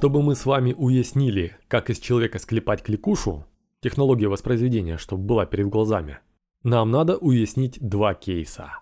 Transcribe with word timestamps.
Чтобы 0.00 0.22
мы 0.22 0.34
с 0.34 0.46
вами 0.46 0.74
уяснили, 0.78 1.58
как 1.68 1.90
из 1.90 1.98
человека 1.98 2.38
склепать 2.38 2.82
кликушу, 2.82 3.44
технология 3.82 4.28
воспроизведения, 4.28 4.96
чтобы 4.96 5.24
была 5.24 5.44
перед 5.44 5.68
глазами, 5.68 6.20
нам 6.62 6.90
надо 6.90 7.18
уяснить 7.18 7.78
два 7.86 8.14
кейса. 8.14 8.78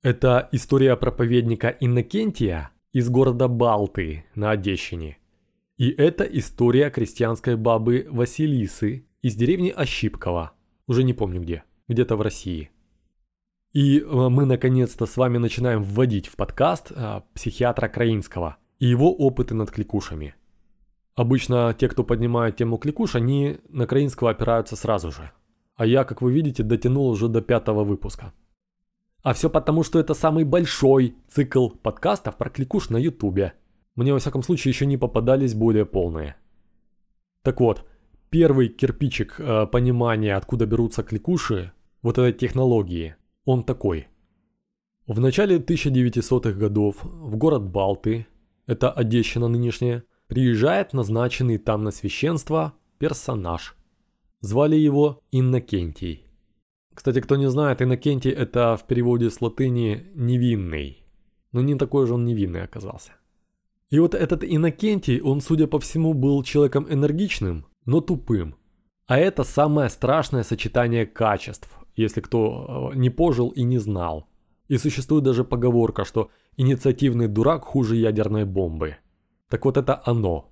Это 0.00 0.48
история 0.52 0.94
проповедника 0.94 1.76
Иннокентия 1.80 2.70
из 2.92 3.10
города 3.10 3.48
Балты 3.48 4.26
на 4.36 4.52
Одещине. 4.52 5.18
И 5.76 5.90
это 5.90 6.22
история 6.22 6.90
крестьянской 6.90 7.56
бабы 7.56 8.06
Василисы 8.08 9.08
из 9.22 9.34
деревни 9.34 9.70
Ощипково, 9.70 10.52
уже 10.86 11.02
не 11.02 11.14
помню 11.14 11.40
где, 11.40 11.64
где-то 11.88 12.14
в 12.14 12.20
России. 12.22 12.70
И 13.72 13.98
э, 13.98 14.04
мы 14.04 14.44
наконец-то 14.44 15.06
с 15.06 15.16
вами 15.16 15.38
начинаем 15.38 15.82
вводить 15.82 16.28
в 16.28 16.36
подкаст 16.36 16.92
а, 16.94 17.24
психиатра 17.34 17.88
Краинского 17.88 18.58
и 18.78 18.86
его 18.86 19.12
опыты 19.12 19.54
над 19.54 19.70
кликушами. 19.70 20.34
Обычно 21.14 21.74
те, 21.78 21.88
кто 21.88 22.04
поднимает 22.04 22.56
тему 22.56 22.78
кликуш, 22.78 23.16
они 23.16 23.58
на 23.68 23.86
Краинского 23.86 24.30
опираются 24.30 24.76
сразу 24.76 25.10
же. 25.10 25.32
А 25.74 25.84
я, 25.84 26.04
как 26.04 26.22
вы 26.22 26.32
видите, 26.32 26.62
дотянул 26.62 27.08
уже 27.08 27.28
до 27.28 27.40
пятого 27.40 27.84
выпуска. 27.84 28.32
А 29.22 29.32
все 29.32 29.50
потому, 29.50 29.82
что 29.82 29.98
это 29.98 30.14
самый 30.14 30.44
большой 30.44 31.16
цикл 31.28 31.70
подкастов 31.70 32.36
про 32.36 32.50
кликуш 32.50 32.88
на 32.90 32.98
ютубе. 32.98 33.54
Мне 33.96 34.12
во 34.12 34.20
всяком 34.20 34.42
случае 34.44 34.70
еще 34.70 34.86
не 34.86 34.96
попадались 34.96 35.54
более 35.54 35.84
полные. 35.84 36.36
Так 37.42 37.60
вот, 37.60 37.84
первый 38.30 38.68
кирпичик 38.68 39.40
э, 39.40 39.66
понимания, 39.66 40.36
откуда 40.36 40.66
берутся 40.66 41.02
кликуши, 41.02 41.72
вот 42.02 42.18
этой 42.18 42.32
технологии, 42.32 43.16
он 43.44 43.64
такой. 43.64 44.06
В 45.08 45.18
начале 45.20 45.58
1900-х 45.58 46.52
годов 46.52 47.02
в 47.02 47.36
город 47.36 47.64
Балты, 47.70 48.26
это 48.68 48.92
Одещина 48.92 49.48
нынешняя, 49.48 50.04
приезжает 50.28 50.92
назначенный 50.92 51.56
там 51.56 51.82
на 51.82 51.90
священство 51.90 52.74
персонаж. 52.98 53.74
Звали 54.40 54.76
его 54.76 55.22
Иннокентий. 55.32 56.26
Кстати, 56.94 57.20
кто 57.20 57.36
не 57.36 57.48
знает, 57.48 57.80
Иннокентий 57.80 58.30
это 58.30 58.76
в 58.76 58.86
переводе 58.86 59.30
с 59.30 59.40
латыни 59.40 60.06
«невинный». 60.14 61.02
Но 61.50 61.62
не 61.62 61.76
такой 61.76 62.06
же 62.06 62.14
он 62.14 62.26
невинный 62.26 62.62
оказался. 62.62 63.12
И 63.88 63.98
вот 63.98 64.14
этот 64.14 64.44
Иннокентий, 64.44 65.20
он, 65.20 65.40
судя 65.40 65.66
по 65.66 65.80
всему, 65.80 66.12
был 66.12 66.42
человеком 66.42 66.86
энергичным, 66.90 67.64
но 67.86 68.02
тупым. 68.02 68.54
А 69.06 69.16
это 69.18 69.44
самое 69.44 69.88
страшное 69.88 70.42
сочетание 70.42 71.06
качеств, 71.06 71.70
если 71.96 72.20
кто 72.20 72.90
э, 72.92 72.96
не 72.98 73.08
пожил 73.08 73.48
и 73.48 73.62
не 73.62 73.78
знал. 73.78 74.27
И 74.68 74.78
существует 74.78 75.24
даже 75.24 75.44
поговорка, 75.44 76.04
что 76.04 76.30
инициативный 76.56 77.26
дурак 77.26 77.64
хуже 77.64 77.96
ядерной 77.96 78.44
бомбы. 78.44 78.96
Так 79.48 79.64
вот 79.64 79.76
это 79.76 80.00
оно. 80.04 80.50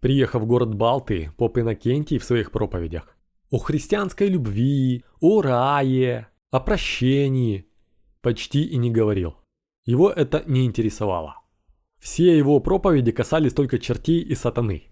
Приехав 0.00 0.42
в 0.42 0.46
город 0.46 0.74
Балты, 0.74 1.32
поп 1.36 1.58
Иннокентий 1.58 2.18
в 2.18 2.24
своих 2.24 2.50
проповедях 2.50 3.16
о 3.50 3.58
христианской 3.58 4.28
любви, 4.28 5.04
о 5.20 5.42
рае, 5.42 6.28
о 6.50 6.60
прощении 6.60 7.66
почти 8.22 8.62
и 8.62 8.76
не 8.76 8.90
говорил. 8.90 9.36
Его 9.84 10.10
это 10.10 10.42
не 10.46 10.64
интересовало. 10.64 11.36
Все 11.98 12.36
его 12.36 12.60
проповеди 12.60 13.12
касались 13.12 13.52
только 13.52 13.78
чертей 13.78 14.20
и 14.20 14.34
сатаны. 14.34 14.84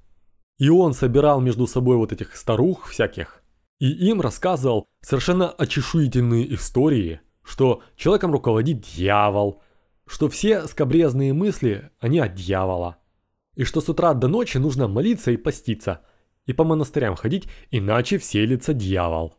И 0.58 0.68
он 0.68 0.92
собирал 0.92 1.40
между 1.40 1.66
собой 1.66 1.96
вот 1.96 2.12
этих 2.12 2.36
старух 2.36 2.88
всяких, 2.88 3.42
и 3.78 3.90
им 4.08 4.20
рассказывал 4.20 4.86
совершенно 5.00 5.48
очешуительные 5.50 6.52
истории, 6.54 7.20
что 7.48 7.82
человеком 7.96 8.32
руководит 8.32 8.82
дьявол, 8.82 9.62
что 10.06 10.28
все 10.28 10.66
скобрезные 10.66 11.32
мысли, 11.32 11.90
они 11.98 12.18
от 12.18 12.34
дьявола, 12.34 12.98
и 13.54 13.64
что 13.64 13.80
с 13.80 13.88
утра 13.88 14.12
до 14.12 14.28
ночи 14.28 14.58
нужно 14.58 14.86
молиться 14.86 15.30
и 15.30 15.38
поститься, 15.38 16.02
и 16.44 16.52
по 16.52 16.64
монастырям 16.64 17.16
ходить, 17.16 17.48
иначе 17.70 18.18
вселится 18.18 18.74
дьявол. 18.74 19.34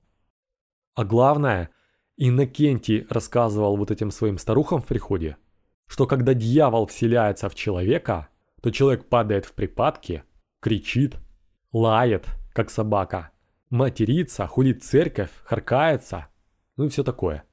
А 0.95 1.05
главное, 1.05 1.69
Иннокентий 2.17 3.05
рассказывал 3.11 3.77
вот 3.77 3.91
этим 3.91 4.09
своим 4.09 4.39
старухам 4.39 4.81
в 4.81 4.87
приходе, 4.87 5.37
что 5.85 6.07
когда 6.07 6.33
дьявол 6.33 6.87
вселяется 6.87 7.47
в 7.47 7.53
человека, 7.53 8.29
то 8.63 8.71
человек 8.71 9.05
падает 9.05 9.45
в 9.45 9.53
припадки, 9.53 10.23
кричит, 10.61 11.15
лает, 11.71 12.25
как 12.53 12.71
собака, 12.71 13.29
матерится, 13.69 14.47
хулит 14.47 14.83
церковь, 14.83 15.29
харкается, 15.43 16.27
ну 16.75 16.85
и 16.85 16.89
все 16.89 17.03
такое. 17.03 17.45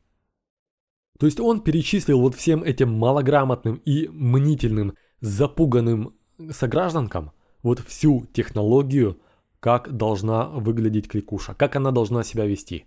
То 1.18 1.26
есть 1.26 1.40
он 1.40 1.60
перечислил 1.60 2.20
вот 2.20 2.34
всем 2.34 2.62
этим 2.62 2.92
малограмотным 2.92 3.76
и 3.84 4.08
мнительным, 4.08 4.94
запуганным 5.20 6.14
согражданкам 6.50 7.32
вот 7.62 7.80
всю 7.80 8.26
технологию, 8.32 9.18
как 9.60 9.96
должна 9.96 10.46
выглядеть 10.48 11.08
кликуша, 11.08 11.54
как 11.54 11.76
она 11.76 11.90
должна 11.90 12.22
себя 12.22 12.44
вести. 12.44 12.84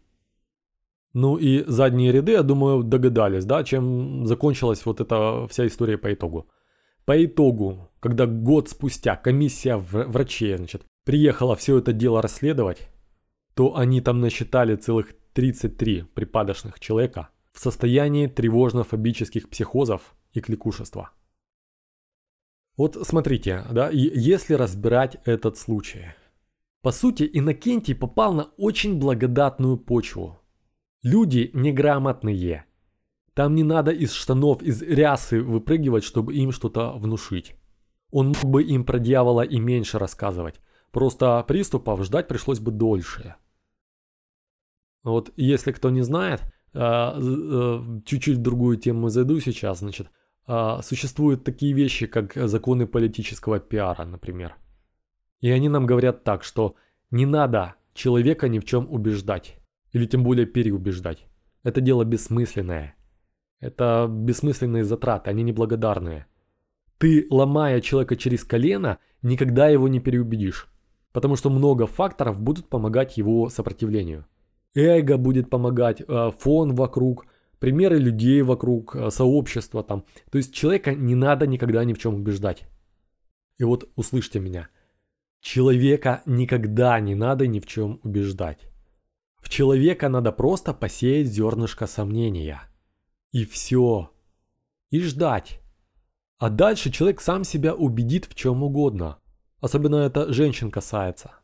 Ну 1.14 1.38
и 1.38 1.64
задние 1.66 2.12
ряды, 2.12 2.34
я 2.34 2.44
думаю, 2.44 2.84
догадались, 2.84 3.46
да, 3.46 3.64
чем 3.64 4.28
закончилась 4.28 4.86
вот 4.86 5.02
эта 5.02 5.48
вся 5.48 5.66
история 5.66 5.98
по 5.98 6.14
итогу. 6.14 6.48
По 7.06 7.26
итогу, 7.26 7.90
когда 8.00 8.28
год 8.28 8.70
спустя 8.70 9.16
комиссия 9.16 9.78
врачей, 9.78 10.56
значит, 10.56 10.84
приехала 11.06 11.56
все 11.56 11.80
это 11.80 11.92
дело 11.92 12.22
расследовать, 12.22 12.90
то 13.56 13.76
они 13.76 14.02
там 14.02 14.22
насчитали 14.22 14.76
целых 14.76 15.16
33 15.34 16.04
припадочных 16.14 16.80
человека 16.80 17.30
в 17.60 17.62
состоянии 17.62 18.28
тревожно-фобических 18.28 19.50
психозов 19.50 20.16
и 20.32 20.40
кликушества. 20.40 21.12
Вот 22.78 22.96
смотрите, 23.06 23.66
да, 23.70 23.90
и 23.90 23.98
если 24.18 24.54
разбирать 24.54 25.18
этот 25.26 25.58
случай. 25.58 26.16
По 26.82 26.92
сути, 26.92 27.30
Иннокентий 27.34 27.96
попал 27.96 28.34
на 28.34 28.44
очень 28.56 28.98
благодатную 28.98 29.76
почву. 29.76 30.40
Люди 31.04 31.52
неграмотные. 31.54 32.64
Там 33.34 33.56
не 33.56 33.64
надо 33.64 33.92
из 33.92 34.14
штанов, 34.14 34.62
из 34.62 34.82
рясы 34.82 35.42
выпрыгивать, 35.42 36.06
чтобы 36.06 36.36
им 36.36 36.54
что-то 36.54 36.94
внушить. 36.94 37.56
Он 38.10 38.28
мог 38.28 38.46
бы 38.46 38.64
им 38.64 38.86
про 38.86 39.00
дьявола 39.00 39.42
и 39.42 39.60
меньше 39.60 40.00
рассказывать. 40.00 40.62
Просто 40.92 41.44
приступов 41.46 42.06
ждать 42.06 42.30
пришлось 42.30 42.62
бы 42.62 42.72
дольше. 42.72 43.36
Вот 45.04 45.34
если 45.36 45.74
кто 45.74 45.90
не 45.90 46.04
знает, 46.04 46.42
чуть-чуть 46.74 48.38
в 48.38 48.42
другую 48.42 48.78
тему 48.78 49.10
зайду 49.10 49.40
сейчас, 49.40 49.80
значит, 49.80 50.08
а, 50.52 50.82
существуют 50.82 51.44
такие 51.44 51.74
вещи, 51.74 52.08
как 52.08 52.34
законы 52.34 52.88
политического 52.88 53.60
пиара, 53.60 54.06
например. 54.06 54.56
И 55.42 55.52
они 55.52 55.70
нам 55.70 55.86
говорят 55.86 56.24
так, 56.24 56.44
что 56.44 56.76
не 57.12 57.26
надо 57.26 57.76
человека 57.94 58.48
ни 58.50 58.60
в 58.60 58.66
чем 58.66 58.92
убеждать. 58.92 59.60
Или 59.92 60.06
тем 60.06 60.24
более 60.24 60.46
переубеждать. 60.46 61.26
Это 61.64 61.82
дело 61.82 62.04
бессмысленное. 62.04 62.96
Это 63.60 64.08
бессмысленные 64.10 64.84
затраты, 64.84 65.30
они 65.30 65.44
неблагодарные. 65.44 66.26
Ты, 66.98 67.28
ломая 67.30 67.82
человека 67.82 68.16
через 68.16 68.44
колено, 68.44 68.98
никогда 69.22 69.68
его 69.68 69.88
не 69.88 70.00
переубедишь. 70.00 70.68
Потому 71.12 71.36
что 71.36 71.50
много 71.50 71.88
факторов 71.88 72.40
будут 72.40 72.70
помогать 72.70 73.18
его 73.18 73.50
сопротивлению. 73.50 74.26
Эго 74.76 75.18
будет 75.18 75.50
помогать, 75.50 76.02
э, 76.02 76.32
фон 76.40 76.76
вокруг– 76.76 77.26
примеры 77.60 78.00
людей 78.00 78.42
вокруг, 78.42 78.96
э, 78.96 79.12
сообщества 79.12 79.84
там. 79.84 80.06
То 80.32 80.38
есть 80.38 80.54
человека 80.54 80.96
не 80.96 81.16
надо 81.16 81.46
никогда 81.46 81.84
ни 81.84 81.94
в 81.94 82.00
чем 82.00 82.16
убеждать. 82.16 82.64
И 83.58 83.64
вот 83.64 83.90
услышьте 83.96 84.40
меня. 84.40 84.70
Человека 85.42 86.22
никогда 86.26 87.00
не 87.00 87.16
надо 87.16 87.48
ни 87.48 87.60
в 87.60 87.66
чем 87.66 88.00
убеждать. 88.04 88.60
В 89.38 89.50
человека 89.50 90.10
надо 90.10 90.32
просто 90.32 90.74
посеять 90.74 91.28
зернышко 91.28 91.88
сомнения. 91.88 92.62
И 93.32 93.46
все. 93.46 94.12
И 94.90 95.02
ждать. 95.02 95.62
А 96.38 96.50
дальше 96.50 96.92
человек 96.92 97.22
сам 97.22 97.44
себя 97.44 97.76
убедит 97.76 98.26
в 98.26 98.36
чем 98.36 98.64
угодно. 98.64 99.20
Особенно 99.62 99.98
это 99.98 100.32
женщин 100.34 100.72
касается. 100.72 101.39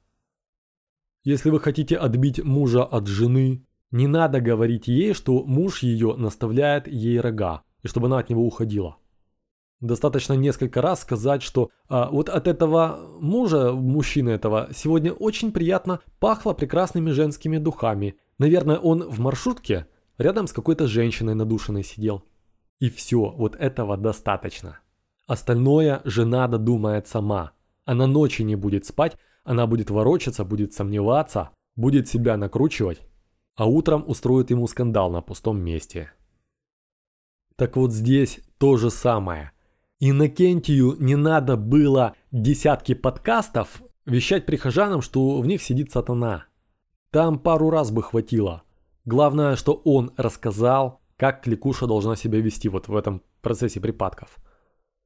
Если 1.25 1.49
вы 1.49 1.59
хотите 1.59 1.97
отбить 1.97 2.43
мужа 2.43 2.83
от 2.83 3.07
жены, 3.07 3.65
не 3.89 4.05
надо 4.05 4.41
говорить 4.41 4.87
ей, 4.87 5.15
что 5.15 5.43
муж 5.43 5.81
ее 5.81 6.13
наставляет 6.15 6.87
ей 6.87 7.19
рога, 7.19 7.63
и 7.81 7.87
чтобы 7.87 8.05
она 8.07 8.19
от 8.19 8.29
него 8.29 8.45
уходила. 8.45 8.97
Достаточно 9.81 10.33
несколько 10.33 10.83
раз 10.83 11.01
сказать, 11.01 11.41
что 11.41 11.71
а, 11.89 12.11
вот 12.11 12.29
от 12.29 12.47
этого 12.47 12.99
мужа, 13.19 13.73
мужчины 13.73 14.29
этого, 14.29 14.69
сегодня 14.75 15.13
очень 15.13 15.51
приятно 15.51 15.99
пахло 16.19 16.53
прекрасными 16.53 17.09
женскими 17.09 17.57
духами. 17.57 18.17
Наверное, 18.37 18.77
он 18.77 19.01
в 19.01 19.19
маршрутке 19.19 19.87
рядом 20.19 20.45
с 20.45 20.53
какой-то 20.53 20.85
женщиной 20.85 21.33
надушенной 21.33 21.83
сидел. 21.83 22.23
И 22.79 22.91
все, 22.91 23.31
вот 23.31 23.55
этого 23.55 23.97
достаточно. 23.97 24.77
Остальное 25.25 26.01
жена 26.03 26.47
додумает 26.47 27.07
сама. 27.07 27.53
Она 27.83 28.05
ночи 28.05 28.43
не 28.43 28.55
будет 28.55 28.85
спать, 28.85 29.17
она 29.45 29.67
будет 29.67 29.89
ворочаться, 29.89 30.43
будет 30.43 30.73
сомневаться, 30.73 31.51
будет 31.75 32.09
себя 32.09 32.35
накручивать 32.35 33.01
а 33.55 33.65
утром 33.65 34.03
устроит 34.07 34.51
ему 34.51 34.67
скандал 34.67 35.09
на 35.09 35.21
пустом 35.21 35.59
месте. 35.59 36.11
Так 37.55 37.77
вот 37.77 37.93
здесь 37.93 38.41
то 38.57 38.77
же 38.77 38.91
самое. 38.91 39.51
Иннокентию 39.99 40.97
не 40.99 41.15
надо 41.15 41.55
было 41.55 42.15
десятки 42.31 42.93
подкастов 42.93 43.81
вещать 44.05 44.45
прихожанам, 44.45 45.01
что 45.01 45.39
в 45.39 45.47
них 45.47 45.61
сидит 45.63 45.91
сатана. 45.91 46.45
Там 47.11 47.39
пару 47.39 47.69
раз 47.69 47.91
бы 47.91 48.03
хватило. 48.03 48.63
Главное, 49.05 49.55
что 49.55 49.73
он 49.73 50.11
рассказал, 50.17 51.01
как 51.15 51.43
кликуша 51.43 51.87
должна 51.87 52.17
себя 52.17 52.41
вести 52.41 52.67
вот 52.67 52.89
в 52.89 52.95
этом 52.95 53.21
процессе 53.41 53.79
припадков. 53.79 54.35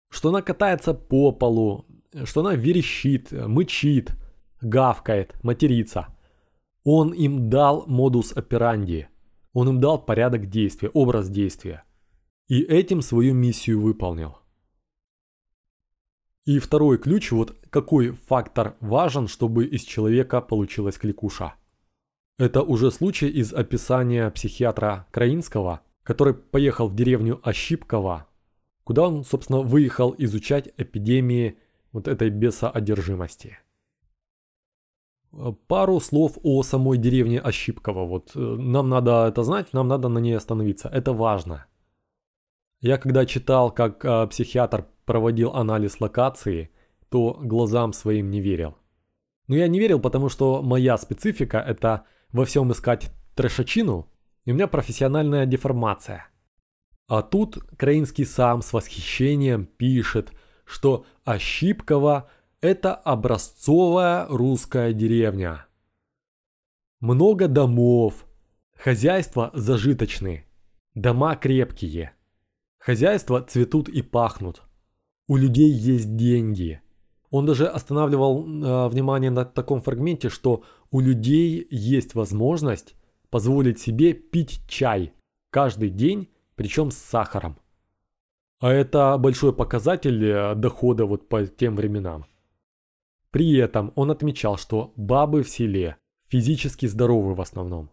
Что 0.10 0.30
она 0.30 0.42
катается 0.42 0.96
по 0.96 1.32
полу, 1.32 1.86
что 2.24 2.42
она 2.42 2.56
верещит, 2.56 3.32
мычит, 3.32 4.16
гавкает, 4.62 5.36
матерится. 5.44 6.08
Он 6.84 7.14
им 7.14 7.50
дал 7.50 7.86
модус 7.88 8.32
операнди. 8.36 9.10
Он 9.54 9.70
им 9.70 9.80
дал 9.80 10.04
порядок 10.04 10.48
действия, 10.48 10.90
образ 10.90 11.30
действия. 11.30 11.84
И 12.48 12.62
этим 12.62 13.02
свою 13.02 13.34
миссию 13.34 13.82
выполнил. 13.82 14.38
И 16.46 16.58
второй 16.60 16.98
ключ, 16.98 17.32
вот 17.32 17.56
какой 17.70 18.12
фактор 18.12 18.76
важен, 18.80 19.28
чтобы 19.28 19.66
из 19.66 19.84
человека 19.84 20.42
получилась 20.42 20.98
кликуша. 20.98 21.54
Это 22.40 22.64
уже 22.64 22.90
случай 22.90 23.28
из 23.28 23.54
описания 23.54 24.30
психиатра 24.32 25.06
Краинского, 25.12 25.82
который 26.04 26.34
поехал 26.34 26.88
в 26.88 26.96
деревню 26.96 27.40
Ощипково, 27.44 28.28
куда 28.84 29.08
он, 29.08 29.24
собственно, 29.24 29.60
выехал 29.60 30.16
изучать 30.18 30.70
эпидемии 30.78 31.60
вот 31.92 32.08
этой 32.08 32.32
бесоодержимости. 32.32 33.60
Пару 35.68 36.00
слов 36.00 36.38
о 36.44 36.64
самой 36.64 36.98
деревне 36.98 37.40
Ощипково. 37.40 38.06
Вот 38.06 38.32
э, 38.36 38.40
нам 38.40 38.90
надо 38.90 39.28
это 39.28 39.44
знать, 39.44 39.74
нам 39.74 39.88
надо 39.88 40.10
на 40.10 40.18
ней 40.20 40.36
остановиться. 40.36 40.90
Это 40.90 41.14
важно. 41.14 41.66
Я 42.82 42.98
когда 42.98 43.26
читал, 43.26 43.72
как 43.72 44.04
э, 44.04 44.28
психиатр 44.28 44.88
проводил 45.06 45.52
анализ 45.54 46.02
локации, 46.02 46.72
то 47.10 47.38
глазам 47.40 47.94
своим 47.94 48.32
не 48.32 48.42
верил. 48.42 48.76
Но 49.48 49.56
я 49.56 49.68
не 49.68 49.80
верил, 49.80 50.00
потому 50.00 50.30
что 50.30 50.64
моя 50.64 50.98
специфика 50.98 51.60
это 51.60 52.06
во 52.32 52.46
всем 52.46 52.72
искать 52.72 53.12
трешачину, 53.36 54.08
и 54.46 54.52
у 54.52 54.56
меня 54.56 54.68
профессиональная 54.68 55.46
деформация. 55.46 56.28
А 57.08 57.22
тут 57.22 57.58
Краинский 57.78 58.26
сам 58.26 58.64
с 58.64 58.74
восхищением 58.74 59.66
пишет, 59.66 60.32
что 60.66 61.06
Ощипково– 61.24 62.30
это 62.62 62.94
образцовая 62.94 64.26
русская 64.28 64.94
деревня. 64.94 65.66
Много 67.00 67.48
домов, 67.48 68.26
хозяйства 68.76 69.52
зажиточные, 69.54 70.46
дома 70.94 71.36
крепкие, 71.36 72.14
хозяйства 72.78 73.42
цветут 73.42 73.88
и 73.88 74.02
пахнут, 74.02 74.64
у 75.28 75.38
людей 75.38 75.70
есть 75.70 76.16
деньги. 76.16 76.82
Он 77.30 77.46
даже 77.46 77.68
останавливал 77.68 78.44
э, 78.44 78.88
внимание 78.90 79.30
на 79.30 79.46
таком 79.46 79.82
фрагменте, 79.82 80.30
что 80.30 80.64
у 80.92 81.00
людей 81.00 81.66
есть 81.70 82.16
возможность 82.16 82.96
позволить 83.30 83.80
себе 83.80 84.14
пить 84.14 84.62
чай 84.68 85.14
каждый 85.52 85.90
день, 85.90 86.30
причем 86.56 86.90
с 86.90 86.98
сахаром. 86.98 87.60
А 88.60 88.72
это 88.72 89.18
большой 89.18 89.54
показатель 89.54 90.26
э, 90.26 90.56
дохода 90.56 91.06
вот 91.06 91.30
по 91.30 91.46
тем 91.46 91.76
временам. 91.76 92.26
При 93.32 93.58
этом 93.58 93.92
он 93.96 94.12
отмечал, 94.12 94.58
что 94.58 94.94
бабы 94.96 95.44
в 95.44 95.50
селе 95.50 95.98
физически 96.28 96.86
здоровы 96.88 97.36
в 97.36 97.42
основном. 97.42 97.92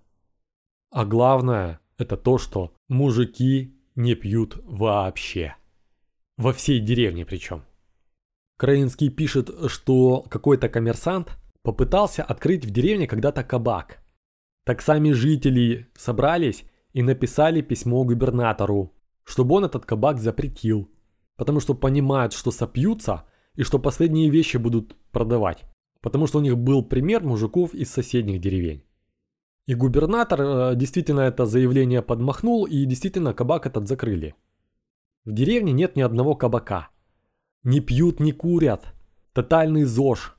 А 0.91 1.05
главное, 1.05 1.81
это 1.99 2.17
то, 2.17 2.39
что 2.39 2.75
мужики 2.89 3.77
не 3.95 4.15
пьют 4.15 4.59
вообще. 4.65 5.57
Во 6.37 6.53
всей 6.53 6.81
деревне 6.81 7.25
причем. 7.25 7.65
Краинский 8.59 9.11
пишет, 9.11 9.51
что 9.69 10.23
какой-то 10.23 10.69
коммерсант 10.69 11.37
попытался 11.63 12.23
открыть 12.23 12.65
в 12.65 12.71
деревне 12.71 13.07
когда-то 13.07 13.45
кабак. 13.45 13.99
Так 14.65 14.81
сами 14.81 15.13
жители 15.13 15.89
собрались 15.97 16.65
и 16.93 17.03
написали 17.03 17.61
письмо 17.61 18.05
губернатору, 18.05 18.95
чтобы 19.25 19.57
он 19.57 19.65
этот 19.65 19.85
кабак 19.85 20.19
запретил, 20.19 20.91
потому 21.37 21.61
что 21.61 21.75
понимают, 21.75 22.33
что 22.33 22.51
сопьются 22.51 23.25
и 23.57 23.63
что 23.63 23.79
последние 23.79 24.31
вещи 24.31 24.59
будут 24.59 24.97
продавать, 25.11 25.65
потому 26.01 26.27
что 26.27 26.39
у 26.39 26.43
них 26.43 26.57
был 26.57 26.85
пример 26.85 27.23
мужиков 27.23 27.75
из 27.75 27.91
соседних 27.91 28.41
деревень. 28.41 28.83
И 29.67 29.75
губернатор 29.75 30.41
э, 30.41 30.77
действительно 30.77 31.21
это 31.21 31.45
заявление 31.45 32.01
подмахнул, 32.01 32.67
и 32.67 32.85
действительно 32.85 33.35
кабак 33.35 33.67
этот 33.67 33.89
закрыли. 33.89 34.35
В 35.25 35.33
деревне 35.33 35.73
нет 35.73 35.97
ни 35.97 36.03
одного 36.03 36.37
кабака. 36.37 36.89
Не 37.65 37.81
пьют, 37.81 38.21
не 38.21 38.31
курят. 38.31 38.95
Тотальный 39.33 39.83
ЗОЖ. 39.83 40.37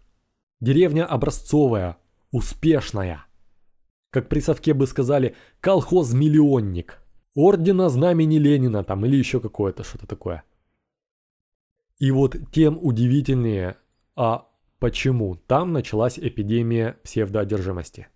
Деревня 0.62 1.06
образцовая, 1.06 1.98
успешная. 2.32 3.26
Как 4.12 4.30
при 4.30 4.40
совке 4.40 4.74
бы 4.74 4.88
сказали, 4.88 5.36
колхоз-миллионник. 5.60 7.02
Ордена 7.36 7.90
Знамени 7.90 8.38
Ленина 8.38 8.84
там 8.86 9.06
или 9.06 9.18
еще 9.18 9.42
какое-то 9.42 9.84
что-то 9.84 10.08
такое. 10.08 10.44
И 12.00 12.12
вот 12.12 12.36
тем 12.52 12.78
удивительнее, 12.82 13.78
а 14.16 14.48
почему 14.80 15.36
там 15.36 15.74
началась 15.74 16.20
эпидемия 16.20 16.98
псевдоодержимости. 17.04 18.08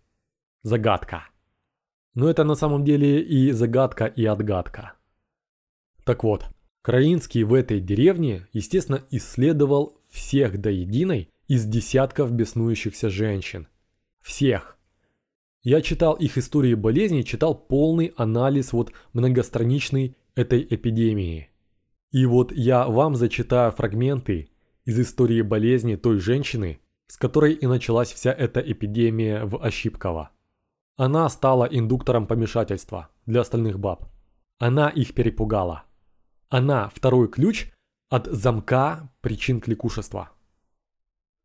Загадка. 0.63 1.27
Но 2.13 2.29
это 2.29 2.43
на 2.43 2.55
самом 2.55 2.83
деле 2.83 3.21
и 3.21 3.51
загадка, 3.51 4.05
и 4.05 4.25
отгадка. 4.25 4.93
Так 6.03 6.23
вот, 6.23 6.45
Краинский 6.81 7.43
в 7.43 7.53
этой 7.53 7.79
деревне, 7.79 8.47
естественно, 8.53 9.03
исследовал 9.11 10.01
всех 10.09 10.59
до 10.59 10.71
единой 10.71 11.29
из 11.47 11.65
десятков 11.65 12.31
беснующихся 12.31 13.09
женщин. 13.09 13.67
Всех. 14.19 14.79
Я 15.63 15.81
читал 15.81 16.13
их 16.13 16.39
истории 16.39 16.73
болезней, 16.73 17.23
читал 17.23 17.53
полный 17.53 18.13
анализ 18.15 18.73
вот 18.73 18.91
многостраничный 19.13 20.17
этой 20.33 20.65
эпидемии. 20.67 21.50
И 22.11 22.25
вот 22.25 22.51
я 22.51 22.87
вам 22.87 23.15
зачитаю 23.15 23.71
фрагменты 23.71 24.49
из 24.83 24.99
истории 24.99 25.41
болезни 25.41 25.95
той 25.95 26.19
женщины, 26.19 26.81
с 27.07 27.17
которой 27.17 27.53
и 27.53 27.65
началась 27.67 28.11
вся 28.11 28.31
эта 28.33 28.59
эпидемия 28.59 29.45
в 29.45 29.63
Ощипково. 29.63 30.31
Она 30.97 31.29
стала 31.29 31.65
индуктором 31.65 32.27
помешательства 32.27 33.09
для 33.25 33.41
остальных 33.41 33.79
баб. 33.79 34.11
Она 34.59 34.89
их 34.89 35.13
перепугала. 35.13 35.83
Она 36.49 36.89
второй 36.93 37.29
ключ 37.29 37.71
от 38.09 38.27
замка 38.27 39.09
причин 39.21 39.61
кликушества. 39.61 40.31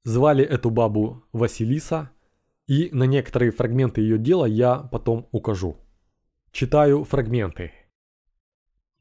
Звали 0.02 0.44
эту 0.44 0.70
бабу 0.70 1.24
Василиса, 1.32 2.10
и 2.66 2.90
на 2.92 3.04
некоторые 3.04 3.52
фрагменты 3.52 4.00
ее 4.00 4.18
дела 4.18 4.46
я 4.46 4.76
потом 4.76 5.28
укажу. 5.30 5.76
Читаю 6.50 7.04
фрагменты. 7.04 7.72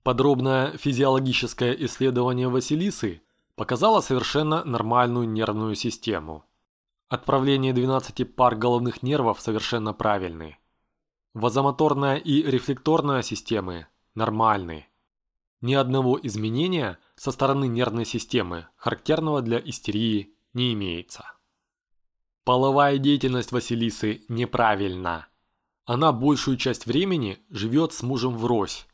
Подробное 0.06 0.78
физиологическое 0.78 1.74
исследование 1.74 2.48
Василисы 2.48 3.24
показало 3.56 4.02
совершенно 4.02 4.64
нормальную 4.64 5.28
нервную 5.28 5.74
систему. 5.74 6.46
Отправление 7.08 7.74
12 7.74 8.36
пар 8.36 8.56
головных 8.56 9.02
нервов 9.02 9.42
совершенно 9.42 9.94
правильны. 9.94 10.60
Вазомоторная 11.34 12.18
и 12.18 12.44
рефлекторная 12.44 13.24
системы 13.24 13.88
нормальны. 14.14 14.86
Ни 15.62 15.74
одного 15.74 16.20
изменения 16.22 17.00
со 17.16 17.32
стороны 17.32 17.68
нервной 17.68 18.06
системы, 18.06 18.68
характерного 18.76 19.42
для 19.42 19.58
истерии, 19.58 20.36
не 20.54 20.74
имеется. 20.74 21.26
Половая 22.44 23.00
деятельность 23.00 23.52
Василисы 23.52 24.22
неправильна. 24.30 25.30
Она 25.86 26.12
большую 26.12 26.58
часть 26.58 26.86
времени 26.86 27.40
живет 27.50 27.92
с 27.92 28.04
мужем 28.04 28.38
врозь, 28.38 28.86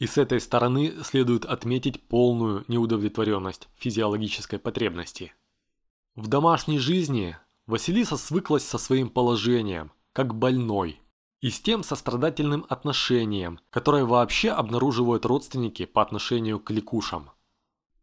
и 0.00 0.06
с 0.06 0.16
этой 0.16 0.40
стороны 0.40 0.94
следует 1.04 1.44
отметить 1.44 2.02
полную 2.08 2.64
неудовлетворенность 2.68 3.68
физиологической 3.76 4.58
потребности. 4.58 5.34
В 6.16 6.26
домашней 6.26 6.78
жизни 6.78 7.36
Василиса 7.66 8.16
свыклась 8.16 8.64
со 8.64 8.78
своим 8.78 9.10
положением, 9.10 9.92
как 10.12 10.34
больной, 10.34 11.00
и 11.42 11.50
с 11.50 11.60
тем 11.60 11.82
сострадательным 11.82 12.64
отношением, 12.68 13.60
которое 13.68 14.06
вообще 14.06 14.50
обнаруживают 14.50 15.26
родственники 15.26 15.84
по 15.84 16.00
отношению 16.00 16.60
к 16.60 16.70
ликушам. 16.70 17.30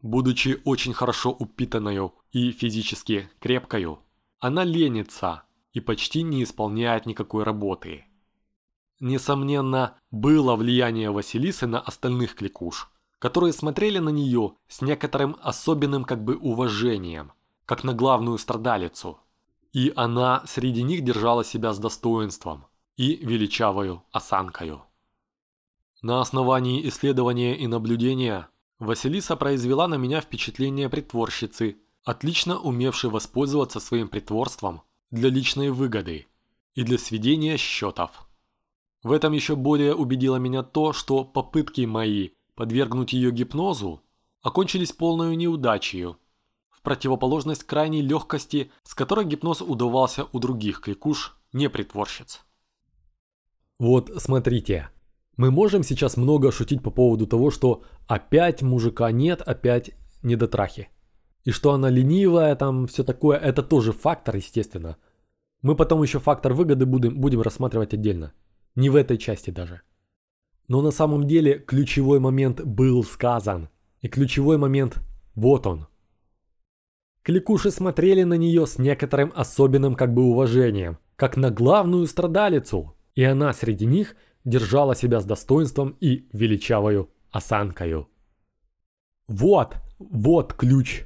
Будучи 0.02 0.62
очень 0.66 0.94
хорошо 0.94 1.32
упитанной 1.32 2.12
и 2.32 2.52
физически 2.52 3.28
крепкою, 3.40 4.00
она 4.40 4.64
ленится 4.64 5.44
и 5.74 5.80
почти 5.80 6.22
не 6.22 6.44
исполняет 6.44 7.08
никакой 7.08 7.44
работы. 7.44 8.06
Несомненно, 9.00 9.98
было 10.12 10.56
влияние 10.56 11.12
Василисы 11.12 11.68
на 11.68 11.80
остальных 11.80 12.36
кликуш, 12.36 12.90
которые 13.20 13.54
смотрели 13.54 14.00
на 14.00 14.10
нее 14.10 14.54
с 14.68 14.82
некоторым 14.82 15.38
особенным 15.42 16.04
как 16.04 16.24
бы 16.24 16.36
уважением, 16.36 17.32
как 17.66 17.84
на 17.84 17.94
главную 17.94 18.38
страдалицу. 18.38 19.20
И 19.74 19.94
она 19.96 20.44
среди 20.48 20.84
них 20.84 21.04
держала 21.04 21.44
себя 21.44 21.74
с 21.74 21.80
достоинством– 21.80 22.66
и 22.98 23.16
величавою 23.24 24.04
осанкою. 24.12 24.84
На 26.02 26.20
основании 26.20 26.88
исследования 26.90 27.56
и 27.56 27.68
наблюдения 27.68 28.50
Василиса 28.80 29.36
произвела 29.36 29.88
на 29.88 29.96
меня 29.96 30.20
впечатление 30.22 30.90
притворщицы, 30.90 31.78
отлично 32.04 32.60
умевший 32.60 33.10
воспользоваться 33.10 33.80
своим 33.80 34.08
притворством 34.08 34.82
для 35.12 35.30
личной 35.30 35.70
выгоды 35.70 36.28
и 36.74 36.84
для 36.84 36.98
сведения 36.98 37.58
счетов. 37.58 38.27
В 39.04 39.12
этом 39.12 39.34
еще 39.34 39.56
более 39.56 39.96
убедило 39.96 40.38
меня 40.38 40.64
то, 40.64 40.94
что 40.94 41.24
попытки 41.24 41.82
мои 41.82 42.30
подвергнуть 42.56 43.14
ее 43.14 43.32
гипнозу 43.32 44.02
окончились 44.42 44.92
полной 44.92 45.36
неудачей, 45.36 46.16
в 46.70 46.82
противоположность 46.82 47.64
крайней 47.64 48.02
легкости, 48.02 48.72
с 48.84 48.94
которой 48.96 49.26
гипноз 49.26 49.62
удавался 49.62 50.26
у 50.32 50.40
других 50.40 50.82
кликуш, 50.82 51.38
не 51.54 51.70
притворщиц. 51.70 52.44
Вот 53.80 54.12
смотрите, 54.18 54.90
мы 55.36 55.52
можем 55.52 55.84
сейчас 55.84 56.18
много 56.18 56.52
шутить 56.52 56.82
по 56.82 56.90
поводу 56.90 57.28
того, 57.28 57.52
что 57.52 57.84
опять 58.08 58.62
мужика 58.64 59.12
нет, 59.12 59.42
опять 59.42 59.92
недотрахи. 60.24 60.90
И 61.44 61.52
что 61.52 61.74
она 61.74 61.90
ленивая, 61.90 62.56
там 62.56 62.88
все 62.88 63.04
такое, 63.04 63.38
это 63.38 63.62
тоже 63.62 63.92
фактор, 63.94 64.36
естественно. 64.36 64.98
Мы 65.62 65.76
потом 65.76 66.02
еще 66.02 66.20
фактор 66.20 66.54
выгоды 66.54 66.86
будем, 66.86 67.20
будем 67.20 67.42
рассматривать 67.42 67.94
отдельно. 67.94 68.34
Не 68.78 68.90
в 68.90 68.96
этой 68.96 69.18
части 69.18 69.50
даже. 69.50 69.82
Но 70.70 70.82
на 70.82 70.92
самом 70.92 71.28
деле 71.28 71.60
ключевой 71.60 72.22
момент 72.22 72.64
был 72.64 73.04
сказан. 73.04 73.68
И 74.00 74.08
ключевой 74.08 74.58
момент 74.58 75.00
вот 75.36 75.68
он. 75.68 75.88
Кликуши 77.24 77.72
смотрели 77.72 78.24
на 78.24 78.36
нее 78.36 78.66
с 78.66 78.80
некоторым 78.80 79.34
особенным 79.36 79.96
как 79.96 80.14
бы 80.14 80.22
уважением, 80.22 80.98
как 81.18 81.36
на 81.36 81.52
главную 81.52 82.08
страдалицу. 82.08 82.96
И 83.16 83.24
она 83.24 83.52
среди 83.52 83.86
них– 83.86 84.16
держала 84.48 84.96
себя 84.96 85.20
с 85.20 85.26
достоинством 85.26 85.98
и 86.00 86.26
величавою 86.32 87.10
осанкою. 87.32 88.08
Вот, 89.28 89.76
вот 90.00 90.54
ключ. 90.54 91.04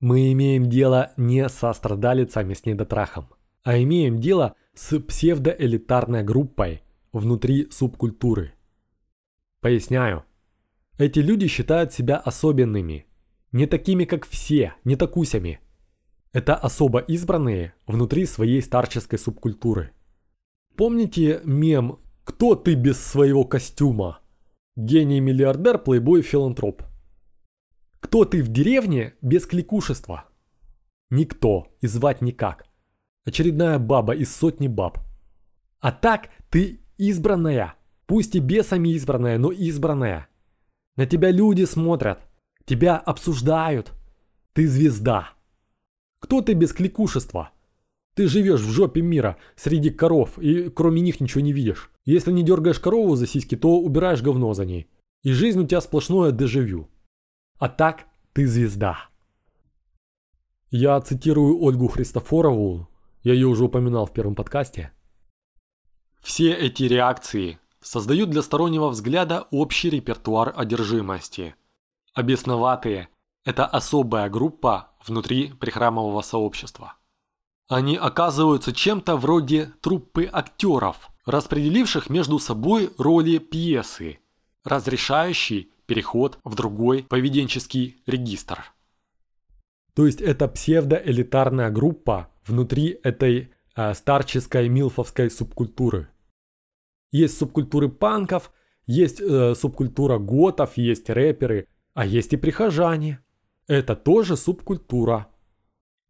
Мы 0.00 0.32
имеем 0.32 0.68
дело 0.68 1.12
не 1.16 1.48
со 1.48 1.72
страдалицами 1.72 2.52
с 2.52 2.66
недотрахом, 2.66 3.28
а 3.62 3.78
имеем 3.82 4.20
дело 4.20 4.54
с 4.74 4.98
псевдоэлитарной 5.00 6.22
группой 6.22 6.82
внутри 7.14 7.70
субкультуры. 7.70 8.52
Поясняю. 9.60 10.24
Эти 10.98 11.20
люди 11.20 11.46
считают 11.46 11.92
себя 11.92 12.16
особенными, 12.18 13.06
не 13.52 13.66
такими, 13.66 14.04
как 14.04 14.26
все, 14.26 14.74
не 14.84 14.96
такусями. 14.96 15.60
Это 16.32 16.56
особо 16.56 16.98
избранные 16.98 17.74
внутри 17.86 18.26
своей 18.26 18.60
старческой 18.60 19.18
субкультуры. 19.18 19.92
Помните 20.76 21.40
мем 21.44 22.00
кто 22.24 22.54
ты 22.56 22.74
без 22.74 22.98
своего 22.98 23.44
костюма? 23.44 24.20
Гений-миллиардер, 24.76 25.78
плейбой-филантроп. 25.78 26.82
Кто 28.00 28.24
ты 28.24 28.42
в 28.42 28.48
деревне 28.48 29.14
без 29.22 29.46
кликушества? 29.46 30.24
Никто, 31.10 31.68
и 31.80 31.86
звать 31.86 32.22
никак. 32.22 32.66
Очередная 33.24 33.78
баба 33.78 34.14
из 34.14 34.34
сотни 34.34 34.68
баб. 34.68 34.98
А 35.80 35.92
так 35.92 36.30
ты 36.50 36.83
избранная. 36.98 37.74
Пусть 38.06 38.36
и 38.36 38.40
бесами 38.40 38.90
избранная, 38.90 39.38
но 39.38 39.50
избранная. 39.50 40.28
На 40.96 41.06
тебя 41.06 41.30
люди 41.30 41.64
смотрят. 41.64 42.20
Тебя 42.64 42.96
обсуждают. 42.96 43.92
Ты 44.52 44.68
звезда. 44.68 45.30
Кто 46.20 46.40
ты 46.40 46.54
без 46.54 46.72
кликушества? 46.72 47.50
Ты 48.14 48.28
живешь 48.28 48.60
в 48.60 48.70
жопе 48.70 49.02
мира, 49.02 49.36
среди 49.56 49.90
коров, 49.90 50.38
и 50.38 50.70
кроме 50.70 51.00
них 51.00 51.20
ничего 51.20 51.40
не 51.40 51.52
видишь. 51.52 51.90
Если 52.04 52.30
не 52.30 52.44
дергаешь 52.44 52.78
корову 52.78 53.16
за 53.16 53.26
сиськи, 53.26 53.56
то 53.56 53.80
убираешь 53.80 54.22
говно 54.22 54.54
за 54.54 54.64
ней. 54.64 54.88
И 55.24 55.32
жизнь 55.32 55.60
у 55.60 55.66
тебя 55.66 55.80
сплошное 55.80 56.30
дежавю. 56.30 56.88
А 57.58 57.68
так 57.68 58.06
ты 58.32 58.46
звезда. 58.46 59.08
Я 60.70 61.00
цитирую 61.00 61.60
Ольгу 61.60 61.88
Христофорову, 61.88 62.88
я 63.22 63.32
ее 63.32 63.48
уже 63.48 63.64
упоминал 63.64 64.06
в 64.06 64.12
первом 64.12 64.34
подкасте. 64.34 64.92
Все 66.24 66.54
эти 66.54 66.84
реакции 66.84 67.58
создают 67.82 68.30
для 68.30 68.40
стороннего 68.40 68.88
взгляда 68.88 69.46
общий 69.50 69.90
репертуар 69.90 70.54
одержимости. 70.56 71.54
Обесноватые– 72.14 73.10
это 73.44 73.66
особая 73.66 74.30
группа 74.30 74.88
внутри 75.06 75.52
прихрамового 75.52 76.22
сообщества. 76.22 76.94
Они 77.68 77.96
оказываются 77.96 78.72
чем-то 78.72 79.18
вроде 79.18 79.72
труппы 79.82 80.26
актеров, 80.32 81.10
распределивших 81.26 82.08
между 82.08 82.38
собой 82.38 82.90
роли 82.96 83.36
пьесы, 83.36 84.18
разрешающий 84.64 85.72
переход 85.84 86.38
в 86.42 86.54
другой 86.54 87.02
поведенческий 87.02 88.02
регистр. 88.06 88.64
То 89.92 90.06
есть 90.06 90.22
это 90.22 90.48
псевдоэлитарная 90.48 91.68
группа 91.68 92.30
внутри 92.46 92.98
этой 93.02 93.52
э, 93.76 93.92
старческой 93.92 94.70
милфовской 94.70 95.30
субкультуры. 95.30 96.08
Есть 97.14 97.38
субкультуры 97.38 97.88
панков, 97.88 98.52
есть 98.86 99.20
э, 99.20 99.54
субкультура 99.54 100.18
готов, 100.18 100.76
есть 100.76 101.08
рэперы, 101.08 101.68
а 101.94 102.04
есть 102.04 102.32
и 102.32 102.36
прихожане. 102.36 103.20
Это 103.68 103.94
тоже 103.94 104.36
субкультура. 104.36 105.28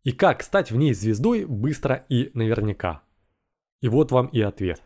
И 0.02 0.12
как 0.12 0.42
стать 0.42 0.70
в 0.70 0.76
ней 0.76 0.94
звездой 0.94 1.44
быстро 1.44 2.06
и 2.08 2.30
наверняка? 2.32 3.02
И 3.82 3.88
вот 3.88 4.12
вам 4.12 4.28
и 4.28 4.40
ответ. 4.40 4.82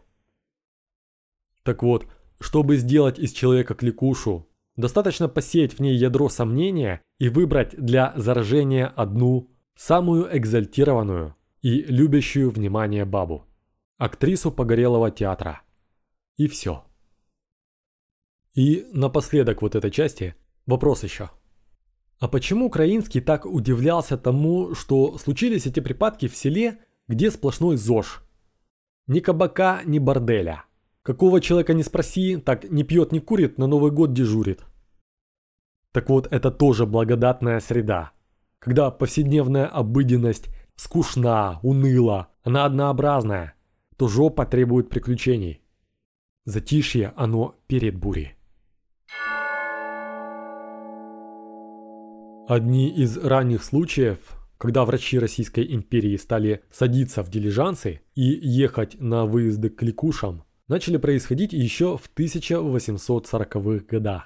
Так 1.63 1.85
вот, 1.85 2.09
чтобы 2.41 2.79
сделать 2.79 3.21
из 3.21 3.31
человека 3.31 3.77
кликушу, 3.77 4.49
достаточно 4.75 5.29
посеять 5.29 5.75
в 5.75 5.79
ней 5.79 5.95
ядро 5.95 6.29
сомнения 6.29 7.01
и 7.21 7.29
выбрать 7.29 7.77
для 7.77 8.13
заражения 8.17 8.89
одну, 8.89 9.53
самую 9.77 10.37
экзальтированную 10.37 11.37
и 11.63 11.83
любящую 11.83 12.51
внимание 12.51 13.05
бабу. 13.05 13.45
Актрису 13.99 14.51
погорелого 14.51 15.13
театра. 15.13 15.63
И 16.38 16.47
все. 16.47 16.85
И 18.54 18.87
напоследок 18.92 19.61
вот 19.61 19.75
этой 19.75 19.90
части 19.90 20.35
вопрос 20.66 21.02
еще. 21.02 21.30
А 22.21 22.28
почему 22.28 22.66
Украинский 22.66 23.21
так 23.21 23.45
удивлялся 23.45 24.16
тому, 24.16 24.75
что 24.75 25.18
случились 25.18 25.66
эти 25.66 25.80
припадки 25.80 26.26
в 26.28 26.37
селе, 26.37 26.78
где 27.09 27.30
сплошной 27.30 27.76
ЗОЖ? 27.76 28.23
Ни 29.09 29.21
кабака, 29.21 29.83
ни 29.85 29.99
борделя. 29.99 30.64
Какого 31.02 31.40
человека 31.40 31.75
не 31.75 31.83
спроси, 31.83 32.37
так 32.37 32.71
не 32.71 32.85
пьет, 32.85 33.12
не 33.12 33.21
курит, 33.21 33.59
на 33.59 33.66
Новый 33.66 33.90
год 33.90 34.12
дежурит. 34.12 34.64
Так 35.92 36.09
вот, 36.09 36.28
это 36.30 36.50
тоже 36.50 36.87
благодатная 36.87 37.61
среда. 37.61 38.12
Когда 38.59 38.90
повседневная 38.90 39.66
обыденность 39.66 40.49
скучна, 40.76 41.59
уныла, 41.62 42.28
она 42.42 42.64
однообразная, 42.64 43.54
то 43.97 44.07
жопа 44.07 44.47
требует 44.47 44.88
приключений. 44.88 45.62
Затишье 46.49 47.12
оно 47.14 47.57
перед 47.67 47.95
бурей. 47.99 48.33
Одни 52.49 52.88
из 52.88 53.19
ранних 53.19 53.62
случаев, 53.62 54.19
когда 54.57 54.87
врачи 54.87 55.19
Российской 55.19 55.75
империи 55.75 56.17
стали 56.17 56.62
садиться 56.73 57.23
в 57.23 57.28
дилижансы 57.28 58.00
и 58.14 58.23
ехать 58.23 58.99
на 58.99 59.26
выезды 59.26 59.69
к 59.69 59.76
кликушам, 59.76 60.43
начали 60.69 60.97
происходить 60.97 61.52
еще 61.52 61.99
в 61.99 62.11
1840-х 62.17 63.85
годах. 63.85 64.25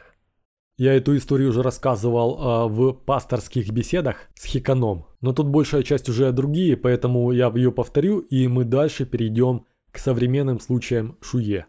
Я 0.79 0.95
эту 0.95 1.17
историю 1.17 1.49
уже 1.49 1.64
рассказывал 1.64 2.38
э, 2.38 2.69
в 2.69 2.93
пасторских 2.93 3.69
беседах 3.73 4.29
с 4.35 4.45
Хиканом, 4.45 5.07
но 5.23 5.33
тут 5.33 5.49
большая 5.49 5.83
часть 5.83 6.09
уже 6.09 6.31
другие, 6.31 6.76
поэтому 6.76 7.33
я 7.33 7.50
ее 7.52 7.73
повторю 7.73 8.21
и 8.21 8.47
мы 8.47 8.62
дальше 8.62 9.07
перейдем 9.07 9.67
к 9.91 9.99
современным 9.99 10.61
случаям 10.61 11.19
Шуе. 11.21 11.67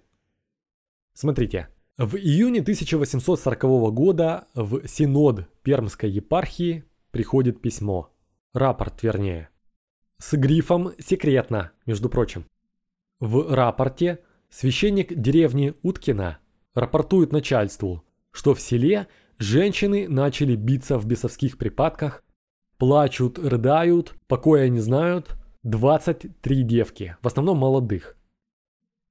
Смотрите, 1.13 1.67
в 1.97 2.15
июне 2.15 2.61
1840 2.61 3.93
года 3.93 4.47
в 4.55 4.87
Синод 4.87 5.47
Пермской 5.61 6.09
епархии 6.09 6.85
приходит 7.11 7.61
письмо. 7.61 8.09
Рапорт, 8.53 9.03
вернее. 9.03 9.49
С 10.17 10.35
грифом 10.35 10.93
«Секретно», 10.97 11.71
между 11.85 12.09
прочим. 12.09 12.45
В 13.19 13.53
рапорте 13.53 14.19
священник 14.49 15.13
деревни 15.13 15.75
Уткина 15.83 16.39
рапортует 16.73 17.31
начальству, 17.31 18.03
что 18.31 18.55
в 18.55 18.61
селе 18.61 19.07
женщины 19.37 20.07
начали 20.07 20.55
биться 20.55 20.97
в 20.97 21.05
бесовских 21.05 21.59
припадках, 21.59 22.23
плачут, 22.77 23.37
рыдают, 23.37 24.15
покоя 24.27 24.67
не 24.67 24.79
знают, 24.79 25.35
23 25.61 26.63
девки, 26.63 27.17
в 27.21 27.27
основном 27.27 27.59
молодых– 27.59 28.17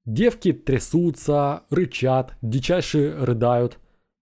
Девки 0.04 0.52
трясутся, 0.52 1.62
рычат, 1.71 2.37
дичайше 2.42 3.14
рыдают 3.18 3.78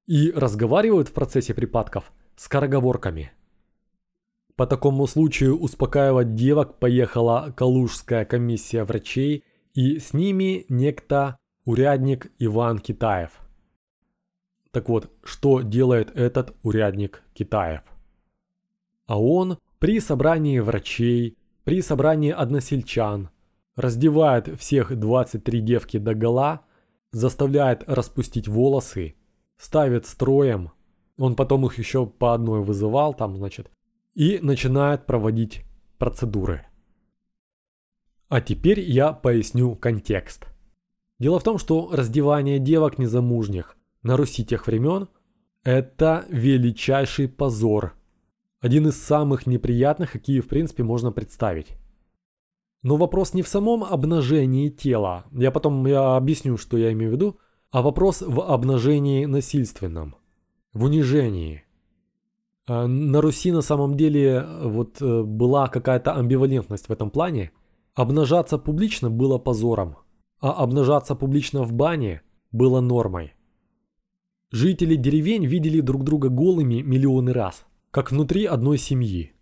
и 0.07 0.31
разговаривают 0.31 1.09
в 1.09 1.13
процессе 1.13 1.55
припадков 1.55 2.13
скороговорками. 2.37 3.33
По 4.57 4.67
такому 4.67 5.07
случаю 5.07 5.59
успокаивать 5.59 6.35
девок 6.35 6.79
поехала 6.79 7.55
Калужская 7.57 8.27
комиссия 8.27 8.85
врачей 8.85 9.45
и 9.73 9.99
с 9.99 10.13
ними 10.13 10.67
некто 10.69 11.39
урядник 11.65 12.31
Иван 12.39 12.79
Китаев. 12.79 13.31
Так 14.71 14.91
вот, 14.91 15.11
что 15.25 15.63
делает 15.63 16.15
этот 16.15 16.55
урядник 16.63 17.23
Китаев? 17.33 17.81
А 19.07 19.19
он 19.19 19.59
при 19.79 19.99
собрании 19.99 20.59
врачей, 20.59 21.39
при 21.65 21.81
собрании 21.81 22.31
односельчан, 22.31 23.31
раздевает 23.81 24.59
всех 24.61 24.99
23 24.99 25.61
девки 25.61 25.97
до 25.97 26.15
гола, 26.15 26.63
заставляет 27.13 27.85
распустить 27.87 28.49
волосы, 28.49 29.15
ставит 29.57 30.07
строем, 30.07 30.73
он 31.19 31.37
потом 31.37 31.67
их 31.67 31.79
еще 31.79 32.07
по 32.07 32.35
одной 32.35 32.63
вызывал 32.63 33.15
там, 33.15 33.37
значит, 33.37 33.71
и 34.15 34.39
начинает 34.41 35.07
проводить 35.07 35.65
процедуры. 35.99 36.67
А 38.29 38.41
теперь 38.41 38.81
я 38.81 39.13
поясню 39.13 39.75
контекст. 39.75 40.47
Дело 41.19 41.39
в 41.39 41.43
том, 41.43 41.59
что 41.59 41.91
раздевание 41.93 42.59
девок 42.59 42.99
незамужних 42.99 43.77
на 44.03 44.17
Руси 44.17 44.45
тех 44.45 44.67
времен– 44.67 45.09
это 45.65 46.25
величайший 46.31 47.29
позор. 47.29 47.95
Один 48.61 48.89
из 48.89 48.97
самых 48.97 49.47
неприятных, 49.47 50.13
какие 50.13 50.41
в 50.41 50.49
принципе 50.49 50.85
можно 50.85 51.13
представить. 51.13 51.77
Но 52.83 52.97
вопрос 52.97 53.35
не 53.35 53.43
в 53.43 53.49
самом 53.49 53.85
обнажении 53.85 54.71
тела, 54.71 55.27
я 55.33 55.51
потом 55.51 55.87
я 55.87 56.17
объясню, 56.17 56.57
что 56.57 56.79
я 56.79 56.93
имею 56.93 57.11
в 57.11 57.15
виду, 57.15 57.39
а 57.71 57.83
вопрос 57.83 58.23
в 58.23 58.41
обнажении 58.41 59.27
насильственном, 59.27 60.17
в 60.73 60.85
унижении. 60.85 61.65
А 62.67 62.87
на 62.87 63.21
Руси 63.21 63.53
на 63.53 63.63
самом 63.63 63.97
деле 63.97 64.47
вот 64.63 65.03
э, 65.03 65.23
была 65.23 65.69
какая-то 65.69 66.15
амбивалентность 66.15 66.89
в 66.89 66.93
этом 66.93 67.11
плане. 67.11 67.53
Обнажаться 67.95 68.59
публично 68.59 69.11
было 69.11 69.39
позором, 69.39 69.97
а 70.41 70.53
обнажаться 70.53 71.15
публично 71.15 71.65
в 71.65 71.73
бане 71.73 72.23
было 72.51 72.81
нормой. 72.81 73.35
Жители 74.53 74.97
деревень 74.97 75.47
видели 75.47 75.81
друг 75.81 76.03
друга 76.03 76.29
голыми 76.29 76.83
миллионы 76.83 77.33
раз, 77.33 77.67
как 77.91 78.11
внутри 78.11 78.47
одной 78.47 78.79
семьи. 78.79 79.35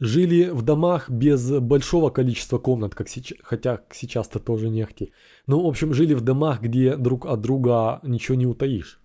Жили 0.00 0.50
в 0.50 0.62
домах 0.62 1.08
без 1.08 1.50
большого 1.60 2.10
количества 2.10 2.58
комнат, 2.58 2.96
как 2.96 3.08
сейчас, 3.08 3.38
хотя 3.42 3.82
сейчас-то 3.92 4.40
тоже 4.40 4.68
не 4.68 4.82
ахти. 4.82 5.12
Но, 5.46 5.62
в 5.62 5.66
общем, 5.66 5.94
жили 5.94 6.14
в 6.14 6.20
домах, 6.20 6.60
где 6.62 6.96
друг 6.96 7.26
от 7.26 7.40
друга 7.40 8.00
ничего 8.02 8.36
не 8.36 8.46
утаишь. 8.46 9.00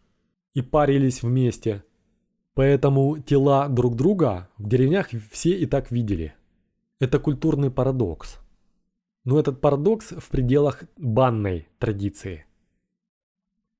И 0.56 0.64
парились 0.64 1.22
вместе. 1.22 1.84
Поэтому 2.56 3.20
тела 3.20 3.68
друг 3.70 3.96
друга 3.96 4.50
в 4.58 4.68
деревнях 4.68 5.10
все 5.32 5.52
и 5.52 5.68
так 5.68 5.92
видели. 5.92 6.34
Это 7.00 7.20
культурный 7.20 7.70
парадокс. 7.70 8.40
Но 9.26 9.40
этот 9.40 9.62
парадокс 9.62 10.14
в 10.14 10.30
пределах 10.30 10.84
банной 10.98 11.68
традиции. 11.78 12.46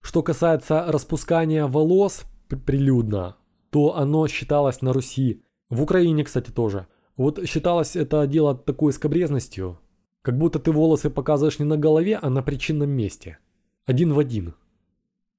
Что 0.02 0.22
касается 0.22 0.86
распускания 0.88 1.66
волос 1.66 2.26
прилюдно, 2.48 3.38
то 3.72 3.98
оно 3.98 4.28
считалось 4.28 4.82
на 4.84 4.94
Руси, 4.94 5.44
в 5.70 5.82
Украине, 5.82 6.24
кстати, 6.24 6.52
тоже– 6.52 6.86
вот 7.20 7.46
считалось 7.46 7.98
это 7.98 8.26
дело 8.28 8.56
такой 8.56 8.94
скобрезностью, 8.94 9.78
как 10.22 10.38
будто 10.38 10.58
ты 10.58 10.72
волосы 10.72 11.10
показываешь 11.10 11.60
не 11.60 11.66
на 11.66 11.76
голове, 11.76 12.16
а 12.16 12.30
на 12.30 12.42
причинном 12.42 12.92
месте. 12.92 13.40
Один 13.86 14.14
в 14.14 14.20
один. 14.20 14.56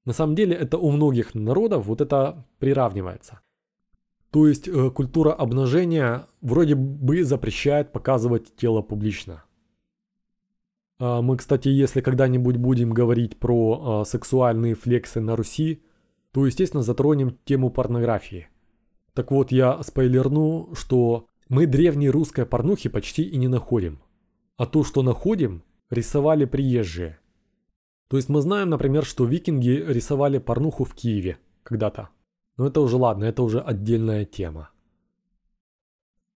На 0.05 0.13
самом 0.13 0.35
деле 0.35 0.55
это 0.55 0.77
у 0.77 0.91
многих 0.91 1.35
народов 1.35 1.87
вот 1.87 2.03
это 2.03 2.47
приравнивается. 2.59 3.41
То 4.31 4.47
есть 4.47 4.69
э, 4.69 4.91
культура 4.91 5.33
обнажения 5.33 6.27
вроде 6.43 6.75
бы 6.75 7.25
запрещает 7.25 7.93
показывать 7.93 8.55
тело 8.57 8.83
публично. 8.83 9.45
А 10.99 11.23
мы, 11.23 11.39
кстати, 11.39 11.69
если 11.69 12.03
когда-нибудь 12.03 12.59
будем 12.59 12.91
говорить 12.91 13.39
про 13.39 14.03
э, 14.03 14.05
сексуальные 14.07 14.75
флексы 14.75 15.21
на 15.21 15.35
Руси, 15.35 15.83
то, 16.33 16.45
естественно, 16.45 16.83
затронем 16.83 17.39
тему 17.47 17.71
порнографии. 17.71 18.49
Так 19.15 19.31
вот, 19.31 19.51
я 19.51 19.83
спойлерну, 19.83 20.75
что 20.75 21.27
мы 21.51 21.67
древней 21.67 22.09
русской 22.09 22.47
порнухи 22.47 22.89
почти 22.89 23.25
и 23.25 23.37
не 23.37 23.49
находим. 23.49 24.01
А 24.57 24.67
то, 24.67 24.85
что 24.85 25.03
находим, 25.03 25.65
рисовали 25.91 26.45
приезжие. 26.45 27.19
То 28.09 28.17
есть 28.17 28.29
мы 28.29 28.41
знаем, 28.41 28.71
например, 28.71 29.05
что 29.05 29.25
викинги 29.25 29.85
рисовали 29.87 30.39
порнуху 30.39 30.85
в 30.85 30.95
Киеве 30.95 31.39
когда-то. 31.65 32.11
Но 32.57 32.69
это 32.69 32.81
уже 32.81 32.97
ладно, 32.97 33.25
это 33.25 33.43
уже 33.43 33.61
отдельная 33.61 34.25
тема. 34.25 34.71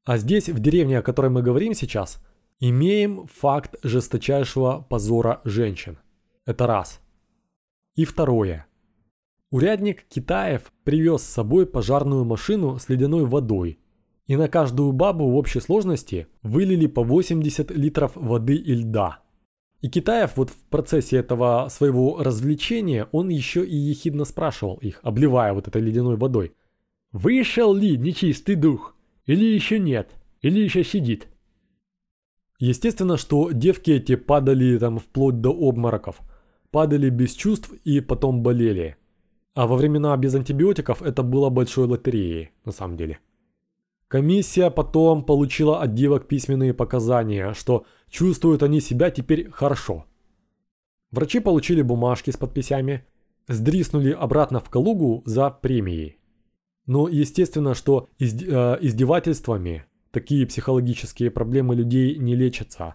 А 0.05 0.19
здесь, 0.19 0.49
в 0.49 0.59
деревне, 0.59 0.99
о 0.99 1.03
которой 1.03 1.31
мы 1.31 1.43
говорим 1.43 1.75
сейчас, 1.75 2.21
имеем 2.59 3.29
факт 3.29 3.77
жесточайшего 3.85 4.85
позора 4.91 5.41
женщин. 5.45 5.97
Это 6.45 6.67
раз. 6.67 7.01
И 7.95 8.05
второе. 8.05 8.67
Урядник 9.53 10.09
Китаев 10.09 10.73
привез 10.83 11.23
с 11.23 11.33
собой 11.33 11.67
пожарную 11.67 12.25
машину 12.25 12.81
с 12.81 12.88
ледяной 12.88 13.25
водой 13.25 13.79
и 14.27 14.37
на 14.37 14.49
каждую 14.49 14.93
бабу 14.93 15.29
в 15.31 15.37
общей 15.37 15.61
сложности 15.61 16.27
вылили 16.43 16.87
по 16.87 17.03
80 17.03 17.71
литров 17.73 18.13
воды 18.15 18.55
и 18.55 18.75
льда. 18.75 19.21
И 19.81 19.89
Китаев 19.89 20.37
вот 20.37 20.51
в 20.51 20.57
процессе 20.71 21.19
этого 21.19 21.69
своего 21.69 22.23
развлечения, 22.23 23.07
он 23.13 23.29
еще 23.29 23.65
и 23.67 23.77
ехидно 23.77 24.25
спрашивал 24.25 24.77
их, 24.77 25.01
обливая 25.03 25.53
вот 25.53 25.69
этой 25.69 25.83
ледяной 25.83 26.17
водой. 26.17 26.55
«Вышел 27.13 27.75
ли 27.75 27.99
нечистый 27.99 28.55
дух? 28.55 28.97
Или 29.27 29.45
еще 29.45 29.79
нет? 29.79 30.11
Или 30.41 30.61
еще 30.61 30.85
сидит?» 30.85 31.29
Естественно, 32.59 33.19
что 33.19 33.51
девки 33.51 33.91
эти 33.91 34.17
падали 34.17 34.79
там 34.79 34.99
вплоть 34.99 35.41
до 35.41 35.51
обмороков, 35.51 36.21
падали 36.71 37.11
без 37.11 37.35
чувств 37.35 37.71
и 37.85 38.01
потом 38.01 38.43
болели. 38.43 38.97
А 39.55 39.67
во 39.67 39.77
времена 39.77 40.17
без 40.17 40.35
антибиотиков 40.35 41.03
это 41.03 41.23
было 41.23 41.51
большой 41.51 41.87
лотереей, 41.87 42.53
на 42.65 42.73
самом 42.73 42.97
деле. 42.97 43.19
Комиссия 44.14 44.70
потом 44.70 45.24
получила 45.24 45.83
от 45.83 45.94
девок 45.94 46.29
письменные 46.29 46.72
показания, 46.72 47.53
что 47.53 47.85
чувствуют 48.09 48.62
они 48.62 48.81
себя 48.81 49.11
теперь 49.11 49.50
хорошо. 49.50 50.05
Врачи 51.11 51.40
получили 51.40 51.83
бумажки 51.83 52.31
с 52.31 52.37
подписями, 52.37 53.05
сдриснули 53.48 54.12
обратно 54.12 54.61
в 54.61 54.70
Калугу 54.70 55.24
за 55.27 55.50
премией. 55.50 56.20
Но 56.87 57.09
естественно, 57.09 57.74
что 57.74 58.09
э, 58.20 58.24
издевательствами 58.24 59.85
такие 60.12 60.46
психологические 60.46 61.33
проблемы 61.33 61.74
людей 61.74 62.16
не 62.16 62.37
лечатся. 62.37 62.94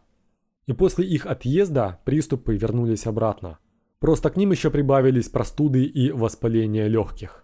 И 0.67 0.71
после 0.71 1.05
их 1.05 1.25
отъезда 1.25 1.99
приступы 2.05 2.55
вернулись 2.55 3.05
обратно. 3.05 3.59
Просто 3.99 4.29
к 4.29 4.37
ним 4.37 4.51
еще 4.51 4.71
прибавились 4.71 5.27
простуды 5.27 5.83
и 5.83 6.11
воспаление 6.11 6.87
легких. 6.87 7.43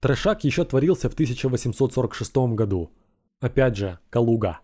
Трешак 0.00 0.44
еще 0.44 0.64
творился 0.64 1.10
в 1.10 1.14
1846 1.14 2.36
году. 2.54 2.92
Опять 3.40 3.76
же, 3.76 3.98
Калуга. 4.10 4.60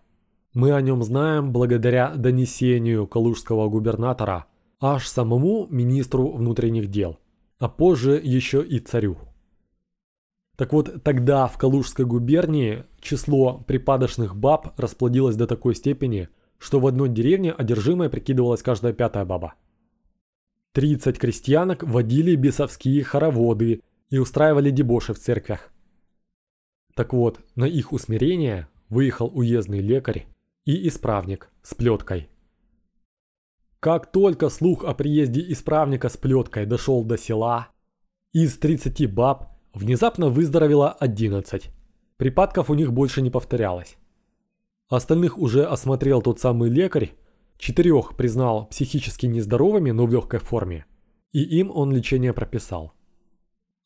Мы 0.52 0.72
о 0.72 0.80
нем 0.80 1.02
знаем 1.02 1.52
благодаря 1.52 2.14
донесению 2.14 3.08
калужского 3.08 3.68
губернатора 3.68 4.46
аж 4.80 5.08
самому 5.08 5.66
министру 5.68 6.30
внутренних 6.30 6.88
дел, 6.88 7.18
а 7.58 7.68
позже 7.68 8.20
еще 8.22 8.62
и 8.62 8.78
царю. 8.78 9.18
Так 10.56 10.72
вот, 10.72 11.02
тогда 11.02 11.48
в 11.48 11.58
Калужской 11.58 12.06
губернии 12.06 12.84
число 13.00 13.58
припадочных 13.66 14.36
баб 14.36 14.78
расплодилось 14.78 15.34
до 15.34 15.48
такой 15.48 15.74
степени, 15.74 16.28
что 16.58 16.78
в 16.78 16.86
одной 16.86 17.08
деревне 17.08 17.50
одержимой 17.50 18.08
прикидывалась 18.08 18.62
каждая 18.62 18.92
пятая 18.92 19.24
баба. 19.24 19.54
30 20.74 21.18
крестьянок 21.18 21.82
водили 21.82 22.36
бесовские 22.36 23.02
хороводы 23.02 23.82
и 24.10 24.18
устраивали 24.18 24.70
дебоши 24.70 25.14
в 25.14 25.18
церквях. 25.18 25.72
Так 26.94 27.12
вот, 27.12 27.40
на 27.56 27.64
их 27.64 27.92
усмирение 27.92 28.68
выехал 28.88 29.30
уездный 29.34 29.80
лекарь 29.80 30.26
и 30.64 30.86
исправник 30.88 31.50
с 31.62 31.74
плеткой. 31.74 32.28
Как 33.80 34.10
только 34.10 34.48
слух 34.48 34.84
о 34.84 34.94
приезде 34.94 35.44
исправника 35.52 36.08
с 36.08 36.16
плеткой 36.16 36.64
дошел 36.66 37.04
до 37.04 37.18
села, 37.18 37.68
из 38.32 38.56
30 38.56 39.12
баб 39.12 39.52
внезапно 39.74 40.28
выздоровело 40.28 40.90
11. 40.90 41.70
Припадков 42.16 42.70
у 42.70 42.74
них 42.74 42.92
больше 42.92 43.20
не 43.20 43.30
повторялось. 43.30 43.96
Остальных 44.88 45.38
уже 45.38 45.64
осмотрел 45.64 46.22
тот 46.22 46.38
самый 46.40 46.70
лекарь, 46.70 47.12
четырех 47.58 48.16
признал 48.16 48.66
психически 48.66 49.26
нездоровыми, 49.26 49.90
но 49.90 50.06
в 50.06 50.12
легкой 50.12 50.40
форме, 50.40 50.86
и 51.32 51.42
им 51.42 51.70
он 51.70 51.92
лечение 51.92 52.32
прописал. 52.32 52.92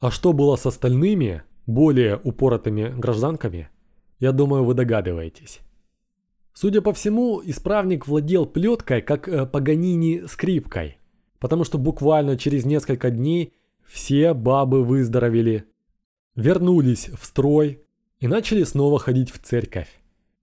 А 0.00 0.12
что 0.12 0.32
было 0.32 0.54
с 0.54 0.64
остальными, 0.64 1.42
более 1.66 2.20
упоротыми 2.22 2.88
гражданками, 2.96 3.68
я 4.20 4.30
думаю, 4.30 4.64
вы 4.64 4.74
догадываетесь. 4.74 5.60
Судя 6.52 6.82
по 6.82 6.92
всему, 6.92 7.42
исправник 7.44 8.06
владел 8.06 8.46
плеткой, 8.46 9.02
как 9.02 9.28
э, 9.28 9.44
Паганини 9.44 10.24
скрипкой, 10.28 10.98
потому 11.40 11.64
что 11.64 11.78
буквально 11.78 12.36
через 12.36 12.64
несколько 12.64 13.10
дней 13.10 13.54
все 13.86 14.34
бабы 14.34 14.84
выздоровели, 14.84 15.64
вернулись 16.36 17.08
в 17.08 17.24
строй 17.24 17.82
и 18.20 18.28
начали 18.28 18.62
снова 18.62 19.00
ходить 19.00 19.30
в 19.30 19.38
церковь, 19.38 19.88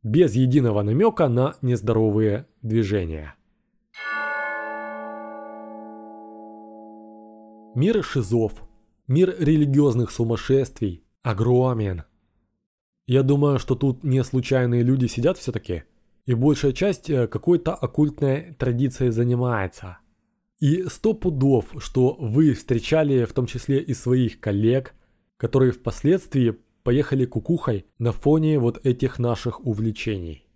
без 0.04 0.36
единого 0.36 0.82
намека 0.82 1.30
на 1.30 1.56
нездоровые 1.62 2.46
движения. 2.62 3.36
Мир 7.74 8.04
шизов 8.04 8.54
Мир 9.08 9.36
религиозных 9.38 10.10
сумасшествий 10.10 11.04
огромен. 11.22 12.06
Я 13.06 13.22
думаю, 13.22 13.60
что 13.60 13.76
тут 13.76 14.04
не 14.04 14.24
случайные 14.24 14.82
люди 14.82 15.06
сидят 15.06 15.38
все-таки, 15.38 15.84
и 16.26 16.34
большая 16.34 16.72
часть 16.72 17.12
э, 17.12 17.28
какой-то 17.28 17.76
оккультной 17.76 18.56
традицией 18.58 19.12
занимается. 19.12 20.00
И 20.60 20.86
сто 20.88 21.14
пудов, 21.14 21.68
что 21.78 22.16
вы 22.20 22.54
встречали 22.54 23.26
в 23.26 23.34
том 23.34 23.46
числе 23.46 23.80
и 23.80 23.94
своих 23.94 24.40
коллег, 24.40 24.96
которые 25.38 25.72
впоследствии 25.72 26.58
поехали 26.82 27.26
кукухой 27.26 27.86
на 28.00 28.12
фоне 28.12 28.58
вот 28.58 28.84
этих 28.84 29.20
наших 29.20 29.64
увлечений. 29.68 30.48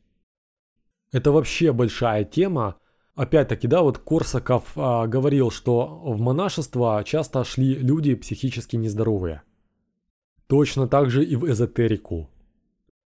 Это 1.11 1.31
вообще 1.31 1.71
большая 1.71 2.23
тема. 2.23 2.77
Опять-таки, 3.19 3.67
да, 3.67 3.81
вот 3.81 3.97
Корсаков 3.97 4.71
а, 4.77 5.05
говорил, 5.05 5.51
что 5.51 5.99
в 6.05 6.21
монашество 6.21 7.03
часто 7.05 7.43
шли 7.43 7.75
люди 7.75 8.15
психически 8.15 8.77
нездоровые. 8.77 9.41
Точно 10.47 10.87
так 10.87 11.09
же 11.09 11.25
и 11.25 11.35
в 11.35 11.45
эзотерику. 11.45 12.29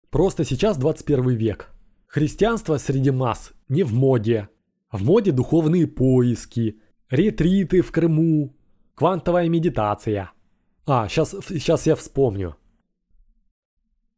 Просто 0.09 0.45
сейчас 0.45 0.77
21 0.77 1.31
век. 1.31 1.71
Христианство 2.05 2.77
среди 2.77 3.11
масс 3.11 3.51
не 3.67 3.83
в 3.83 3.93
моде. 3.93 4.47
В 4.93 5.03
моде 5.03 5.33
духовные 5.33 5.87
поиски, 5.87 6.79
ретриты 7.09 7.81
в 7.81 7.91
Крыму, 7.91 8.55
квантовая 8.95 9.49
медитация. 9.49 10.31
А, 10.85 11.09
сейчас, 11.09 11.35
сейчас 11.49 11.85
я 11.85 11.97
вспомню. 11.97 12.55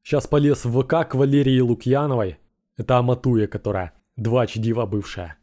Сейчас 0.03 0.27
полез 0.27 0.65
в 0.65 0.83
ВК 0.83 1.09
к 1.09 1.15
Валерии 1.15 1.59
Лукьяновой. 1.61 2.37
Это 2.77 2.99
Аматуя, 2.99 3.47
которая 3.47 3.93
два 4.15 4.45
чдива 4.45 4.85
бывшая. 4.85 5.38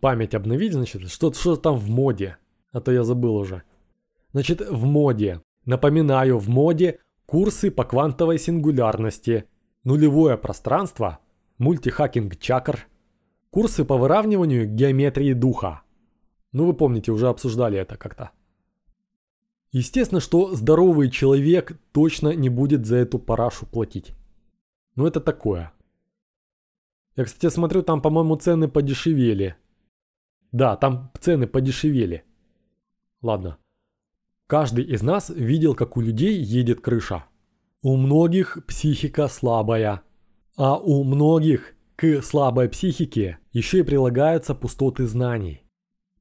Память 0.00 0.34
обновить, 0.34 0.72
значит, 0.72 1.10
что, 1.10 1.32
что 1.32 1.56
там 1.56 1.76
в 1.76 1.88
моде. 1.90 2.36
А 2.72 2.80
то 2.80 2.92
я 2.92 3.04
забыл 3.04 3.36
уже. 3.36 3.62
Значит, 4.32 4.60
в 4.60 4.84
моде. 4.84 5.42
Напоминаю, 5.64 6.38
в 6.38 6.48
моде 6.48 7.00
курсы 7.26 7.70
по 7.70 7.84
квантовой 7.84 8.38
сингулярности, 8.38 9.44
нулевое 9.84 10.36
пространство, 10.36 11.18
мультихакинг 11.58 12.38
чакр, 12.38 12.86
курсы 13.50 13.84
по 13.84 13.96
выравниванию 13.96 14.66
геометрии 14.66 15.32
духа. 15.32 15.82
Ну 16.52 16.66
вы 16.66 16.74
помните, 16.74 17.12
уже 17.12 17.28
обсуждали 17.28 17.78
это 17.78 17.96
как-то. 17.96 18.30
Естественно, 19.70 20.20
что 20.20 20.54
здоровый 20.54 21.10
человек 21.10 21.78
точно 21.92 22.34
не 22.34 22.50
будет 22.50 22.84
за 22.84 22.96
эту 22.96 23.18
парашу 23.18 23.66
платить. 23.66 24.12
Но 24.96 25.06
это 25.06 25.20
такое. 25.20 25.72
Я, 27.16 27.24
кстати, 27.24 27.52
смотрю, 27.52 27.82
там, 27.82 28.02
по-моему, 28.02 28.36
цены 28.36 28.68
подешевели. 28.68 29.56
Да, 30.52 30.76
там 30.76 31.10
цены 31.20 31.46
подешевели. 31.46 32.24
Ладно. 33.20 33.58
Каждый 34.46 34.84
из 34.84 35.02
нас 35.02 35.30
видел, 35.30 35.74
как 35.74 35.96
у 35.96 36.00
людей 36.00 36.40
едет 36.40 36.80
крыша. 36.80 37.24
У 37.82 37.96
многих 37.96 38.58
психика 38.66 39.28
слабая. 39.28 40.02
А 40.56 40.76
у 40.76 41.02
многих 41.04 41.74
к 41.96 42.22
слабой 42.22 42.68
психике 42.68 43.38
еще 43.52 43.80
и 43.80 43.82
прилагаются 43.82 44.54
пустоты 44.54 45.06
знаний 45.06 45.62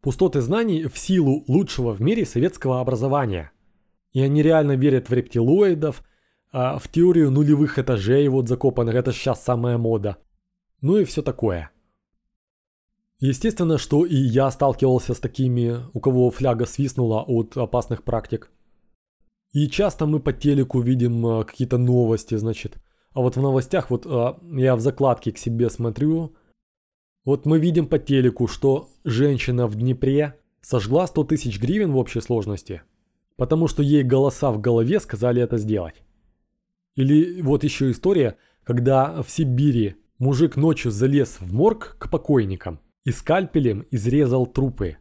пустоты 0.02 0.42
знаний 0.42 0.86
в 0.88 0.98
силу 0.98 1.46
лучшего 1.48 1.94
в 1.94 2.02
мире 2.02 2.26
советского 2.26 2.82
образования. 2.82 3.52
И 4.12 4.22
они 4.22 4.42
реально 4.42 4.74
верят 4.74 5.10
в 5.10 5.14
рептилоидов, 5.14 6.04
а 6.52 6.78
в 6.80 6.90
теорию 6.90 7.32
нулевых 7.32 7.80
этажей 7.80 8.28
вот 8.28 8.50
закопанных, 8.50 8.96
это 8.96 9.14
сейчас 9.14 9.44
самая 9.44 9.78
мода. 9.78 10.18
Ну 10.82 10.98
и 10.98 11.06
все 11.06 11.22
такое. 11.22 11.72
Естественно, 13.22 13.78
что 13.78 14.04
и 14.04 14.16
я 14.16 14.50
сталкивался 14.50 15.14
с 15.14 15.20
такими, 15.20 15.78
у 15.94 16.00
кого 16.00 16.32
фляга 16.32 16.66
свистнула 16.66 17.22
от 17.22 17.56
опасных 17.56 18.04
практик. 18.04 18.50
И 19.54 19.68
часто 19.68 20.08
мы 20.08 20.20
по 20.20 20.34
телеку 20.34 20.82
видим 20.82 21.24
а, 21.28 21.44
какие-то 21.44 21.78
новости, 21.78 22.34
значит. 22.36 22.78
А 23.14 23.22
вот 23.22 23.36
в 23.36 23.42
новостях, 23.42 23.92
вот 23.92 24.08
а, 24.08 24.40
я 24.54 24.76
в 24.76 24.80
закладке 24.80 25.32
к 25.32 25.38
себе 25.38 25.70
смотрю, 25.70 26.36
вот 27.24 27.46
мы 27.46 27.60
видим 27.60 27.86
по 27.86 28.00
телеку, 28.00 28.48
что 28.48 28.90
женщина 29.04 29.68
в 29.68 29.76
Днепре 29.76 30.40
сожгла 30.62 31.06
100 31.06 31.24
тысяч 31.26 31.60
гривен 31.62 31.92
в 31.92 31.98
общей 31.98 32.22
сложности, 32.22 32.82
потому 33.36 33.68
что 33.68 33.84
ей 33.84 34.02
голоса 34.02 34.52
в 34.52 34.60
голове 34.60 35.00
сказали 35.00 35.44
это 35.44 35.58
сделать. 35.58 36.02
Или 36.96 37.40
вот 37.44 37.64
еще 37.64 37.92
история, 37.92 38.38
когда 38.64 39.22
в 39.22 39.30
Сибири 39.30 39.98
мужик 40.18 40.56
ночью 40.56 40.90
залез 40.90 41.38
в 41.40 41.54
морг 41.54 41.98
к 42.00 42.10
покойникам 42.10 42.80
и 43.04 43.12
скальпелем 43.12 43.86
изрезал 43.92 44.46
трупы, 44.46 44.98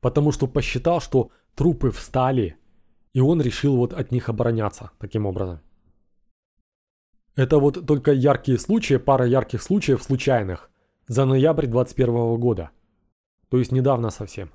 потому 0.00 0.32
что 0.32 0.46
посчитал, 0.46 1.00
что 1.00 1.30
трупы 1.54 1.90
встали, 1.90 2.56
и 3.12 3.20
он 3.20 3.40
решил 3.40 3.76
вот 3.76 3.92
от 3.92 4.12
них 4.12 4.28
обороняться 4.28 4.90
таким 4.98 5.26
образом. 5.26 5.60
Это 7.36 7.58
вот 7.58 7.86
только 7.86 8.12
яркие 8.12 8.58
случаи, 8.58 8.96
пара 8.96 9.26
ярких 9.26 9.62
случаев 9.62 10.02
случайных– 10.02 10.70
за 11.08 11.24
ноябрь 11.24 11.66
21 11.66 12.38
года. 12.38 12.70
То 13.48 13.58
есть 13.58 13.72
недавно 13.72 14.10
совсем. 14.10 14.50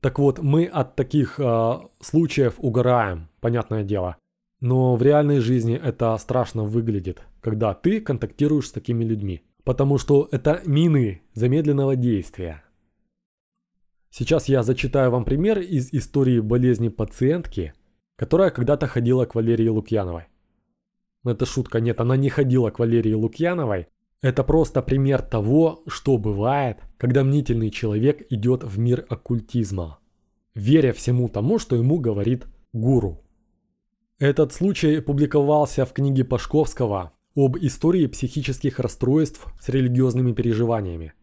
Так 0.00 0.18
вот, 0.18 0.38
мы 0.38 0.66
от 0.66 0.96
таких 0.96 1.38
э, 1.38 1.72
случаев 2.00 2.54
угораем, 2.58 3.28
понятное 3.40 3.82
дело. 3.84 4.16
Но 4.60 4.96
в 4.96 5.02
реальной 5.02 5.40
жизни 5.40 5.74
это 5.74 6.16
страшно 6.18 6.64
выглядит, 6.64 7.22
когда 7.40 7.74
ты 7.74 8.00
контактируешь 8.00 8.68
с 8.68 8.72
такими 8.72 9.04
людьми. 9.04 9.42
Потому 9.64 9.98
что 9.98 10.28
это 10.32 10.60
мины 10.64 11.22
замедленного 11.34 11.96
действия. 11.96 12.64
Сейчас 14.10 14.48
я 14.48 14.62
зачитаю 14.62 15.10
вам 15.10 15.24
пример 15.24 15.58
из 15.60 15.92
истории 15.92 16.40
болезни 16.40 16.88
пациентки, 16.88 17.72
которая 18.16 18.50
когда-то 18.50 18.86
ходила 18.86 19.24
к 19.24 19.34
Валерии 19.34 19.68
Лукьяновой. 19.68 20.24
Это 21.24 21.46
шутка, 21.46 21.80
нет, 21.80 22.00
она 22.00 22.16
не 22.16 22.28
ходила 22.28 22.70
к 22.70 22.78
Валерии 22.78 23.14
Лукьяновой, 23.14 23.86
это 24.22 24.44
просто 24.44 24.82
пример 24.82 25.20
того, 25.20 25.82
что 25.88 26.16
бывает, 26.16 26.78
когда 26.96 27.24
мнительный 27.24 27.70
человек 27.70 28.24
идет 28.30 28.62
в 28.62 28.78
мир 28.78 29.04
оккультизма, 29.08 29.98
веря 30.54 30.92
всему 30.92 31.28
тому, 31.28 31.58
что 31.58 31.74
ему 31.74 31.98
говорит 31.98 32.46
гуру. 32.72 33.24
Этот 34.20 34.52
случай 34.52 35.00
публиковался 35.00 35.84
в 35.84 35.92
книге 35.92 36.24
Пашковского 36.24 37.12
об 37.34 37.56
истории 37.56 38.06
психических 38.06 38.78
расстройств 38.78 39.46
с 39.60 39.68
религиозными 39.68 40.32
переживаниями. 40.32 41.14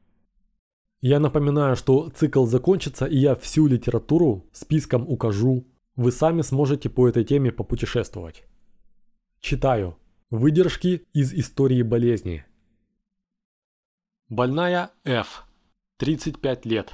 Я 1.02 1.20
напоминаю, 1.20 1.76
что 1.76 2.10
цикл 2.10 2.46
закончится, 2.46 3.06
и 3.06 3.18
я 3.18 3.36
всю 3.36 3.68
литературу 3.68 4.46
списком 4.52 5.10
укажу. 5.10 5.66
Вы 5.96 6.12
сами 6.12 6.42
сможете 6.42 6.90
по 6.90 7.08
этой 7.08 7.24
теме 7.24 7.52
попутешествовать. 7.52 8.44
Читаю. 9.40 9.98
Выдержки 10.30 11.08
из 11.14 11.34
истории 11.34 11.82
болезни. 11.82 12.46
Больная 14.28 14.92
Ф. 15.06 15.46
35 15.98 16.66
лет. 16.66 16.94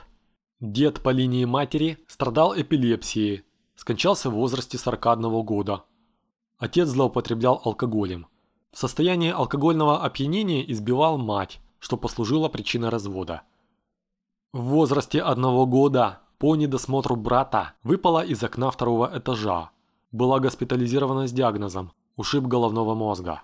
Дед 0.61 1.01
по 1.01 1.09
линии 1.09 1.45
матери 1.45 1.97
страдал 2.07 2.55
эпилепсией, 2.55 3.43
скончался 3.75 4.29
в 4.29 4.33
возрасте 4.35 4.77
41 4.77 5.43
года. 5.43 5.83
Отец 6.57 6.87
злоупотреблял 6.87 7.61
алкоголем. 7.65 8.27
В 8.75 8.77
состоянии 8.77 9.31
алкогольного 9.31 10.03
опьянения 10.03 10.69
избивал 10.69 11.17
мать, 11.17 11.61
что 11.79 11.95
послужило 11.95 12.49
причиной 12.49 12.89
развода. 12.89 13.43
В 14.51 14.63
возрасте 14.63 15.21
одного 15.21 15.65
года 15.65 16.19
по 16.39 16.57
недосмотру 16.57 17.15
брата 17.15 17.71
выпала 17.83 18.21
из 18.21 18.43
окна 18.43 18.69
второго 18.69 19.09
этажа. 19.17 19.69
Была 20.11 20.41
госпитализирована 20.41 21.25
с 21.25 21.31
диагнозом 21.31 21.93
ушиб 22.17 22.47
головного 22.47 22.95
мозга. 22.95 23.43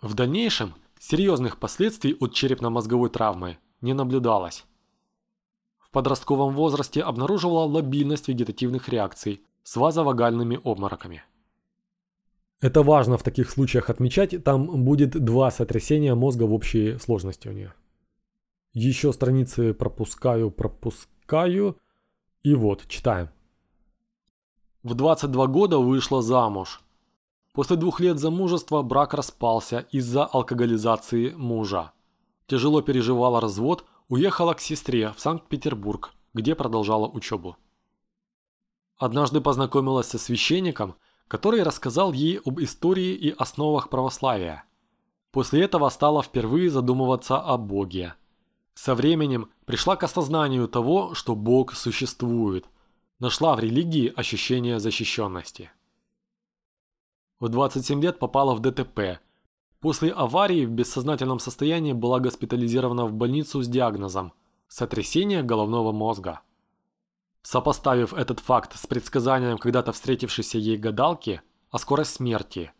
В 0.00 0.14
дальнейшем 0.14 0.74
Серьезных 0.98 1.58
последствий 1.58 2.16
от 2.18 2.32
черепно-мозговой 2.32 3.10
травмы 3.10 3.58
не 3.82 3.92
наблюдалось. 3.92 4.64
В 5.78 5.90
подростковом 5.90 6.54
возрасте 6.54 7.02
обнаруживала 7.02 7.66
лобильность 7.66 8.28
вегетативных 8.28 8.88
реакций 8.88 9.42
с 9.64 9.76
вазовагальными 9.76 10.58
обмороками. 10.64 11.24
Это 12.60 12.82
важно 12.82 13.16
в 13.16 13.22
таких 13.22 13.50
случаях 13.50 13.88
отмечать, 13.88 14.44
там 14.44 14.84
будет 14.84 15.10
два 15.10 15.50
сотрясения 15.50 16.14
мозга 16.14 16.44
в 16.44 16.52
общей 16.52 16.98
сложности 16.98 17.48
у 17.48 17.52
нее. 17.52 17.72
Еще 18.72 19.12
страницы 19.12 19.74
пропускаю, 19.74 20.50
пропускаю. 20.50 21.76
И 22.42 22.54
вот, 22.54 22.86
читаем. 22.86 23.30
В 24.82 24.94
22 24.94 25.46
года 25.46 25.78
вышла 25.78 26.22
замуж. 26.22 26.82
После 27.52 27.76
двух 27.76 28.00
лет 28.00 28.18
замужества 28.18 28.82
брак 28.82 29.14
распался 29.14 29.80
из-за 29.90 30.24
алкоголизации 30.24 31.30
мужа. 31.30 31.92
Тяжело 32.46 32.80
переживала 32.80 33.40
развод, 33.40 33.84
уехала 34.08 34.54
к 34.54 34.60
сестре 34.60 35.12
в 35.16 35.20
Санкт-Петербург, 35.20 36.12
где 36.32 36.54
продолжала 36.54 37.08
учебу. 37.08 37.56
Однажды 38.96 39.40
познакомилась 39.40 40.06
со 40.06 40.18
священником, 40.18 40.94
который 41.30 41.62
рассказал 41.62 42.12
ей 42.12 42.40
об 42.44 42.60
истории 42.60 43.14
и 43.14 43.30
основах 43.30 43.88
православия. 43.88 44.64
После 45.30 45.62
этого 45.62 45.88
стала 45.88 46.24
впервые 46.24 46.70
задумываться 46.70 47.38
о 47.38 47.56
Боге. 47.56 48.14
Со 48.74 48.96
временем 48.96 49.48
пришла 49.64 49.94
к 49.94 50.02
осознанию 50.02 50.66
того, 50.66 51.14
что 51.14 51.36
Бог 51.36 51.74
существует. 51.74 52.66
Нашла 53.20 53.54
в 53.54 53.60
религии 53.60 54.12
ощущение 54.14 54.80
защищенности. 54.80 55.70
В 57.38 57.48
27 57.48 58.02
лет 58.02 58.18
попала 58.18 58.56
в 58.56 58.58
ДТП. 58.58 59.20
После 59.78 60.10
аварии 60.10 60.66
в 60.66 60.70
бессознательном 60.70 61.38
состоянии 61.38 61.92
была 61.92 62.18
госпитализирована 62.18 63.06
в 63.06 63.12
больницу 63.12 63.62
с 63.62 63.68
диагнозом 63.68 64.32
сотрясение 64.66 65.44
головного 65.44 65.92
мозга. 65.92 66.40
Сопоставив 67.42 68.12
этот 68.12 68.40
факт 68.40 68.78
с 68.78 68.86
предсказанием 68.86 69.58
когда-то 69.58 69.92
встретившейся 69.92 70.58
ей 70.58 70.76
гадалки 70.76 71.42
о 71.70 71.78
скорости 71.78 72.16
смерти, 72.16 72.72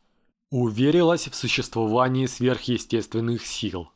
уверилась 0.51 1.29
в 1.29 1.35
существовании 1.35 2.27
сверхъестественных 2.27 3.47
сил. 3.47 3.91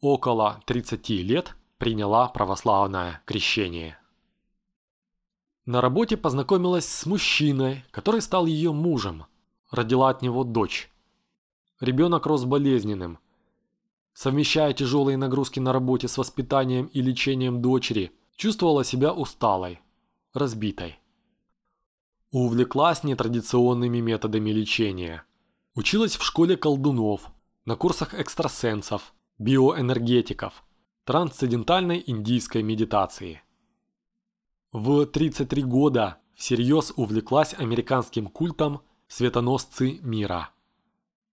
Около 0.00 0.60
30 0.66 1.08
лет 1.10 1.56
приняла 1.78 2.28
православное 2.28 3.22
крещение. 3.24 3.98
На 5.64 5.80
работе 5.80 6.16
познакомилась 6.16 6.86
с 6.86 7.06
мужчиной, 7.06 7.84
который 7.92 8.20
стал 8.20 8.46
ее 8.46 8.72
мужем. 8.72 9.26
Родила 9.70 10.10
от 10.10 10.20
него 10.20 10.44
дочь. 10.44 10.90
Ребенок 11.80 12.26
рос 12.26 12.44
болезненным. 12.44 13.18
Совмещая 14.12 14.72
тяжелые 14.72 15.16
нагрузки 15.16 15.60
на 15.60 15.72
работе 15.72 16.08
с 16.08 16.18
воспитанием 16.18 16.86
и 16.86 17.00
лечением 17.00 17.62
дочери, 17.62 18.12
чувствовала 18.36 18.84
себя 18.84 19.12
усталой, 19.12 19.80
разбитой. 20.32 20.98
Увлеклась 22.30 23.04
нетрадиционными 23.04 23.98
методами 23.98 24.50
лечения. 24.50 25.24
Училась 25.74 26.16
в 26.16 26.22
школе 26.22 26.56
колдунов, 26.56 27.30
на 27.64 27.76
курсах 27.76 28.14
экстрасенсов, 28.14 29.14
биоэнергетиков, 29.38 30.64
трансцендентальной 31.04 32.02
индийской 32.06 32.62
медитации. 32.62 33.42
В 34.72 35.04
33 35.06 35.62
года 35.62 36.18
всерьез 36.34 36.92
увлеклась 36.96 37.54
американским 37.54 38.26
культом 38.28 38.80
«Светоносцы 39.08 39.98
мира». 40.02 40.50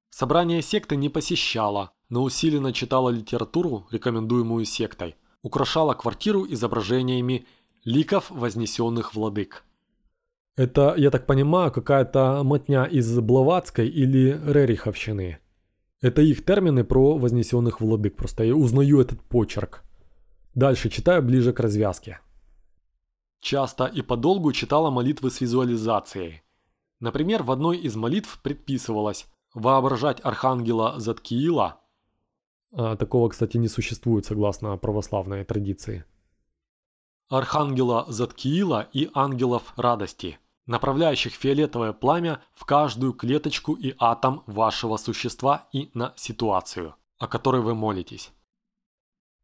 Собрание 0.10 0.62
секты 0.62 0.96
не 0.98 1.08
посещала, 1.08 1.94
но 2.10 2.24
усиленно 2.24 2.74
читала 2.74 3.10
литературу, 3.10 3.88
рекомендуемую 3.92 4.66
сектой, 4.66 5.16
украшала 5.42 5.94
квартиру 5.94 6.46
изображениями 6.46 7.46
ликов 7.84 8.30
вознесенных 8.30 9.14
владык. 9.16 9.64
Это, 10.56 10.94
я 10.98 11.10
так 11.10 11.26
понимаю, 11.26 11.72
какая-то 11.72 12.44
мотня 12.44 12.86
из 12.86 13.20
Блаватской 13.20 13.88
или 13.88 14.40
Рериховщины. 14.46 15.40
Это 16.02 16.22
их 16.22 16.46
термины 16.46 16.84
про 16.84 17.18
вознесенных 17.18 17.82
владык, 17.82 18.16
просто 18.16 18.44
я 18.44 18.56
узнаю 18.56 19.00
этот 19.00 19.22
почерк. 19.22 19.84
Дальше 20.56 20.90
читаю 20.90 21.22
ближе 21.24 21.54
к 21.54 21.60
развязке. 21.60 22.20
Часто 23.42 23.86
и 23.86 24.02
подолгу 24.02 24.52
читала 24.52 24.90
молитвы 24.90 25.30
с 25.30 25.40
визуализацией. 25.40 26.44
Например, 27.00 27.44
в 27.44 27.52
одной 27.52 27.78
из 27.78 27.96
молитв 27.96 28.42
предписывалось 28.42 29.28
воображать 29.54 30.20
архангела 30.24 31.00
Заткиила. 31.00 31.79
А, 32.74 32.96
такого, 32.96 33.30
кстати, 33.30 33.58
не 33.58 33.68
существует 33.68 34.26
согласно 34.26 34.78
православной 34.78 35.44
традиции. 35.46 36.06
Архангела 37.30 38.06
Заткиила 38.08 38.88
и 38.92 39.10
ангелов 39.14 39.74
радости, 39.78 40.40
направляющих 40.66 41.34
фиолетовое 41.34 41.94
пламя 41.94 42.42
в 42.54 42.66
каждую 42.66 43.14
клеточку 43.14 43.74
и 43.74 43.96
атом 44.00 44.44
вашего 44.48 44.98
существа 44.98 45.68
и 45.72 45.92
на 45.94 46.14
ситуацию, 46.16 46.96
о 47.18 47.28
которой 47.28 47.62
вы 47.62 47.76
молитесь. 47.76 48.32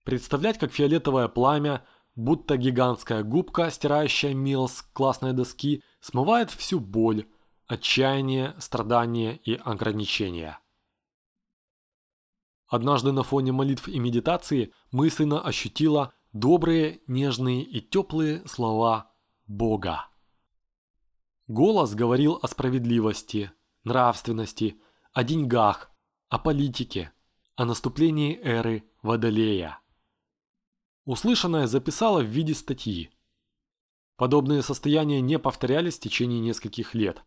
Представлять, 0.04 0.58
как 0.58 0.72
фиолетовое 0.72 1.28
пламя– 1.28 1.84
будто 2.16 2.58
гигантская 2.58 3.24
губка, 3.24 3.70
стирающая 3.70 4.34
мел 4.34 4.68
с 4.68 4.82
классной 4.94 5.34
доски, 5.34 5.84
смывает 6.00 6.50
всю 6.50 6.80
боль, 6.80 7.28
отчаяние, 7.68 8.56
страдания 8.60 9.36
и 9.36 9.56
ограничения. 9.56 10.60
Однажды 12.76 13.14
на 13.14 13.24
фоне 13.24 13.54
молитв 13.54 13.88
и 13.88 13.98
медитации 14.00 14.74
мысленно 14.92 15.40
ощутила 15.40 16.14
добрые, 16.34 17.00
нежные 17.08 17.64
и 17.64 17.80
теплые 17.80 18.46
слова 18.50 19.14
Бога. 19.48 20.10
Голос 21.48 21.96
говорил 21.96 22.38
о 22.42 22.50
справедливости, 22.50 23.50
нравственности, 23.86 24.78
о 25.14 25.24
деньгах, 25.24 25.90
о 26.28 26.38
политике, 26.38 27.14
о 27.56 27.64
наступлении 27.64 28.38
эры 28.44 28.84
Водолея. 29.02 29.80
Услышанное 31.06 31.68
записала 31.68 32.20
в 32.20 32.28
виде 32.28 32.54
статьи. 32.54 33.10
Подобные 34.18 34.62
состояния 34.62 35.22
не 35.22 35.40
повторялись 35.40 35.98
в 35.98 36.02
течение 36.02 36.42
нескольких 36.42 36.94
лет. 36.94 37.24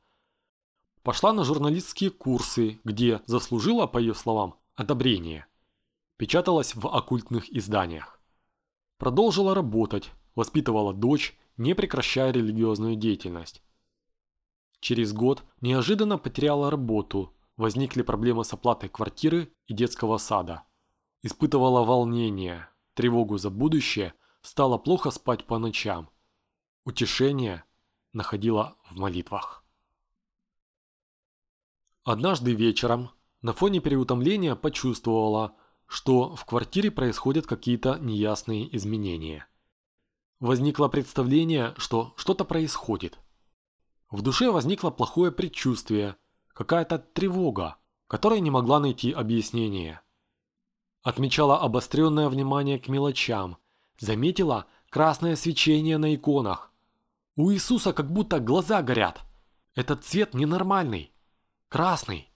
Пошла 1.03 1.33
на 1.33 1.43
журналистские 1.43 2.11
курсы, 2.11 2.81
где 2.85 3.23
заслужила, 3.25 3.87
по 3.87 3.97
ее 3.97 4.13
словам, 4.13 4.59
одобрение. 4.79 5.47
Печаталась 6.17 6.77
в 6.77 6.87
оккультных 6.87 7.51
изданиях. 7.51 8.21
Продолжила 8.97 9.53
работать, 9.55 10.13
воспитывала 10.37 10.95
дочь, 10.95 11.37
не 11.57 11.75
прекращая 11.75 12.31
религиозную 12.31 12.95
деятельность. 12.95 13.61
Через 14.79 15.13
год 15.13 15.43
неожиданно 15.61 16.17
потеряла 16.17 16.71
работу, 16.71 17.35
возникли 17.57 18.03
проблемы 18.03 18.45
с 18.45 18.53
оплатой 18.53 18.89
квартиры 18.89 19.53
и 19.67 19.75
детского 19.75 20.17
сада. 20.19 20.63
Испытывала 21.23 21.85
волнение, 21.85 22.69
тревогу 22.95 23.37
за 23.37 23.51
будущее, 23.51 24.15
стало 24.43 24.79
плохо 24.79 25.11
спать 25.11 25.45
по 25.45 25.59
ночам. 25.59 26.09
Утешение 26.85 27.65
находила 28.13 28.77
в 28.89 28.97
молитвах. 28.97 29.65
Однажды 32.05 32.53
вечером 32.55 33.11
на 33.43 33.53
фоне 33.53 33.81
переутомления 33.81 34.55
почувствовала, 34.55 35.55
что 35.87 36.35
в 36.37 36.45
квартире 36.45 36.91
происходят 36.91 37.47
какие-то 37.47 37.99
неясные 37.99 38.75
изменения. 38.77 39.47
Возникло 40.41 40.89
представление, 40.89 41.75
что 41.77 42.13
что-то 42.17 42.45
происходит. 42.45 43.19
В 44.11 44.23
душе 44.23 44.51
возникло 44.51 44.91
плохое 44.91 45.33
предчувствие, 45.33 46.17
какая-то 46.53 46.99
тревога, 46.99 47.77
которая 48.07 48.41
не 48.41 48.51
могла 48.51 48.81
найти 48.81 49.13
объяснение 49.13 50.01
отмечала 51.09 51.59
обостренное 51.59 52.29
внимание 52.29 52.79
к 52.79 52.89
мелочам, 52.89 53.57
заметила 53.99 54.67
красное 54.91 55.37
свечение 55.37 55.99
на 55.99 56.15
иконах. 56.15 56.73
У 57.37 57.51
Иисуса 57.51 57.93
как 57.93 58.13
будто 58.13 58.41
глаза 58.41 58.83
горят. 58.83 59.21
Этот 59.75 60.05
цвет 60.05 60.35
ненормальный. 60.35 61.13
Красный. 61.69 62.28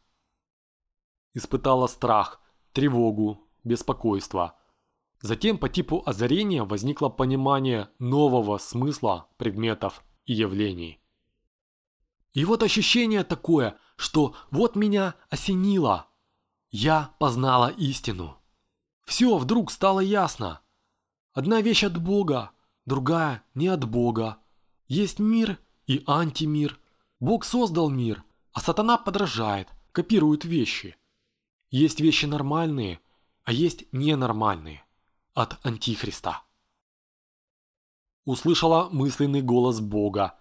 Испытала 1.35 1.87
страх, 1.87 2.41
тревогу, 2.73 3.49
беспокойство. 3.65 4.59
Затем 5.21 5.59
по 5.59 5.69
типу 5.69 6.03
озарения 6.05 6.65
возникло 6.65 7.09
понимание 7.09 7.89
нового 7.99 8.59
смысла 8.59 9.29
предметов 9.37 10.05
и 10.25 10.35
явлений. 10.35 11.01
И 12.33 12.45
вот 12.45 12.63
ощущение 12.63 13.25
такое, 13.25 13.77
что 13.97 14.35
вот 14.51 14.75
меня 14.75 15.15
осенило. 15.31 16.07
Я 16.71 17.15
познала 17.19 17.69
истину. 17.69 18.39
Все 19.05 19.37
вдруг 19.37 19.71
стало 19.71 20.01
ясно. 20.01 20.61
Одна 21.33 21.61
вещь 21.61 21.85
от 21.85 22.03
Бога, 22.03 22.51
другая 22.87 23.43
не 23.55 23.69
от 23.69 23.85
Бога. 23.85 24.39
Есть 24.87 25.19
мир 25.19 25.59
и 25.87 26.03
антимир. 26.07 26.79
Бог 27.21 27.45
создал 27.45 27.91
мир, 27.91 28.25
а 28.53 28.61
сатана 28.61 28.97
подражает, 28.99 29.69
копирует 29.93 30.45
вещи. 30.45 30.97
Есть 31.73 32.01
вещи 32.01 32.27
нормальные, 32.27 33.01
а 33.45 33.53
есть 33.53 33.91
ненормальные. 33.93 34.85
От 35.33 35.59
Антихриста. 35.65 36.43
Услышала 38.27 38.91
мысленный 38.91 39.41
голос 39.41 39.81
Бога. 39.81 40.39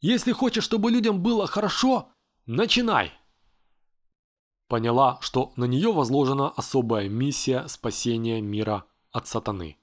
Если 0.00 0.32
хочешь, 0.32 0.64
чтобы 0.64 0.90
людям 0.90 1.22
было 1.22 1.46
хорошо, 1.46 2.10
начинай. 2.46 3.12
Поняла, 4.66 5.18
что 5.20 5.52
на 5.54 5.66
нее 5.66 5.92
возложена 5.92 6.50
особая 6.50 7.08
миссия 7.08 7.68
спасения 7.68 8.40
мира 8.40 8.84
от 9.12 9.28
сатаны. 9.28 9.78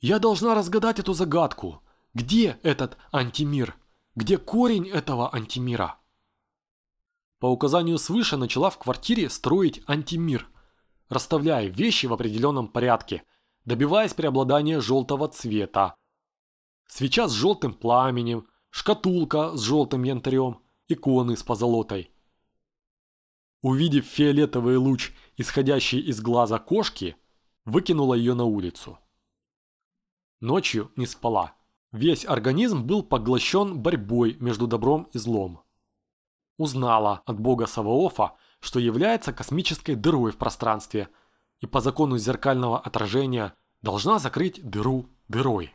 Я 0.00 0.18
должна 0.18 0.54
разгадать 0.54 0.98
эту 0.98 1.12
загадку. 1.12 1.82
Где 2.14 2.58
этот 2.62 2.96
антимир? 3.12 3.76
Где 4.14 4.38
корень 4.38 4.88
этого 4.88 5.34
антимира? 5.34 6.00
По 7.38 7.46
указанию 7.46 7.98
свыше 7.98 8.36
начала 8.36 8.70
в 8.70 8.78
квартире 8.78 9.30
строить 9.30 9.82
антимир, 9.86 10.48
расставляя 11.08 11.68
вещи 11.68 12.06
в 12.06 12.12
определенном 12.12 12.68
порядке, 12.68 13.22
добиваясь 13.64 14.14
преобладания 14.14 14.80
желтого 14.80 15.28
цвета. 15.28 15.94
Свеча 16.86 17.28
с 17.28 17.32
желтым 17.32 17.74
пламенем, 17.74 18.46
шкатулка 18.70 19.56
с 19.56 19.62
желтым 19.62 20.02
янтарем, 20.04 20.60
иконы 20.88 21.36
с 21.36 21.42
позолотой– 21.42 22.10
Увидев 23.60 24.04
фиолетовый 24.04 24.76
луч, 24.76 25.12
исходящий 25.36 25.98
из 25.98 26.20
глаза 26.20 26.60
кошки, 26.60 27.16
выкинула 27.64 28.14
ее 28.14 28.34
на 28.34 28.44
улицу. 28.44 28.98
Ночью 30.40 30.92
не 30.94 31.06
спала. 31.06 31.54
Весь 31.90 32.24
организм 32.24 32.84
был 32.84 33.02
поглощен 33.02 33.80
борьбой 33.80 34.36
между 34.38 34.68
добром 34.68 35.08
и 35.12 35.18
злом. 35.18 35.62
Узнала 36.58 37.22
от 37.24 37.40
бога 37.40 37.66
Саваофа, 37.66 38.34
что 38.60 38.78
является 38.78 39.32
космической 39.32 39.94
дырой 39.94 40.32
в 40.32 40.36
пространстве 40.36 41.08
и 41.60 41.66
по 41.66 41.80
закону 41.80 42.18
зеркального 42.18 42.78
отражения 42.78 43.54
должна 43.80 44.18
закрыть 44.18 44.62
дыру 44.62 45.08
дырой. 45.28 45.74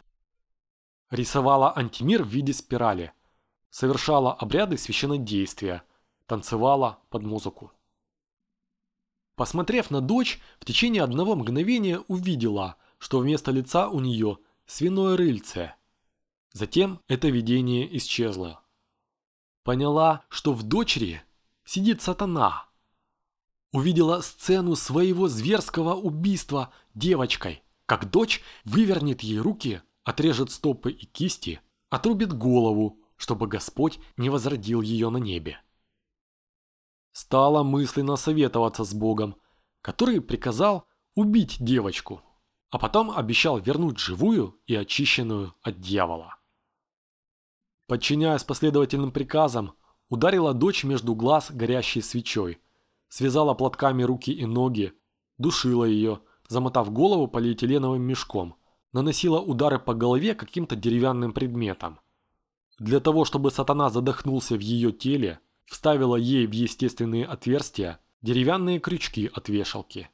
Рисовала 1.10 1.76
антимир 1.76 2.24
в 2.24 2.28
виде 2.28 2.54
спирали, 2.54 3.14
совершала 3.70 4.34
обряды 4.34 4.78
священнодействия, 4.78 5.84
танцевала 6.28 7.00
под 7.10 7.24
музыку. 7.24 7.72
Посмотрев 9.36 9.90
на 9.90 10.02
дочь, 10.02 10.40
в 10.60 10.66
течение 10.66 11.02
одного 11.02 11.36
мгновения 11.36 12.00
увидела, 12.08 12.76
что 13.00 13.20
вместо 13.20 13.52
лица 13.52 13.90
у 13.90 14.00
нее 14.00 14.38
свиное 14.66 15.18
рыльце. 15.18 15.76
Затем 16.52 17.00
это 17.08 17.30
видение 17.30 17.98
исчезло. 17.98 18.63
Поняла, 19.64 20.24
что 20.30 20.54
в 20.54 20.64
дочери 20.64 21.22
сидит 21.64 22.02
сатана. 22.02 22.70
Увидела 23.72 24.22
сцену 24.22 24.76
своего 24.76 25.28
зверского 25.28 25.96
убийства 25.96 26.72
девочкой, 26.94 27.64
как 27.86 28.12
дочь 28.12 28.42
вывернет 28.66 29.22
ей 29.22 29.40
руки, 29.40 29.82
отрежет 30.04 30.52
стопы 30.52 30.92
и 30.92 31.06
кисти, 31.06 31.62
отрубит 31.90 32.34
голову, 32.34 33.00
чтобы 33.16 33.48
Господь 33.48 34.00
не 34.18 34.30
возродил 34.30 34.82
ее 34.82 35.10
на 35.10 35.18
небе. 35.18 35.60
Стала 37.14 37.64
мысленно 37.64 38.18
советоваться 38.18 38.84
с 38.84 38.94
Богом, 38.94 39.38
который 39.82 40.20
приказал 40.20 40.88
убить 41.16 41.58
девочку, 41.60 42.22
а 42.70 42.80
потом 42.80 43.12
обещал 43.12 43.60
вернуть 43.60 44.00
живую 44.00 44.60
и 44.66 44.76
очищенную 44.76 45.56
от 45.62 45.80
дьявола. 45.80 46.36
Подчиняясь 47.88 48.44
последовательным 48.44 49.12
приказам, 49.12 49.74
ударила 50.10 50.54
дочь 50.54 50.84
между 50.84 51.16
глаз 51.16 51.52
горящей 51.52 52.02
свечой, 52.02 52.60
связала 53.10 53.54
платками 53.54 54.04
руки 54.04 54.32
и 54.32 54.46
ноги, 54.46 54.94
душила 55.38 55.86
ее, 55.86 56.22
замотав 56.48 56.92
голову 56.92 57.28
полиэтиленовым 57.28 58.02
мешком, 58.02 58.56
наносила 58.94 59.40
удары 59.40 59.80
по 59.80 59.94
голове 59.94 60.36
каким-то 60.36 60.76
деревянным 60.76 61.34
предметом. 61.34 62.00
Для 62.80 63.00
того, 63.00 63.26
чтобы 63.26 63.52
сатана 63.52 63.90
задохнулся 63.90 64.56
в 64.56 64.60
ее 64.60 64.92
теле, 64.92 65.40
вставила 65.66 66.16
ей 66.16 66.48
в 66.48 66.52
естественные 66.52 67.26
отверстия 67.26 68.00
деревянные 68.22 68.80
крючки 68.80 69.30
от 69.34 69.50
вешалки. 69.50 70.10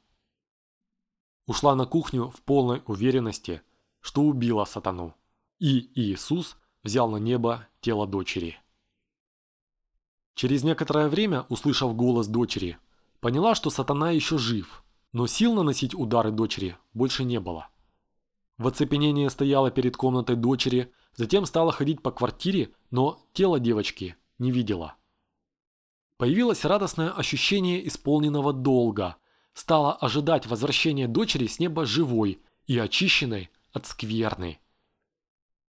Ушла 1.46 1.74
на 1.74 1.86
кухню 1.86 2.30
в 2.30 2.42
полной 2.42 2.82
уверенности, 2.86 3.62
что 4.00 4.22
убила 4.22 4.64
сатану. 4.64 5.14
И 5.58 5.90
Иисус 5.94 6.56
взял 6.82 7.10
на 7.10 7.16
небо 7.16 7.68
тело 7.80 8.06
дочери. 8.06 8.58
Через 10.34 10.62
некоторое 10.62 11.08
время, 11.08 11.44
услышав 11.48 11.94
голос 11.94 12.26
дочери, 12.26 12.78
поняла, 13.20 13.54
что 13.54 13.70
сатана 13.70 14.10
еще 14.10 14.38
жив, 14.38 14.84
но 15.12 15.26
сил 15.26 15.54
наносить 15.54 15.94
удары 15.94 16.30
дочери 16.30 16.76
больше 16.94 17.24
не 17.24 17.40
было. 17.40 17.68
В 18.56 18.68
оцепенении 18.68 19.28
стояла 19.28 19.70
перед 19.70 19.96
комнатой 19.96 20.36
дочери, 20.36 20.92
затем 21.14 21.46
стала 21.46 21.72
ходить 21.72 22.02
по 22.02 22.10
квартире, 22.10 22.70
но 22.90 23.26
тело 23.32 23.58
девочки 23.58 24.16
не 24.38 24.50
видела. 24.50 24.96
Появилось 26.16 26.66
радостное 26.66 27.10
ощущение 27.10 27.86
исполненного 27.88 28.52
долга. 28.52 29.16
Стала 29.54 29.94
ожидать 29.94 30.46
возвращения 30.46 31.08
дочери 31.08 31.46
с 31.46 31.58
неба 31.58 31.86
живой 31.86 32.42
и 32.66 32.78
очищенной 32.78 33.50
от 33.72 33.86
скверны. 33.86 34.60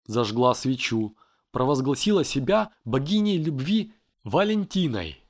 Зажгла 0.06 0.54
свечу, 0.54 1.16
провозгласила 1.52 2.24
себя 2.24 2.72
богиней 2.84 3.38
любви 3.38 3.94
Валентиной. 4.24 5.24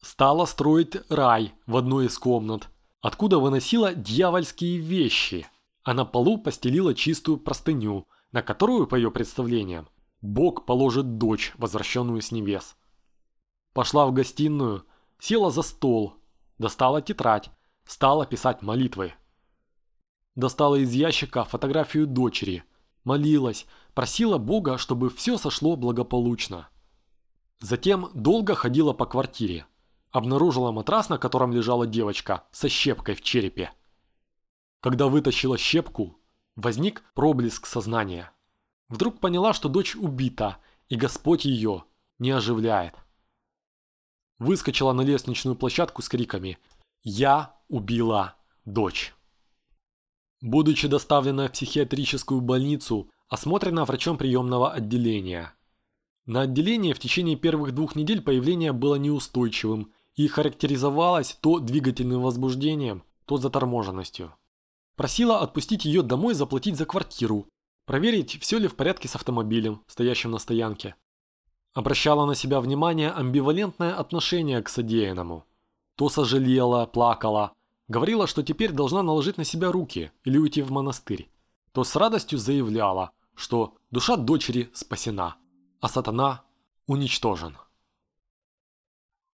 Стала 0.00 0.46
строить 0.46 0.96
рай 1.08 1.54
в 1.66 1.76
одной 1.76 2.06
из 2.06 2.18
комнат, 2.18 2.68
откуда 3.00 3.38
выносила 3.38 3.94
дьявольские 3.94 4.78
вещи, 4.78 5.46
а 5.82 5.94
на 5.94 6.04
полу 6.04 6.38
постелила 6.38 6.94
чистую 6.94 7.38
простыню, 7.38 8.08
на 8.32 8.42
которую, 8.42 8.86
по 8.86 8.96
ее 8.96 9.10
представлениям, 9.10 9.88
Бог 10.20 10.66
положит 10.66 11.18
дочь, 11.18 11.52
возвращенную 11.56 12.20
с 12.20 12.30
небес. 12.30 12.76
Пошла 13.72 14.06
в 14.06 14.12
гостиную, 14.12 14.84
села 15.18 15.50
за 15.50 15.62
стол, 15.62 16.16
достала 16.58 17.02
тетрадь, 17.02 17.50
стала 17.84 18.26
писать 18.26 18.62
молитвы. 18.62 19.14
Достала 20.34 20.76
из 20.76 20.92
ящика 20.92 21.44
фотографию 21.44 22.06
дочери, 22.06 22.64
молилась, 23.04 23.66
просила 23.94 24.38
Бога, 24.38 24.78
чтобы 24.78 25.10
все 25.10 25.38
сошло 25.38 25.76
благополучно. 25.76 26.68
Затем 27.60 28.10
долго 28.14 28.54
ходила 28.54 28.92
по 28.92 29.06
квартире. 29.06 29.66
Обнаружила 30.10 30.72
матрас, 30.72 31.08
на 31.08 31.18
котором 31.18 31.52
лежала 31.52 31.86
девочка, 31.86 32.44
со 32.52 32.68
щепкой 32.68 33.14
в 33.14 33.22
черепе. 33.22 33.72
Когда 34.80 35.06
вытащила 35.06 35.56
щепку, 35.56 36.18
возник 36.56 37.02
проблеск 37.14 37.66
сознания. 37.66 38.32
Вдруг 38.88 39.20
поняла, 39.20 39.52
что 39.52 39.68
дочь 39.68 39.94
убита, 39.96 40.58
и 40.88 40.96
Господь 40.96 41.44
ее 41.44 41.84
не 42.18 42.30
оживляет 42.30 42.94
выскочила 44.42 44.92
на 44.92 45.02
лестничную 45.02 45.56
площадку 45.56 46.02
с 46.02 46.08
криками 46.08 46.58
«Я 47.02 47.56
убила 47.68 48.36
дочь!». 48.64 49.14
Будучи 50.42 50.88
доставлена 50.88 51.46
в 51.46 51.52
психиатрическую 51.52 52.40
больницу, 52.40 53.08
осмотрена 53.28 53.84
врачом 53.84 54.18
приемного 54.18 54.72
отделения. 54.72 55.54
На 56.26 56.40
отделении 56.42 56.92
в 56.92 56.98
течение 56.98 57.36
первых 57.36 57.72
двух 57.72 57.94
недель 57.94 58.20
появление 58.20 58.72
было 58.72 58.96
неустойчивым 58.96 59.92
и 60.16 60.26
характеризовалось 60.26 61.38
то 61.40 61.60
двигательным 61.60 62.22
возбуждением, 62.22 63.04
то 63.24 63.36
заторможенностью. 63.36 64.34
Просила 64.96 65.38
отпустить 65.38 65.84
ее 65.84 66.02
домой 66.02 66.34
заплатить 66.34 66.76
за 66.76 66.86
квартиру, 66.86 67.46
проверить, 67.86 68.36
все 68.40 68.58
ли 68.58 68.66
в 68.66 68.74
порядке 68.74 69.06
с 69.06 69.14
автомобилем, 69.14 69.82
стоящим 69.86 70.32
на 70.32 70.38
стоянке. 70.38 70.96
Обращала 71.72 72.26
на 72.26 72.34
себя 72.34 72.60
внимание 72.60 73.12
амбивалентное 73.12 73.94
отношение 73.94 74.60
к 74.60 74.68
содеянному. 74.68 75.44
То 75.94 76.08
сожалела, 76.08 76.84
плакала, 76.86 77.52
говорила, 77.88 78.26
что 78.26 78.42
теперь 78.42 78.72
должна 78.72 79.02
наложить 79.02 79.38
на 79.38 79.44
себя 79.44 79.72
руки 79.72 80.10
или 80.24 80.38
уйти 80.38 80.62
в 80.62 80.70
монастырь. 80.70 81.28
То 81.72 81.84
с 81.84 81.96
радостью 81.96 82.38
заявляла, 82.38 83.12
что 83.34 83.74
душа 83.90 84.16
дочери 84.16 84.70
спасена, 84.72 85.36
а 85.80 85.88
сатана 85.88 86.42
уничтожен. 86.86 87.56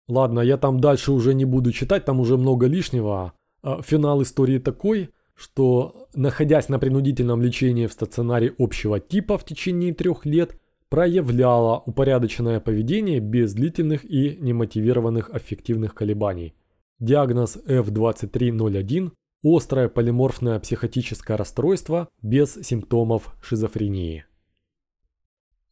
Ладно, 0.08 0.40
я 0.40 0.56
там 0.56 0.80
дальше 0.80 1.12
уже 1.12 1.34
не 1.34 1.44
буду 1.44 1.72
читать, 1.72 2.04
там 2.04 2.20
уже 2.20 2.36
много 2.36 2.66
лишнего. 2.66 3.32
А 3.62 3.82
финал 3.82 4.22
истории 4.22 4.58
такой, 4.58 5.10
что 5.34 6.08
находясь 6.14 6.68
на 6.68 6.78
принудительном 6.78 7.42
лечении 7.42 7.86
в 7.86 7.92
стационаре 7.92 8.54
общего 8.58 9.00
типа 9.00 9.38
в 9.38 9.44
течение 9.44 9.92
трех 9.94 10.24
лет– 10.24 10.60
проявляла 10.88 11.82
упорядоченное 11.84 12.60
поведение 12.60 13.20
без 13.20 13.54
длительных 13.54 14.04
и 14.04 14.36
немотивированных 14.40 15.30
аффективных 15.30 15.94
колебаний. 15.94 16.54
Диагноз 16.98 17.58
F2301– 17.66 19.12
острое 19.44 19.88
полиморфное 19.88 20.58
психотическое 20.58 21.36
расстройство 21.36 22.08
без 22.22 22.54
симптомов 22.54 23.36
шизофрении. 23.42 24.24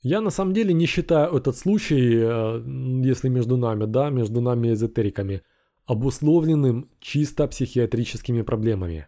Я 0.02 0.20
на 0.20 0.28
самом 0.28 0.52
деле 0.52 0.74
не 0.74 0.84
считаю 0.84 1.34
этот 1.34 1.56
случай, 1.56 2.18
э, 2.18 2.62
если 3.06 3.30
между 3.30 3.56
нами, 3.56 3.86
да, 3.86 4.10
между 4.10 4.42
нами 4.42 4.74
эзотериками, 4.74 5.42
обусловленным 5.86 6.90
чисто 7.00 7.48
психиатрическими 7.48 8.42
проблемами. 8.42 9.06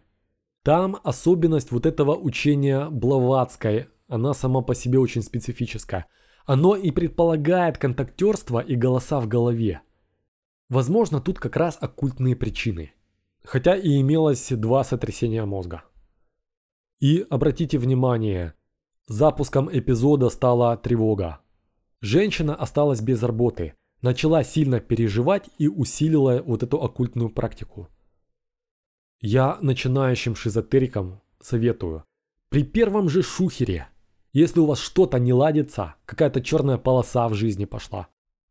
Там 0.63 0.97
особенность 1.03 1.71
вот 1.71 1.85
этого 1.85 2.15
учения 2.15 2.89
Блаватской 2.89 3.87
она 4.07 4.33
сама 4.33 4.61
по 4.61 4.73
себе 4.73 4.97
очень 4.99 5.21
специфическая. 5.21 6.07
Оно 6.45 6.75
и 6.75 6.91
предполагает 6.91 7.77
контактерство 7.77 8.59
и 8.59 8.75
голоса 8.75 9.19
в 9.19 9.27
голове. 9.27 9.81
Возможно, 10.69 11.21
тут 11.21 11.39
как 11.39 11.55
раз 11.55 11.77
оккультные 11.79 12.35
причины. 12.35 12.93
Хотя 13.43 13.75
и 13.75 14.01
имелось 14.01 14.49
два 14.49 14.83
сотрясения 14.83 15.45
мозга. 15.45 15.83
И 16.99 17.25
обратите 17.29 17.77
внимание, 17.77 18.53
запуском 19.07 19.69
эпизода 19.71 20.29
стала 20.29 20.75
тревога. 20.75 21.39
Женщина 22.01 22.55
осталась 22.55 23.01
без 23.01 23.23
работы, 23.23 23.75
начала 24.01 24.43
сильно 24.43 24.79
переживать 24.79 25.49
и 25.57 25.67
усилила 25.67 26.43
вот 26.43 26.63
эту 26.63 26.81
оккультную 26.81 27.29
практику. 27.29 27.87
Я 29.19 29.57
начинающим 29.61 30.35
шизотерикам 30.35 31.21
советую, 31.39 32.03
при 32.49 32.63
первом 32.63 33.09
же 33.09 33.23
шухере 33.23 33.87
если 34.37 34.59
у 34.59 34.65
вас 34.65 34.79
что-то 34.79 35.17
не 35.17 35.33
ладится, 35.33 35.95
какая-то 36.05 36.41
черная 36.41 36.77
полоса 36.77 37.27
в 37.27 37.33
жизни 37.33 37.65
пошла, 37.65 38.07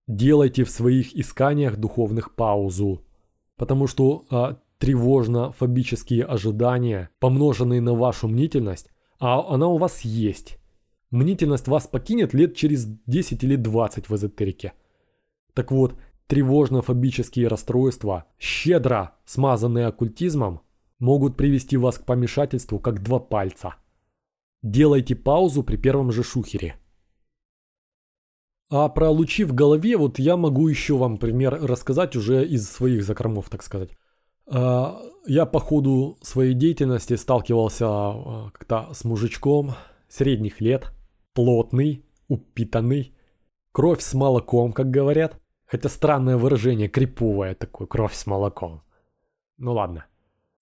делайте 0.07 0.65
в 0.65 0.71
своих 0.71 1.15
исканиях 1.15 1.77
духовных 1.77 2.35
паузу. 2.35 3.03
Потому 3.57 3.87
что 3.87 4.25
а, 4.31 4.59
тревожно-фобические 4.79 6.25
ожидания, 6.25 7.11
помноженные 7.19 7.81
на 7.81 7.95
вашу 7.95 8.29
мнительность, 8.29 8.91
а 9.19 9.55
она 9.55 9.69
у 9.69 9.79
вас 9.79 10.03
есть. 10.03 10.59
Мнительность 11.11 11.69
вас 11.69 11.87
покинет 11.87 12.35
лет 12.35 12.55
через 12.55 12.87
10 13.07 13.45
или 13.45 13.57
20 13.57 14.09
в 14.09 14.15
эзотерике. 14.15 14.73
Так 15.55 15.73
вот, 15.73 15.95
тревожно-фобические 16.29 17.49
расстройства, 17.49 18.27
щедро 18.39 19.15
смазанные 19.25 19.87
оккультизмом, 19.87 20.61
могут 20.99 21.37
привести 21.37 21.77
вас 21.77 21.99
к 21.99 22.05
помешательству 22.05 22.79
как 22.79 23.03
два 23.03 23.19
пальца. 23.19 23.77
Делайте 24.63 25.15
паузу 25.15 25.63
при 25.63 25.77
первом 25.77 26.11
же 26.11 26.23
шухере. 26.23 26.77
А 28.69 28.89
про 28.89 29.11
лучи 29.11 29.45
в 29.45 29.55
голове, 29.55 29.97
вот 29.97 30.19
я 30.19 30.37
могу 30.37 30.69
еще 30.69 30.97
вам 30.97 31.19
пример 31.19 31.59
рассказать 31.63 32.17
уже 32.17 32.45
из 32.45 32.69
своих 32.69 33.05
закромов, 33.05 33.49
так 33.49 33.63
сказать. 33.63 33.91
А, 34.49 35.01
я 35.27 35.47
по 35.47 35.61
ходу 35.61 36.19
своей 36.23 36.55
деятельности 36.55 37.15
сталкивался 37.15 37.87
а, 37.89 38.51
как-то 38.53 38.93
с 38.93 39.05
мужичком 39.05 39.75
средних 40.09 40.61
лет, 40.61 40.93
плотный, 41.33 42.05
упитанный, 42.29 43.15
кровь 43.71 44.01
с 44.01 44.15
молоком, 44.15 44.73
как 44.73 44.91
говорят. 44.91 45.41
Хотя 45.67 45.89
странное 45.89 46.37
выражение, 46.37 46.89
криповое 46.89 47.55
такое, 47.55 47.89
кровь 47.89 48.15
с 48.15 48.27
молоком. 48.27 48.83
Ну 49.59 49.73
ладно. 49.73 50.07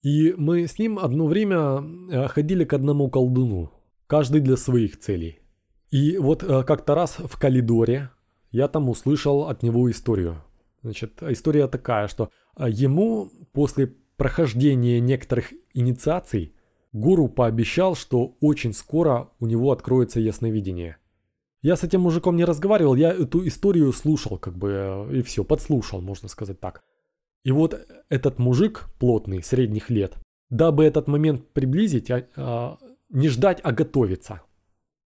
И 0.02 0.34
мы 0.36 0.66
с 0.66 0.78
ним 0.78 0.98
одно 0.98 1.26
время 1.26 1.82
э, 2.11 2.28
ходили 2.28 2.64
к 2.64 2.72
одному 2.72 3.09
колдуну, 3.11 3.70
каждый 4.07 4.40
для 4.40 4.57
своих 4.57 4.98
целей. 4.98 5.40
И 5.95 6.18
вот 6.18 6.42
э, 6.42 6.64
как-то 6.64 6.97
раз 6.97 7.18
в 7.18 7.38
коридоре 7.38 8.11
я 8.51 8.66
там 8.66 8.88
услышал 8.88 9.47
от 9.47 9.62
него 9.62 9.88
историю. 9.88 10.42
Значит, 10.82 11.22
история 11.22 11.68
такая, 11.68 12.09
что 12.09 12.30
э, 12.59 12.66
ему 12.68 13.30
после 13.53 13.95
прохождения 14.16 14.99
некоторых 14.99 15.53
инициаций 15.72 16.53
гуру 16.92 17.28
пообещал, 17.28 17.95
что 17.95 18.36
очень 18.40 18.72
скоро 18.72 19.30
у 19.38 19.47
него 19.47 19.70
откроется 19.70 20.18
ясновидение. 20.18 20.97
Я 21.62 21.76
с 21.76 21.84
этим 21.84 22.01
мужиком 22.01 22.34
не 22.34 22.45
разговаривал, 22.45 22.97
я 22.97 23.12
эту 23.12 23.47
историю 23.47 23.92
слушал, 23.92 24.36
как 24.36 24.59
бы, 24.59 25.09
и 25.12 25.22
все, 25.22 25.45
подслушал, 25.45 26.01
можно 26.01 26.28
сказать 26.28 26.59
так. 26.59 26.82
И 27.45 27.53
вот 27.53 27.86
этот 28.09 28.40
мужик 28.40 28.86
плотный, 28.99 29.45
средних 29.45 29.90
лет, 29.90 30.16
дабы 30.51 30.86
этот 30.86 31.07
момент 31.07 31.53
приблизить, 31.53 32.11
а, 32.11 32.26
а, 32.36 32.78
не 33.11 33.28
ждать, 33.28 33.61
а 33.62 33.70
готовиться. 33.70 34.40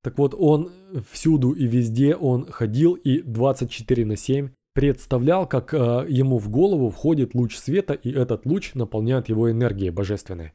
Так 0.02 0.18
вот, 0.18 0.34
он 0.36 0.70
всюду 1.10 1.52
и 1.52 1.66
везде 1.66 2.14
он 2.14 2.46
ходил 2.50 2.94
и 2.94 3.20
24 3.20 4.04
на 4.04 4.16
7 4.16 4.50
представлял, 4.72 5.48
как 5.48 5.74
а, 5.74 6.04
ему 6.08 6.38
в 6.38 6.48
голову 6.48 6.90
входит 6.90 7.34
луч 7.34 7.56
света, 7.56 7.94
и 7.94 8.12
этот 8.12 8.46
луч 8.46 8.74
наполняет 8.74 9.28
его 9.28 9.50
энергией 9.50 9.90
божественной. 9.90 10.52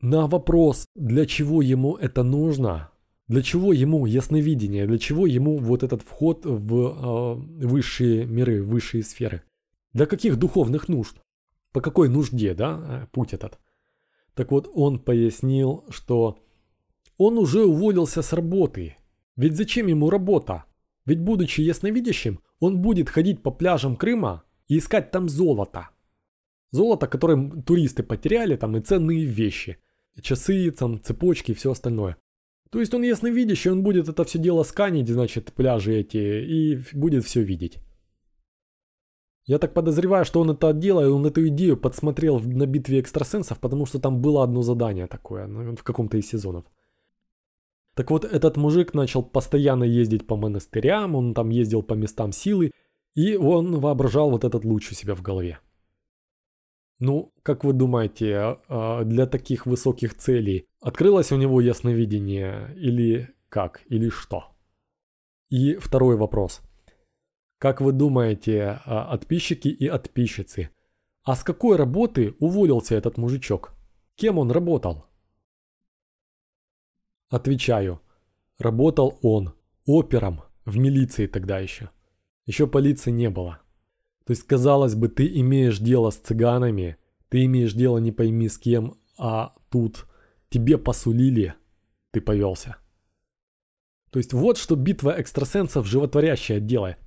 На 0.00 0.26
вопрос, 0.26 0.84
для 0.96 1.24
чего 1.26 1.62
ему 1.62 1.94
это 1.94 2.24
нужно, 2.24 2.90
для 3.28 3.42
чего 3.42 3.72
ему 3.72 4.06
ясновидение, 4.06 4.86
для 4.86 4.98
чего 4.98 5.26
ему 5.26 5.58
вот 5.58 5.82
этот 5.84 6.02
вход 6.02 6.44
в 6.44 6.74
э, 6.74 7.66
высшие 7.66 8.26
миры, 8.26 8.62
высшие 8.62 9.04
сферы, 9.04 9.42
для 9.92 10.06
каких 10.06 10.36
духовных 10.36 10.88
нужд? 10.88 11.16
По 11.72 11.80
какой 11.80 12.08
нужде, 12.08 12.54
да, 12.54 12.80
э, 12.80 13.06
путь 13.12 13.32
этот? 13.32 13.58
Так 14.34 14.50
вот, 14.50 14.68
он 14.72 14.98
пояснил, 14.98 15.84
что 15.90 16.38
он 17.18 17.36
уже 17.36 17.64
уволился 17.64 18.22
с 18.22 18.32
работы. 18.32 18.96
Ведь 19.36 19.56
зачем 19.56 19.88
ему 19.88 20.08
работа? 20.08 20.64
Ведь 21.04 21.20
будучи 21.20 21.60
ясновидящим, 21.60 22.40
он 22.60 22.80
будет 22.80 23.10
ходить 23.10 23.42
по 23.42 23.50
пляжам 23.50 23.96
Крыма 23.96 24.44
и 24.68 24.78
искать 24.78 25.10
там 25.10 25.28
золото. 25.28 25.88
Золото, 26.70 27.06
которое 27.06 27.50
туристы 27.62 28.02
потеряли, 28.02 28.56
там 28.56 28.76
и 28.76 28.80
ценные 28.80 29.24
вещи. 29.24 29.78
Часы, 30.20 30.70
там, 30.70 31.02
цепочки 31.02 31.52
и 31.52 31.54
все 31.54 31.72
остальное. 31.72 32.16
То 32.70 32.80
есть 32.80 32.92
он 32.94 33.02
ясновидящий, 33.02 33.70
он 33.70 33.82
будет 33.82 34.08
это 34.08 34.24
все 34.24 34.38
дело 34.38 34.62
сканить, 34.62 35.08
значит, 35.08 35.52
пляжи 35.52 35.94
эти, 35.94 36.16
и 36.16 36.82
будет 36.92 37.24
все 37.24 37.42
видеть. 37.42 37.78
Я 39.46 39.58
так 39.58 39.72
подозреваю, 39.72 40.26
что 40.26 40.40
он 40.40 40.50
это 40.50 40.74
делал, 40.74 41.14
он 41.14 41.24
эту 41.24 41.48
идею 41.48 41.78
подсмотрел 41.78 42.38
на 42.40 42.66
битве 42.66 43.00
экстрасенсов, 43.00 43.58
потому 43.58 43.86
что 43.86 43.98
там 43.98 44.20
было 44.20 44.44
одно 44.44 44.60
задание 44.62 45.06
такое, 45.06 45.46
ну, 45.46 45.74
в 45.74 45.82
каком-то 45.82 46.18
из 46.18 46.28
сезонов. 46.28 46.64
Так 47.98 48.12
вот, 48.12 48.24
этот 48.24 48.56
мужик 48.56 48.94
начал 48.94 49.24
постоянно 49.24 49.82
ездить 49.82 50.24
по 50.24 50.36
монастырям, 50.36 51.16
он 51.16 51.34
там 51.34 51.48
ездил 51.48 51.82
по 51.82 51.94
местам 51.94 52.30
силы, 52.30 52.70
и 53.16 53.34
он 53.34 53.80
воображал 53.80 54.30
вот 54.30 54.44
этот 54.44 54.64
луч 54.64 54.92
у 54.92 54.94
себя 54.94 55.16
в 55.16 55.22
голове. 55.22 55.58
Ну, 57.00 57.32
как 57.42 57.64
вы 57.64 57.72
думаете, 57.72 58.36
а, 58.36 58.60
а, 58.68 59.04
для 59.04 59.26
таких 59.26 59.66
высоких 59.66 60.14
целей 60.14 60.68
открылось 60.80 61.32
у 61.32 61.36
него 61.36 61.60
ясновидение 61.60 62.72
или 62.76 63.34
как, 63.48 63.82
или 63.88 64.10
что? 64.10 64.44
И 65.50 65.74
второй 65.74 66.14
вопрос– 66.14 66.60
как 67.58 67.80
вы 67.80 67.90
думаете, 67.90 68.80
а, 68.84 69.10
подписчики 69.10 69.66
и 69.66 69.88
подписчицы, 69.88 70.70
а 71.24 71.34
с 71.34 71.42
какой 71.42 71.76
работы 71.76 72.36
уволился 72.38 72.94
этот 72.94 73.18
мужичок? 73.18 73.72
Кем 74.14 74.38
он 74.38 74.52
работал? 74.52 75.07
Отвечаю. 77.30 78.00
Работал 78.58 79.18
он 79.22 79.54
опером 79.86 80.42
в 80.64 80.78
милиции 80.78 81.26
тогда 81.26 81.58
еще. 81.58 81.90
Еще 82.46 82.66
полиции 82.66 83.10
не 83.10 83.30
было. 83.30 83.60
То 84.24 84.32
есть, 84.32 84.44
казалось 84.44 84.94
бы, 84.94 85.08
ты 85.08 85.26
имеешь 85.40 85.78
дело 85.78 86.10
с 86.10 86.16
цыганами, 86.16 86.96
ты 87.28 87.44
имеешь 87.44 87.72
дело 87.72 87.98
не 87.98 88.12
пойми 88.12 88.48
с 88.48 88.58
кем, 88.58 88.94
а 89.18 89.54
тут 89.70 90.06
тебе 90.48 90.78
посулили, 90.78 91.54
ты 92.10 92.20
повелся. 92.20 92.76
То 94.10 94.18
есть 94.18 94.32
вот 94.32 94.56
что 94.56 94.76
битва 94.76 95.20
экстрасенсов 95.20 95.86
животворящая 95.86 96.60
делает. 96.60 96.98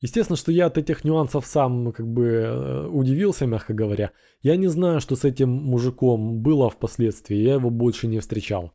Естественно, 0.00 0.36
что 0.36 0.52
я 0.52 0.66
от 0.66 0.76
этих 0.76 1.04
нюансов 1.04 1.46
сам 1.46 1.92
как 1.92 2.06
бы 2.06 2.24
э, 2.26 2.86
удивился, 2.88 3.46
мягко 3.46 3.72
говоря. 3.72 4.12
Я 4.42 4.56
не 4.56 4.66
знаю, 4.66 5.00
что 5.00 5.16
с 5.16 5.24
этим 5.24 5.48
мужиком 5.48 6.42
было 6.42 6.68
впоследствии, 6.68 7.36
я 7.36 7.54
его 7.54 7.70
больше 7.70 8.06
не 8.06 8.18
встречал. 8.18 8.72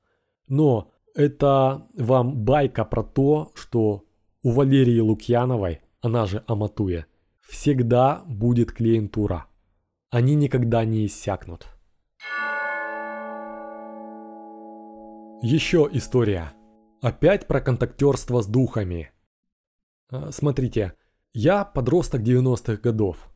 Но 0.51 0.91
это 1.15 1.87
вам 1.93 2.43
байка 2.43 2.83
про 2.83 3.03
то, 3.03 3.53
что 3.55 4.03
у 4.43 4.51
Валерии 4.51 4.99
Лукьяновой, 4.99 5.79
она 6.01 6.25
же 6.25 6.43
Аматуя, 6.45 7.05
всегда 7.39 8.21
будет 8.27 8.73
клиентура. 8.73 9.45
Они 10.09 10.35
никогда 10.35 10.83
не 10.83 11.05
иссякнут. 11.05 11.67
Еще 15.41 15.89
история. 15.93 16.51
Опять 17.01 17.47
про 17.47 17.61
контактерство 17.61 18.41
с 18.41 18.45
духами. 18.45 19.09
Э, 20.11 20.31
смотрите, 20.31 20.95
я 21.33 21.63
подросток 21.63 22.23
90-х 22.23 22.75
годов. 22.75 23.29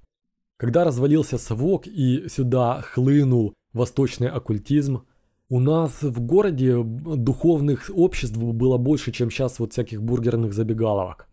Когда 0.57 0.83
развалился 0.83 1.37
совок 1.37 1.87
и 1.87 2.27
сюда 2.27 2.81
хлынул 2.81 3.53
восточный 3.71 4.27
оккультизм, 4.27 5.05
у 5.49 5.59
нас 5.59 6.01
в 6.01 6.19
городе 6.21 6.75
духовных 6.83 7.91
обществ 7.93 8.37
было 8.37 8.77
больше, 8.77 9.11
чем 9.11 9.29
сейчас 9.29 9.59
вот 9.59 9.73
всяких 9.73 10.01
бургерных 10.01 10.53
забегаловок. 10.53 11.27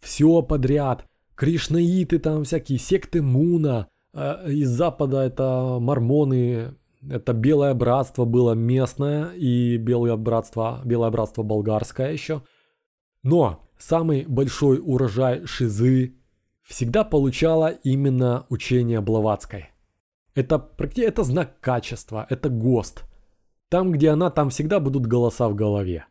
Все 0.00 0.42
подряд. 0.42 1.06
Кришнаиты 1.34 2.18
там 2.18 2.44
всякие, 2.44 2.78
секты 2.78 3.22
Муна. 3.22 3.88
Э, 4.14 4.50
из 4.50 4.68
запада 4.68 5.22
это 5.22 5.78
мормоны, 5.80 6.74
это 7.08 7.32
Белое 7.32 7.74
Братство 7.74 8.24
было 8.24 8.52
местное 8.52 9.32
и 9.32 9.76
Белое 9.76 10.16
Братство, 10.16 10.80
Белое 10.84 11.10
Братство 11.10 11.42
болгарское 11.42 12.12
еще. 12.12 12.42
Но 13.22 13.68
самый 13.78 14.24
большой 14.26 14.80
урожай 14.82 15.46
шизы 15.46 16.16
всегда 16.62 17.04
получала 17.04 17.68
именно 17.68 18.46
учение 18.48 19.00
Блаватской. 19.00 19.70
Это, 20.34 20.70
это 20.96 21.22
знак 21.24 21.60
качества, 21.60 22.26
это 22.30 22.48
ГОСТ. 22.48 23.04
Там, 23.72 23.90
где 23.90 24.10
она, 24.10 24.28
там 24.28 24.50
всегда 24.50 24.80
будут 24.80 25.06
голоса 25.06 25.48
в 25.48 25.54
голове. 25.54 26.04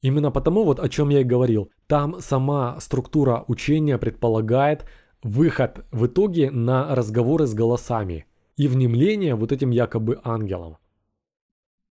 Именно 0.00 0.32
потому, 0.32 0.64
вот 0.64 0.80
о 0.80 0.88
чем 0.88 1.08
я 1.10 1.20
и 1.20 1.24
говорил, 1.24 1.70
там 1.86 2.20
сама 2.20 2.80
структура 2.80 3.44
учения 3.46 3.96
предполагает 3.96 4.84
выход 5.22 5.86
в 5.92 6.06
итоге 6.06 6.50
на 6.50 6.96
разговоры 6.96 7.46
с 7.46 7.54
голосами 7.54 8.26
и 8.56 8.66
внемление 8.66 9.36
вот 9.36 9.52
этим 9.52 9.70
якобы 9.70 10.20
ангелам. 10.24 10.78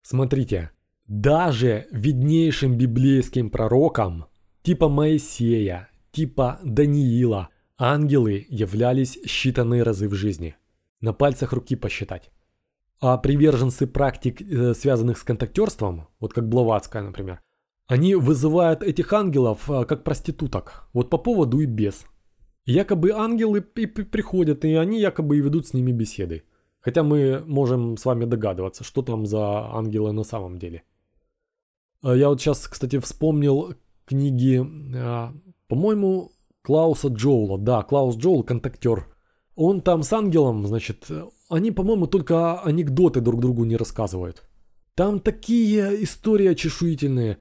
Смотрите, 0.03 0.69
даже 1.07 1.87
виднейшим 1.89 2.77
библейским 2.77 3.49
пророкам 3.49 4.25
типа 4.61 4.89
Моисея, 4.89 5.89
типа 6.11 6.59
Даниила, 6.63 7.49
ангелы 7.79 8.45
являлись 8.47 9.17
считанные 9.25 9.81
разы 9.81 10.07
в 10.07 10.13
жизни. 10.13 10.55
На 11.01 11.13
пальцах 11.13 11.51
руки 11.51 11.75
посчитать. 11.75 12.29
А 13.07 13.17
приверженцы 13.17 13.85
практик, 13.85 14.41
э, 14.41 14.73
связанных 14.73 15.19
с 15.19 15.23
контактерством, 15.23 16.07
вот 16.19 16.33
как 16.33 16.49
Блаватская, 16.49 17.03
например, 17.03 17.39
они 17.87 18.15
вызывают 18.15 18.81
этих 18.81 19.13
ангелов 19.13 19.69
э, 19.69 19.85
как 19.85 20.03
проституток, 20.03 20.89
вот 20.91 21.11
по 21.11 21.19
поводу 21.19 21.59
и 21.59 21.67
без. 21.67 22.07
Якобы 22.65 23.11
ангелы 23.11 23.63
и 23.75 23.85
приходят, 23.85 24.65
и 24.65 24.73
они 24.73 24.99
якобы 24.99 25.37
и 25.37 25.41
ведут 25.41 25.67
с 25.67 25.73
ними 25.75 25.91
беседы. 25.91 26.45
Хотя 26.79 27.03
мы 27.03 27.43
можем 27.45 27.95
с 27.95 28.05
вами 28.05 28.25
догадываться, 28.25 28.83
что 28.83 29.03
там 29.03 29.27
за 29.27 29.39
ангелы 29.75 30.11
на 30.11 30.23
самом 30.23 30.57
деле. 30.57 30.81
А 32.01 32.15
я 32.15 32.29
вот 32.29 32.41
сейчас, 32.41 32.67
кстати, 32.67 32.97
вспомнил, 32.97 33.75
книги, 34.05 34.65
а, 34.95 35.31
по-моему, 35.67 36.31
Клауса 36.63 37.09
Джоула. 37.09 37.59
Да, 37.59 37.83
Клаус 37.83 38.17
Джоул 38.17 38.43
контактер. 38.43 39.15
Он 39.55 39.81
там 39.81 40.01
с 40.01 40.11
ангелом, 40.11 40.65
значит, 40.65 41.07
они, 41.49 41.71
по-моему, 41.71 42.07
только 42.07 42.59
анекдоты 42.61 43.21
друг 43.21 43.41
другу 43.41 43.65
не 43.65 43.77
рассказывают. 43.77 44.43
Там 44.95 45.19
такие 45.19 46.03
истории 46.03 46.53
чешуительные. 46.53 47.37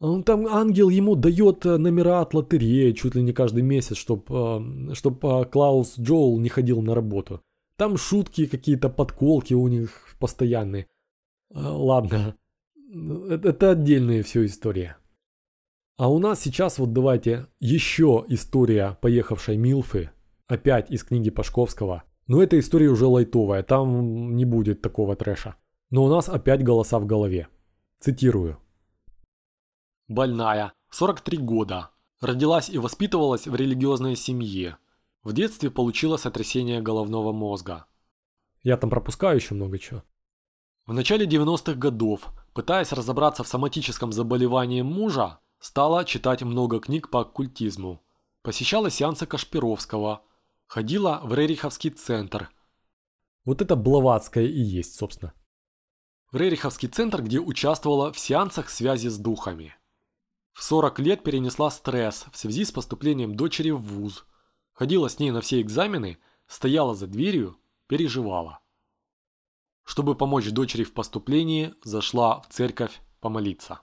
Там 0.00 0.46
ангел 0.46 0.90
ему 0.90 1.16
дает 1.16 1.66
э, 1.66 1.76
номера 1.76 2.20
от 2.20 2.32
лотереи 2.32 2.92
чуть 2.92 3.16
ли 3.16 3.22
не 3.22 3.32
каждый 3.32 3.64
месяц, 3.64 3.96
чтобы 3.96 4.94
чтоб 4.94 5.24
э, 5.24 5.44
Клаус 5.46 5.98
Джоул 5.98 6.38
не 6.38 6.48
ходил 6.48 6.80
на 6.82 6.94
работу. 6.94 7.40
Там 7.76 7.96
шутки 7.96 8.46
какие-то, 8.46 8.90
подколки 8.90 9.54
у 9.54 9.66
них 9.66 10.14
постоянные. 10.20 10.86
Э, 11.50 11.58
ладно, 11.58 12.36
это 13.28 13.72
отдельная 13.72 14.22
все 14.22 14.46
история. 14.46 14.98
А 15.96 16.08
у 16.08 16.20
нас 16.20 16.40
сейчас 16.40 16.78
вот 16.78 16.92
давайте 16.92 17.48
еще 17.58 18.24
история 18.28 18.96
поехавшей 19.00 19.56
Милфы. 19.56 20.10
Опять 20.46 20.92
из 20.92 21.02
книги 21.02 21.30
Пашковского. 21.30 22.04
Но 22.28 22.42
эта 22.42 22.58
история 22.58 22.88
уже 22.88 23.06
лайтовая, 23.06 23.62
там 23.62 24.36
не 24.36 24.44
будет 24.44 24.82
такого 24.82 25.16
трэша. 25.16 25.56
Но 25.90 26.04
у 26.04 26.08
нас 26.08 26.28
опять 26.28 26.62
голоса 26.62 26.98
в 26.98 27.06
голове. 27.06 27.48
Цитирую. 28.00 28.60
Больная, 30.06 30.72
43 30.90 31.38
года. 31.38 31.90
Родилась 32.20 32.68
и 32.68 32.78
воспитывалась 32.78 33.46
в 33.46 33.54
религиозной 33.54 34.14
семье. 34.14 34.76
В 35.22 35.32
детстве 35.32 35.70
получила 35.70 36.16
сотрясение 36.16 36.80
головного 36.80 37.32
мозга. 37.32 37.86
Я 38.62 38.76
там 38.76 38.90
пропускаю 38.90 39.36
еще 39.36 39.54
много 39.54 39.78
чего. 39.78 40.02
В 40.86 40.92
начале 40.92 41.26
90-х 41.26 41.74
годов, 41.74 42.28
пытаясь 42.54 42.92
разобраться 42.92 43.42
в 43.44 43.48
соматическом 43.48 44.12
заболевании 44.12 44.82
мужа, 44.82 45.38
стала 45.60 46.04
читать 46.04 46.42
много 46.42 46.80
книг 46.80 47.10
по 47.10 47.20
оккультизму. 47.20 48.02
Посещала 48.42 48.90
сеансы 48.90 49.26
Кашпировского. 49.26 50.22
Ходила 50.68 51.22
в 51.24 51.32
Рериховский 51.32 51.88
центр. 51.88 52.50
Вот 53.46 53.62
это 53.62 53.74
Блаватская 53.74 54.44
и 54.44 54.60
есть, 54.60 54.96
собственно. 54.96 55.32
В 56.30 56.36
Рериховский 56.36 56.90
центр, 56.90 57.22
где 57.22 57.40
участвовала 57.40 58.12
в 58.12 58.18
сеансах 58.18 58.68
связи 58.68 59.08
с 59.08 59.16
духами. 59.16 59.74
В 60.52 60.62
40 60.62 60.98
лет 60.98 61.24
перенесла 61.24 61.70
стресс 61.70 62.26
в 62.30 62.36
связи 62.36 62.66
с 62.66 62.70
поступлением 62.70 63.34
дочери 63.34 63.70
в 63.70 63.80
вуз. 63.80 64.26
Ходила 64.74 65.08
с 65.08 65.18
ней 65.18 65.30
на 65.30 65.40
все 65.40 65.62
экзамены, 65.62 66.18
стояла 66.46 66.94
за 66.94 67.06
дверью, 67.06 67.56
переживала. 67.86 68.60
Чтобы 69.84 70.16
помочь 70.16 70.50
дочери 70.50 70.84
в 70.84 70.92
поступлении, 70.92 71.74
зашла 71.82 72.42
в 72.42 72.48
церковь 72.48 73.00
помолиться. 73.20 73.80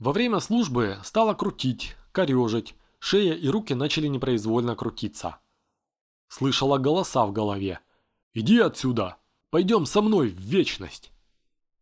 Во 0.00 0.10
время 0.10 0.40
службы 0.40 0.98
стала 1.04 1.34
крутить, 1.34 1.94
корежить, 2.10 2.74
шея 2.98 3.34
и 3.34 3.48
руки 3.48 3.72
начали 3.74 4.08
непроизвольно 4.08 4.74
крутиться. 4.74 5.38
Слышала 6.28 6.78
голоса 6.78 7.24
в 7.26 7.32
голове. 7.32 7.80
«Иди 8.34 8.58
отсюда! 8.58 9.16
Пойдем 9.50 9.86
со 9.86 10.02
мной 10.02 10.28
в 10.28 10.38
вечность!» 10.38 11.12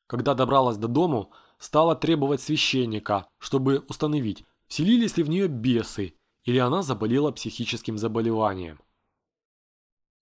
Когда 0.07 0.34
добралась 0.34 0.76
до 0.76 0.88
дому, 0.88 1.30
стала 1.59 1.97
требовать 1.97 2.40
священника, 2.40 3.26
чтобы 3.38 3.84
установить, 3.88 4.45
вселились 4.66 5.16
ли 5.16 5.22
в 5.22 5.28
нее 5.28 5.49
бесы, 5.49 6.14
или 6.45 6.59
она 6.59 6.82
заболела 6.82 7.32
психическим 7.32 7.99
заболеванием. 7.99 8.80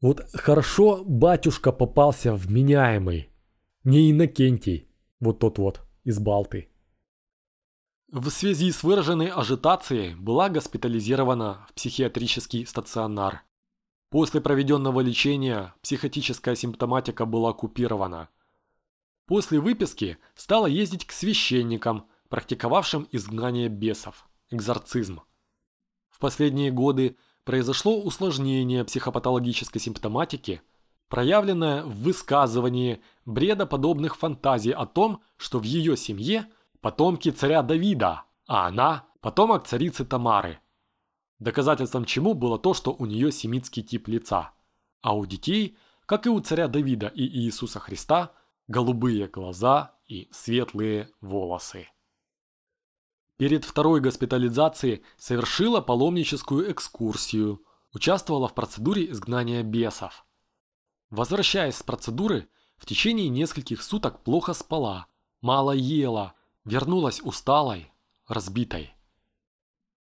Вот 0.01 0.21
хорошо 0.35 1.05
батюшка 1.05 1.73
попался 1.73 2.35
вменяемый. 2.35 3.31
Не 3.85 4.11
Иннокентий, 4.11 4.89
вот 5.21 5.39
тот 5.39 5.59
вот, 5.59 5.81
из 6.05 6.19
Балты. 6.19 6.69
В 8.09 8.29
связи 8.31 8.71
с 8.71 8.83
выраженной 8.83 9.29
ажитацией 9.29 10.15
была 10.15 10.49
госпитализирована 10.49 11.67
в 11.69 11.75
психиатрический 11.75 12.67
стационар. 12.67 13.43
После 14.13 14.41
проведенного 14.41 15.01
лечения 15.01 15.75
психотическая 15.83 16.55
симптоматика 16.55 17.27
была 17.27 17.53
купирована– 17.53 18.29
После 19.27 19.61
выписки 19.61 20.19
стала 20.35 20.67
ездить 20.67 21.07
к 21.07 21.13
священникам, 21.13 22.07
практиковавшим 22.29 23.09
изгнание 23.13 23.69
бесов, 23.69 24.29
экзорцизм. 24.51 25.23
В 26.11 26.19
последние 26.19 26.71
годы 26.71 27.17
произошло 27.45 28.01
усложнение 28.01 28.85
психопатологической 28.85 29.81
симптоматики, 29.81 30.61
проявленное 31.09 31.83
в 31.85 31.95
высказывании 32.03 33.03
бредоподобных 33.25 34.17
фантазий 34.17 34.73
о 34.73 34.87
том, 34.87 35.23
что 35.37 35.59
в 35.59 35.63
ее 35.63 35.97
семье 35.97 36.47
потомки 36.81 37.31
царя 37.31 37.63
Давида, 37.63 38.25
а 38.47 38.67
она– 38.67 39.07
потомок 39.21 39.67
царицы 39.67 40.05
Тамары. 40.05 40.59
Доказательством 41.43 42.05
чему 42.05 42.35
было 42.35 42.57
то, 42.57 42.73
что 42.73 42.95
у 42.97 43.05
нее 43.05 43.33
семитский 43.33 43.83
тип 43.83 44.07
лица, 44.07 44.53
а 45.01 45.17
у 45.17 45.27
детей, 45.27 45.77
как 46.07 46.27
и 46.27 46.31
у 46.31 46.39
царя 46.39 46.69
Давида 46.69 47.09
и 47.09 47.25
Иисуса 47.25 47.81
Христа– 47.81 48.31
голубые 48.69 49.27
глаза 49.27 49.97
и 50.07 50.29
светлые 50.31 51.11
волосы. 51.21 51.89
Перед 53.39 53.65
второй 53.65 54.01
госпитализацией 54.01 55.03
совершила 55.17 55.81
паломническую 55.81 56.71
экскурсию, 56.71 57.61
участвовала 57.93 58.47
в 58.47 58.55
процедуре 58.55 59.11
изгнания 59.11 59.65
бесов. 59.65 60.25
Возвращаясь 61.11 61.75
с 61.75 61.83
процедуры, 61.83 62.49
в 62.77 62.87
течение 62.87 63.29
нескольких 63.29 63.83
суток 63.83 64.23
плохо 64.23 64.55
спала, 64.55 65.09
мало 65.41 65.73
ела, 65.73 66.35
вернулась 66.65 67.21
усталой, 67.21 67.93
разбитой. 68.29 68.95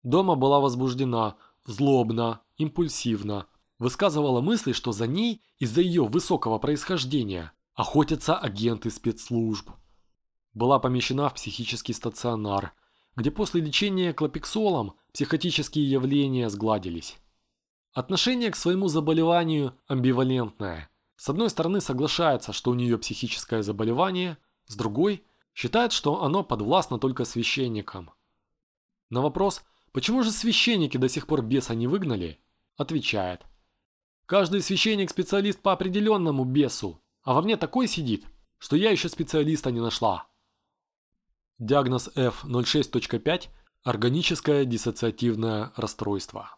Дома 0.03 0.35
была 0.35 0.59
возбуждена, 0.59 1.37
злобна, 1.65 2.41
импульсивна, 2.57 3.47
высказывала 3.79 4.41
мысли, 4.41 4.71
что 4.71 4.91
за 4.91 5.07
ней 5.07 5.41
из-за 5.59 5.81
ее 5.81 6.05
высокого 6.05 6.59
происхождения 6.59 7.51
охотятся 7.73 8.37
агенты 8.37 8.89
спецслужб. 8.89 9.69
Была 10.53 10.79
помещена 10.79 11.29
в 11.29 11.35
психический 11.35 11.93
стационар, 11.93 12.73
где 13.15 13.31
после 13.31 13.61
лечения 13.61 14.13
клопиксолом 14.13 14.95
психотические 15.13 15.89
явления 15.89 16.49
сгладились. 16.49 17.17
Отношение 17.93 18.51
к 18.51 18.55
своему 18.55 18.87
заболеванию 18.87 19.75
амбивалентное. 19.87 20.89
С 21.15 21.29
одной 21.29 21.49
стороны 21.49 21.81
соглашается, 21.81 22.53
что 22.53 22.71
у 22.71 22.75
нее 22.75 22.97
психическое 22.99 23.63
заболевание, 23.63 24.37
с 24.67 24.75
другой 24.75 25.25
считает, 25.55 25.91
что 25.91 26.23
оно 26.23 26.43
подвластно 26.43 26.99
только 26.99 27.25
священникам. 27.25 28.11
На 29.09 29.21
вопрос, 29.21 29.63
почему 29.97 30.21
же 30.21 30.29
священники 30.29 30.95
до 30.95 31.09
сих 31.09 31.25
пор 31.25 31.41
беса 31.41 31.73
не 31.73 31.87
выгнали, 31.87 32.37
отвечает. 32.75 33.41
Каждый 34.27 34.61
священник 34.61 35.09
специалист 35.09 35.59
по 35.59 35.73
определенному 35.73 36.45
бесу, 36.45 37.01
а 37.23 37.33
во 37.33 37.41
мне 37.41 37.57
такой 37.57 37.87
сидит, 37.87 38.23
что 38.59 38.75
я 38.75 38.91
еще 38.91 39.09
специалиста 39.09 39.71
не 39.71 39.79
нашла. 39.79 40.27
Диагноз 41.57 42.11
F06.5– 42.15 43.47
органическое 43.83 44.65
диссоциативное 44.65 45.73
расстройство. 45.75 46.51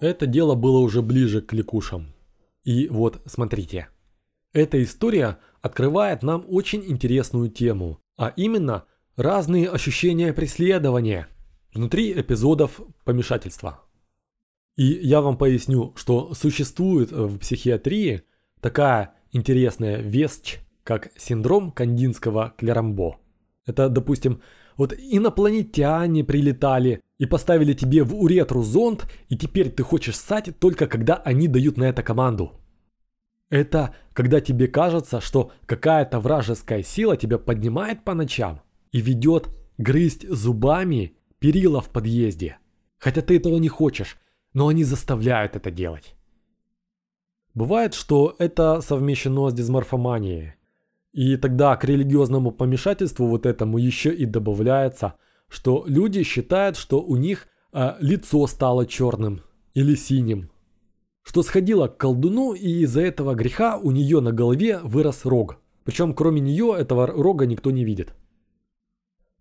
Это 0.00 0.24
дело 0.24 0.54
было 0.54 0.78
уже 0.78 1.02
ближе 1.02 1.42
к 1.42 1.52
ликушам. 1.52 2.14
И 2.64 2.88
вот, 2.88 3.20
смотрите. 3.26 3.90
Эта 4.54 4.82
история 4.82 5.38
открывает 5.60 6.22
нам 6.22 6.46
очень 6.48 6.82
интересную 6.90 7.50
тему, 7.50 8.00
а 8.20 8.34
именно 8.36 8.84
разные 9.16 9.70
ощущения 9.70 10.34
преследования 10.34 11.28
внутри 11.72 12.12
эпизодов 12.12 12.82
помешательства. 13.06 13.80
И 14.76 14.84
я 14.84 15.22
вам 15.22 15.38
поясню, 15.38 15.94
что 15.96 16.34
существует 16.34 17.12
в 17.12 17.38
психиатрии 17.38 18.24
такая 18.60 19.14
интересная 19.32 20.02
вещь, 20.02 20.58
как 20.84 21.08
синдром 21.16 21.72
кандинского 21.72 22.52
клерамбо. 22.58 23.18
Это, 23.64 23.88
допустим, 23.88 24.42
вот 24.76 24.92
инопланетяне 24.92 26.22
прилетали 26.22 27.00
и 27.16 27.24
поставили 27.24 27.72
тебе 27.72 28.02
в 28.02 28.14
уретру 28.14 28.62
зонд, 28.62 29.10
и 29.30 29.36
теперь 29.36 29.70
ты 29.70 29.82
хочешь 29.82 30.18
ссать 30.18 30.50
только 30.58 30.86
когда 30.86 31.14
они 31.14 31.48
дают 31.48 31.78
на 31.78 31.84
это 31.84 32.02
команду. 32.02 32.59
Это 33.50 33.94
когда 34.12 34.40
тебе 34.40 34.68
кажется, 34.68 35.20
что 35.20 35.52
какая-то 35.66 36.20
вражеская 36.20 36.82
сила 36.82 37.16
тебя 37.16 37.38
поднимает 37.38 38.04
по 38.04 38.14
ночам 38.14 38.62
и 38.92 39.00
ведет 39.00 39.48
грызть 39.76 40.28
зубами 40.28 41.16
перила 41.40 41.80
в 41.80 41.88
подъезде. 41.90 42.58
Хотя 42.98 43.22
ты 43.22 43.36
этого 43.36 43.56
не 43.56 43.68
хочешь, 43.68 44.18
но 44.52 44.68
они 44.68 44.84
заставляют 44.84 45.56
это 45.56 45.70
делать. 45.70 46.14
Бывает, 47.54 47.94
что 47.94 48.36
это 48.38 48.80
совмещено 48.80 49.50
с 49.50 49.54
дисморфоманией. 49.54 50.54
И 51.12 51.36
тогда 51.36 51.74
к 51.76 51.84
религиозному 51.84 52.52
помешательству 52.52 53.26
вот 53.26 53.46
этому 53.46 53.78
еще 53.78 54.14
и 54.14 54.26
добавляется, 54.26 55.14
что 55.48 55.84
люди 55.88 56.22
считают, 56.22 56.76
что 56.76 57.02
у 57.02 57.16
них 57.16 57.48
э, 57.72 57.96
лицо 57.98 58.46
стало 58.46 58.86
черным 58.86 59.42
или 59.74 59.96
синим. 59.96 60.50
Что 61.30 61.44
сходила 61.44 61.86
к 61.86 61.96
колдуну 61.96 62.54
и 62.54 62.82
из-за 62.82 63.02
этого 63.02 63.36
греха 63.36 63.78
у 63.78 63.92
нее 63.92 64.20
на 64.20 64.32
голове 64.32 64.80
вырос 64.82 65.24
рог. 65.24 65.58
Причем 65.84 66.12
кроме 66.12 66.40
нее 66.40 66.74
этого 66.76 67.06
рога 67.06 67.46
никто 67.46 67.70
не 67.70 67.84
видит. 67.84 68.14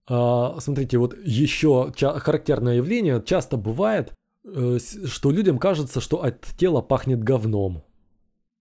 А, 0.08 0.60
смотрите, 0.60 1.00
вот 1.00 1.18
еще 1.26 1.92
характерное 1.98 2.76
явление, 2.76 3.24
часто 3.26 3.58
бывает, 3.58 4.14
э, 4.46 4.78
что 5.06 5.32
людям 5.32 5.58
кажется, 5.58 6.00
что 6.00 6.22
от 6.22 6.46
тела 6.60 6.84
пахнет 6.84 7.24
говном. 7.24 7.84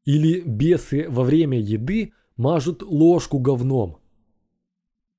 Или 0.06 0.40
бесы 0.40 1.04
во 1.10 1.22
время 1.22 1.60
еды 1.60 2.14
мажут 2.38 2.82
ложку 2.82 3.40
говном. 3.40 3.98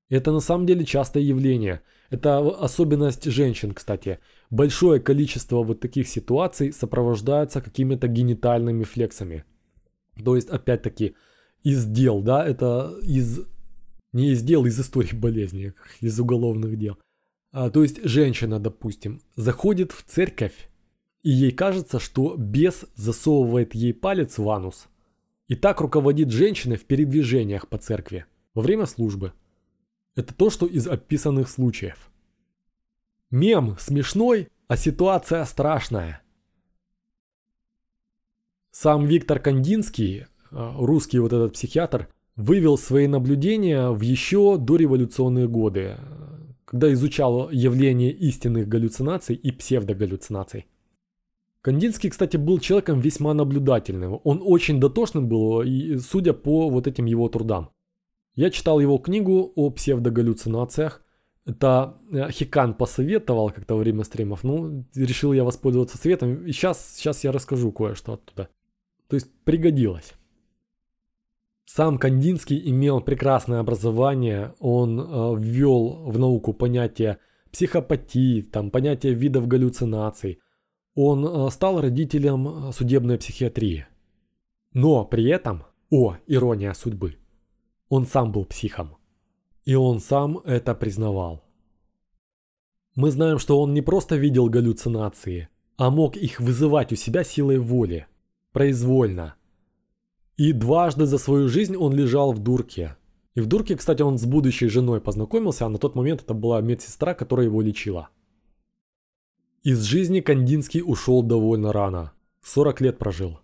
Это 0.08 0.32
на 0.32 0.40
самом 0.40 0.66
деле 0.66 0.84
частое 0.84 1.22
явление. 1.22 1.82
Это 2.10 2.38
особенность 2.38 3.26
женщин, 3.26 3.72
кстати. 3.72 4.18
Большое 4.50 5.00
количество 5.00 5.62
вот 5.62 5.80
таких 5.80 6.08
ситуаций 6.08 6.72
сопровождается 6.72 7.60
какими-то 7.60 8.08
генитальными 8.08 8.84
флексами. 8.84 9.44
То 10.22 10.34
есть, 10.34 10.48
опять-таки, 10.48 11.14
из 11.62 11.86
дел, 11.86 12.20
да, 12.20 12.44
это 12.44 12.98
из 13.02 13.40
не 14.12 14.30
из 14.30 14.42
дел, 14.42 14.66
из 14.66 14.78
истории 14.80 15.14
болезни, 15.14 15.74
из 16.00 16.18
уголовных 16.18 16.76
дел. 16.76 16.98
А, 17.52 17.70
то 17.70 17.82
есть 17.82 18.02
женщина, 18.04 18.58
допустим, 18.58 19.20
заходит 19.36 19.92
в 19.92 20.02
церковь, 20.02 20.68
и 21.22 21.30
ей 21.30 21.52
кажется, 21.52 21.98
что 21.98 22.36
бес 22.36 22.86
засовывает 22.94 23.74
ей 23.74 23.92
палец 23.92 24.38
в 24.38 24.48
анус. 24.48 24.88
И 25.48 25.56
так 25.56 25.80
руководит 25.80 26.30
женщиной 26.30 26.76
в 26.76 26.84
передвижениях 26.84 27.68
по 27.68 27.76
церкви 27.76 28.26
во 28.54 28.62
время 28.62 28.86
службы. 28.86 29.32
Это 30.14 30.34
то, 30.34 30.50
что 30.50 30.66
из 30.66 30.86
описанных 30.86 31.48
случаев. 31.48 32.09
Мем 33.30 33.76
смешной, 33.78 34.48
а 34.66 34.76
ситуация 34.76 35.44
страшная. 35.44 36.22
Сам 38.72 39.06
Виктор 39.06 39.38
Кандинский, 39.38 40.26
а, 40.50 40.74
русский 40.76 41.20
вот 41.20 41.32
этот 41.32 41.52
психиатр, 41.52 42.08
вывел 42.34 42.76
свои 42.76 43.06
наблюдения 43.06 43.90
в 43.90 44.00
еще 44.00 44.56
дореволюционные 44.58 45.46
годы, 45.46 45.96
когда 46.64 46.92
изучал 46.92 47.50
явление 47.50 48.10
истинных 48.10 48.66
галлюцинаций 48.66 49.36
и 49.36 49.52
псевдогаллюцинаций. 49.52 50.66
Кандинский, 51.60 52.10
кстати, 52.10 52.36
был 52.36 52.58
человеком 52.58 53.00
весьма 53.00 53.32
наблюдательным. 53.34 54.20
Он 54.24 54.42
очень 54.42 54.80
дотошным 54.80 55.28
был, 55.28 55.62
и 55.62 55.98
судя 55.98 56.32
по 56.32 56.68
вот 56.68 56.88
этим 56.88 57.04
его 57.04 57.28
трудам. 57.28 57.70
Я 58.34 58.50
читал 58.50 58.80
его 58.80 58.98
книгу 58.98 59.52
о 59.54 59.70
псевдогаллюцинациях. 59.70 61.04
Это 61.46 61.98
э, 62.12 62.30
Хикан 62.30 62.74
посоветовал 62.74 63.50
как-то 63.50 63.74
во 63.74 63.80
время 63.80 64.04
стримов. 64.04 64.44
Ну, 64.44 64.84
решил 64.94 65.32
я 65.32 65.44
воспользоваться 65.44 65.98
советом. 65.98 66.44
И 66.44 66.52
сейчас, 66.52 66.96
сейчас 66.96 67.24
я 67.24 67.32
расскажу 67.32 67.72
кое-что 67.72 68.14
оттуда. 68.14 68.48
То 69.08 69.16
есть 69.16 69.28
пригодилось. 69.44 70.14
Сам 71.64 71.98
Кандинский 71.98 72.60
имел 72.68 73.00
прекрасное 73.00 73.60
образование, 73.60 74.54
он 74.58 74.98
э, 74.98 75.34
ввел 75.38 76.02
в 76.04 76.18
науку 76.18 76.52
понятие 76.52 77.18
психопатии, 77.52 78.42
там, 78.42 78.72
понятие 78.72 79.14
видов 79.14 79.46
галлюцинаций. 79.46 80.40
Он 80.94 81.24
э, 81.24 81.50
стал 81.50 81.80
родителем 81.80 82.48
э, 82.48 82.72
судебной 82.72 83.18
психиатрии. 83.18 83.86
Но 84.72 85.04
при 85.04 85.28
этом, 85.28 85.64
о, 85.90 86.16
ирония 86.26 86.72
судьбы, 86.72 87.18
он 87.88 88.04
сам 88.04 88.32
был 88.32 88.44
психом. 88.44 88.96
И 89.64 89.74
он 89.74 90.00
сам 90.00 90.38
это 90.38 90.74
признавал. 90.74 91.44
Мы 92.94 93.10
знаем, 93.10 93.38
что 93.38 93.60
он 93.60 93.74
не 93.74 93.82
просто 93.82 94.16
видел 94.16 94.48
галлюцинации, 94.48 95.48
а 95.76 95.90
мог 95.90 96.16
их 96.16 96.40
вызывать 96.40 96.92
у 96.92 96.96
себя 96.96 97.24
силой 97.24 97.58
воли, 97.58 98.06
произвольно– 98.52 99.34
и 100.40 100.54
дважды 100.54 101.04
за 101.04 101.18
свою 101.18 101.48
жизнь 101.48 101.76
он 101.76 101.92
лежал 101.92 102.32
в 102.32 102.38
дурке. 102.38 102.96
И 103.34 103.42
в 103.42 103.46
дурке, 103.46 103.76
кстати, 103.76 104.00
он 104.00 104.16
с 104.16 104.24
будущей 104.24 104.68
женой 104.68 104.98
познакомился, 104.98 105.66
а 105.66 105.68
на 105.68 105.76
тот 105.76 105.94
момент 105.94 106.22
это 106.22 106.32
была 106.32 106.62
медсестра, 106.62 107.12
которая 107.12 107.44
его 107.44 107.60
лечила. 107.60 108.08
Из 109.62 109.82
жизни 109.82 110.20
Кандинский 110.20 110.80
ушел 110.82 111.22
довольно 111.22 111.74
рано. 111.74 112.12
40 112.42 112.80
лет 112.80 112.96
прожил. 112.96 113.38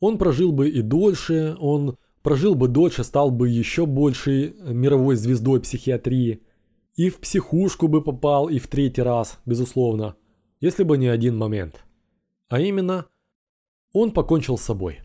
Он 0.00 0.16
прожил 0.16 0.50
бы 0.50 0.70
и 0.70 0.80
дольше, 0.80 1.58
он 1.60 1.98
прожил 2.24 2.56
бы 2.56 2.66
дольше, 2.66 3.04
стал 3.04 3.30
бы 3.30 3.48
еще 3.48 3.86
большей 3.86 4.56
мировой 4.60 5.14
звездой 5.14 5.60
психиатрии. 5.60 6.42
И 6.96 7.10
в 7.10 7.20
психушку 7.20 7.86
бы 7.86 8.02
попал, 8.02 8.48
и 8.48 8.58
в 8.58 8.66
третий 8.66 9.02
раз, 9.02 9.38
безусловно, 9.46 10.16
если 10.60 10.82
бы 10.82 10.98
не 10.98 11.06
один 11.06 11.36
момент. 11.36 11.84
А 12.48 12.60
именно, 12.60 13.06
он 13.92 14.10
покончил 14.10 14.58
с 14.58 14.62
собой 14.62 15.00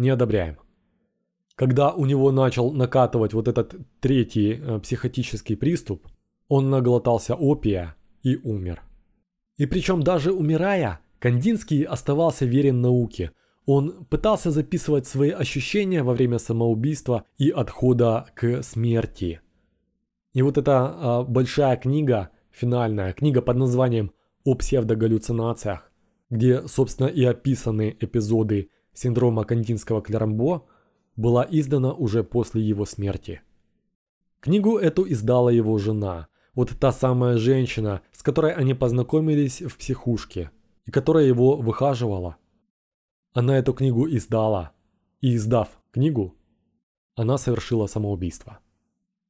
не 0.00 0.08
одобряем. 0.08 0.56
Когда 1.54 1.92
у 1.92 2.06
него 2.06 2.32
начал 2.32 2.72
накатывать 2.72 3.34
вот 3.34 3.48
этот 3.48 3.74
третий 4.00 4.52
э, 4.54 4.78
психотический 4.80 5.56
приступ, 5.56 6.06
он 6.48 6.70
наглотался 6.70 7.34
опия 7.34 7.96
и 8.22 8.36
умер. 8.36 8.82
И 9.56 9.66
причем 9.66 10.02
даже 10.02 10.32
умирая, 10.32 11.00
Кандинский 11.18 11.82
оставался 11.82 12.46
верен 12.46 12.80
науке. 12.80 13.32
Он 13.72 14.04
пытался 14.06 14.50
записывать 14.50 15.06
свои 15.06 15.30
ощущения 15.30 16.02
во 16.02 16.12
время 16.12 16.40
самоубийства 16.40 17.26
и 17.38 17.50
отхода 17.50 18.26
к 18.34 18.64
смерти. 18.64 19.42
И 20.32 20.42
вот 20.42 20.58
эта 20.58 20.88
а, 20.88 21.22
большая 21.22 21.76
книга, 21.76 22.30
финальная 22.50 23.12
книга 23.12 23.40
под 23.42 23.58
названием 23.58 24.10
«О 24.42 24.56
псевдогаллюцинациях», 24.56 25.92
где, 26.30 26.66
собственно, 26.66 27.06
и 27.06 27.22
описаны 27.22 27.96
эпизоды 28.00 28.70
синдрома 28.92 29.44
Кандинского 29.44 30.02
Клерамбо 30.02 30.66
была 31.14 31.46
издана 31.48 31.92
уже 31.92 32.24
после 32.24 32.62
его 32.62 32.84
смерти. 32.84 33.40
Книгу 34.40 34.78
эту 34.78 35.08
издала 35.08 35.52
его 35.52 35.78
жена, 35.78 36.26
вот 36.56 36.72
та 36.80 36.90
самая 36.90 37.38
женщина, 37.38 38.02
с 38.10 38.24
которой 38.24 38.52
они 38.52 38.74
познакомились 38.74 39.62
в 39.62 39.76
психушке 39.76 40.50
и 40.86 40.90
которая 40.90 41.26
его 41.26 41.54
выхаживала. 41.54 42.36
Она 43.32 43.58
эту 43.58 43.72
книгу 43.74 44.08
издала, 44.08 44.72
и 45.20 45.36
издав 45.36 45.68
книгу, 45.92 46.36
она 47.14 47.38
совершила 47.38 47.86
самоубийство. 47.86 48.58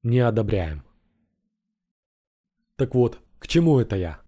Не 0.03 0.21
одобряем. 0.21 0.85
Так 2.77 2.95
вот, 2.95 3.19
к 3.39 3.47
чему 3.47 3.79
это 3.79 3.97
я? 3.97 4.21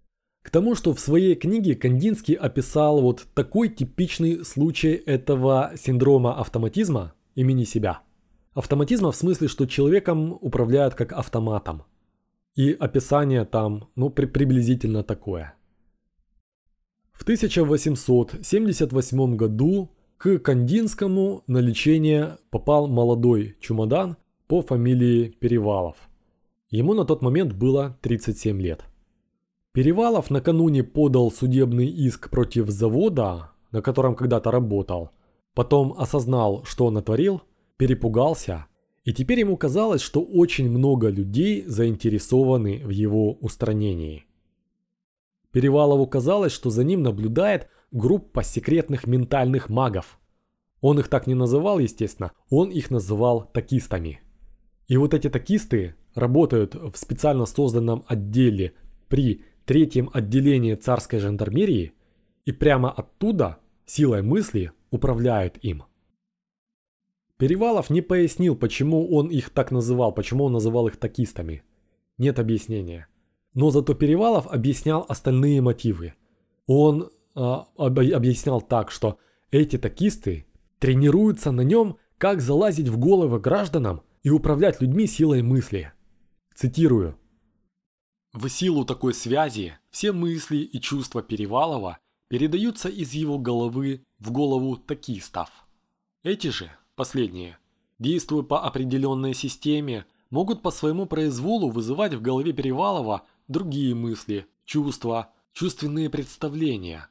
К 0.43 0.51
тому, 0.51 0.75
что 0.75 0.93
в 0.93 1.01
своей 1.01 1.35
книге 1.37 1.75
Кандинский 1.75 2.35
описал 2.35 3.01
вот 3.01 3.27
такой 3.33 3.70
типичный 3.70 4.45
случай 4.45 4.93
этого 4.93 5.73
синдрома 5.77 6.39
автоматизма 6.39 7.14
имени 7.35 7.64
себя. 7.64 8.03
Автоматизма 8.53 9.11
в 9.11 9.16
смысле, 9.16 9.49
что 9.49 9.66
человеком 9.66 10.37
управляют 10.41 10.95
как 10.95 11.12
автоматом. 11.12 11.85
И 12.55 12.73
описание 12.73 13.47
там, 13.47 13.89
ну, 13.95 14.11
при 14.11 14.27
приблизительно 14.27 15.03
такое. 15.03 15.55
В 17.13 17.23
1878 17.23 19.37
году 19.37 19.91
к 20.19 20.39
Кандинскому 20.39 21.45
на 21.47 21.59
лечение 21.59 22.39
попал 22.51 22.89
молодой 22.89 23.57
чумодан 23.61 24.17
по 24.47 24.63
фамилии 24.63 25.29
Перевалов. 25.39 25.97
Ему 26.71 26.95
на 26.95 27.05
тот 27.05 27.23
момент 27.23 27.53
было 27.53 27.99
37 28.03 28.61
лет. 28.61 28.85
Перевалов 29.73 30.31
накануне 30.31 30.85
подал 30.85 31.31
судебный 31.31 31.87
иск 31.87 32.31
против 32.31 32.71
завода, 32.71 33.51
на 33.71 33.83
котором 33.83 34.15
когда-то 34.15 34.51
работал. 34.51 35.11
Потом 35.55 35.95
осознал, 35.99 36.65
что 36.65 36.87
он 36.87 36.95
натворил, 36.95 37.43
перепугался, 37.77 38.67
и 39.05 39.13
теперь 39.13 39.41
ему 39.41 39.57
казалось, 39.57 40.01
что 40.01 40.23
очень 40.23 40.71
много 40.71 41.09
людей 41.09 41.65
заинтересованы 41.67 42.83
в 42.85 42.91
его 42.91 43.33
устранении. 43.33 44.27
Перевалову 45.53 46.07
казалось, 46.07 46.53
что 46.53 46.71
за 46.71 46.83
ним 46.83 47.03
наблюдает 47.03 47.69
группа 47.91 48.43
секретных 48.43 49.07
ментальных 49.07 49.69
магов. 49.69 50.19
Он 50.81 50.99
их 50.99 51.09
так 51.09 51.27
не 51.27 51.35
называл, 51.35 51.79
естественно, 51.79 52.33
он 52.51 52.71
их 52.71 52.91
называл 52.91 53.45
такистами. 53.53 54.21
И 54.89 54.97
вот 54.97 55.15
эти 55.15 55.29
такисты 55.29 55.95
работают 56.15 56.75
в 56.75 56.97
специально 56.97 57.47
созданном 57.47 58.05
отделе 58.09 58.75
при 59.09 59.45
третьем 59.65 60.11
отделении 60.13 60.75
царской 60.75 61.21
жандармерии 61.21 61.93
и 62.45 62.53
прямо 62.53 62.91
оттуда 62.91 63.59
силой 63.87 64.23
мысли 64.23 64.73
управляют 64.91 65.59
им. 65.63 65.85
Перевалов 67.37 67.91
не 67.91 68.01
пояснил, 68.01 68.57
почему 68.57 69.15
он 69.15 69.29
их 69.29 69.51
так 69.51 69.71
называл, 69.71 70.13
почему 70.13 70.45
он 70.45 70.53
называл 70.53 70.89
их 70.89 70.97
такистами. 70.97 71.63
Нет 72.17 72.39
объяснения. 72.39 73.09
Но 73.55 73.71
зато 73.71 73.95
Перевалов 73.95 74.47
объяснял 74.47 75.05
остальные 75.09 75.61
мотивы. 75.61 76.15
Он 76.67 77.11
а, 77.35 77.69
об, 77.77 77.99
объяснял 77.99 78.61
так, 78.61 78.91
что 78.91 79.19
эти 79.51 79.79
такисты 79.79 80.47
тренируются 80.79 81.53
на 81.53 81.63
нем, 81.63 81.97
как 82.19 82.41
залазить 82.41 82.89
в 82.89 82.99
головы 82.99 83.41
гражданам 83.41 84.03
и 84.23 84.31
управлять 84.31 84.81
людьми 84.81 85.07
силой 85.07 85.43
мысли. 85.43 85.93
Цитирую. 86.55 87.19
В 88.33 88.49
силу 88.49 88.85
такой 88.85 89.13
связи 89.13 89.79
все 89.91 90.13
мысли 90.13 90.59
и 90.59 90.81
чувства 90.81 91.23
Перевалова 91.23 91.99
передаются 92.29 92.89
из 92.89 93.13
его 93.13 93.39
головы 93.39 94.05
в 94.19 94.31
голову 94.31 94.77
такистов. 94.77 95.51
Эти 96.23 96.49
же, 96.49 96.71
последние, 96.95 97.59
действуя 97.99 98.43
по 98.43 98.65
определенной 98.65 99.35
системе, 99.35 100.07
могут 100.31 100.63
по 100.63 100.71
своему 100.71 101.05
произволу 101.05 101.69
вызывать 101.71 102.15
в 102.15 102.23
голове 102.23 102.55
Перевалова 102.55 103.23
другие 103.53 103.95
мысли, 103.95 104.47
чувства, 104.65 105.31
чувственные 105.53 106.11
представления, 106.11 107.09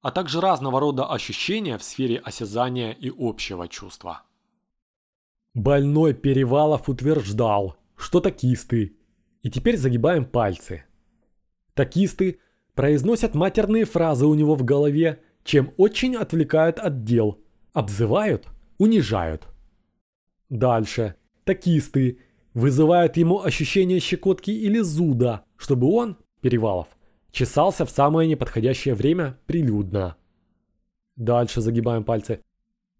а 0.00 0.10
также 0.10 0.40
разного 0.40 0.80
рода 0.80 1.06
ощущения 1.06 1.78
в 1.78 1.84
сфере 1.84 2.18
осязания 2.18 2.90
и 2.90 3.12
общего 3.16 3.68
чувства. 3.68 4.22
Больной 5.54 6.14
Перевалов 6.14 6.88
утверждал, 6.88 7.76
что 7.96 8.20
такисты, 8.20 8.96
и 9.42 9.50
теперь 9.50 9.76
загибаем 9.76 10.24
пальцы. 10.24 10.84
Такисты 11.74 12.40
произносят 12.74 13.34
матерные 13.34 13.84
фразы 13.84 14.26
у 14.26 14.34
него 14.34 14.54
в 14.54 14.64
голове, 14.64 15.22
чем 15.44 15.72
очень 15.76 16.16
отвлекают 16.16 16.78
от 16.78 17.04
дел, 17.04 17.40
обзывают, 17.72 18.46
унижают. 18.78 19.46
Дальше. 20.48 21.16
Такисты 21.44 22.20
вызывают 22.54 23.16
ему 23.16 23.42
ощущение 23.42 24.00
щекотки 24.00 24.50
или 24.50 24.80
зуда, 24.80 25.44
чтобы 25.56 25.92
он, 25.92 26.16
Перевалов, 26.40 26.88
чесался 27.30 27.86
в 27.86 27.90
самое 27.90 28.28
неподходящее 28.28 28.94
время 28.94 29.38
прилюдно. 29.46 30.16
Дальше 31.16 31.60
загибаем 31.60 32.04
пальцы. 32.04 32.40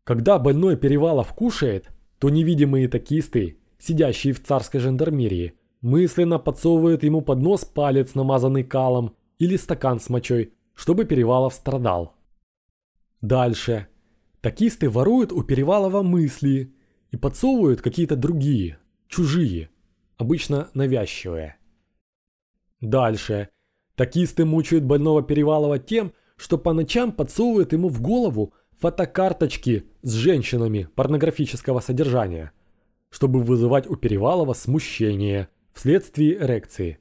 Когда 0.04 0.38
больной 0.38 0.76
Перевалов 0.76 1.32
кушает, 1.34 1.88
то 2.18 2.28
невидимые 2.30 2.88
такисты, 2.88 3.58
сидящие 3.78 4.32
в 4.32 4.42
царской 4.42 4.80
жандармерии, 4.80 5.54
мысленно 5.80 6.38
подсовывают 6.38 7.02
ему 7.02 7.20
под 7.20 7.40
нос 7.40 7.64
палец, 7.64 8.14
намазанный 8.14 8.64
калом, 8.64 9.16
или 9.38 9.56
стакан 9.56 9.98
с 9.98 10.08
мочой, 10.08 10.52
чтобы 10.74 11.04
Перевалов 11.04 11.54
страдал. 11.54 12.14
Дальше. 13.20 13.88
Такисты 14.40 14.88
воруют 14.88 15.32
у 15.32 15.42
Перевалова 15.42 16.02
мысли 16.02 16.74
и 17.10 17.16
подсовывают 17.16 17.80
какие-то 17.80 18.16
другие, 18.16 18.78
чужие, 19.12 19.68
обычно 20.16 20.70
навязчивые. 20.74 21.56
Дальше. 22.80 23.50
Такисты 23.94 24.46
мучают 24.46 24.84
больного 24.84 25.22
Перевалова 25.22 25.78
тем, 25.78 26.12
что 26.36 26.56
по 26.56 26.72
ночам 26.72 27.12
подсовывают 27.12 27.72
ему 27.74 27.88
в 27.88 28.00
голову 28.00 28.54
фотокарточки 28.78 29.84
с 30.00 30.12
женщинами 30.14 30.88
порнографического 30.94 31.80
содержания, 31.80 32.52
чтобы 33.10 33.42
вызывать 33.42 33.86
у 33.86 33.96
Перевалова 33.96 34.54
смущение 34.54 35.48
вследствие 35.74 36.38
эрекции. 36.38 36.98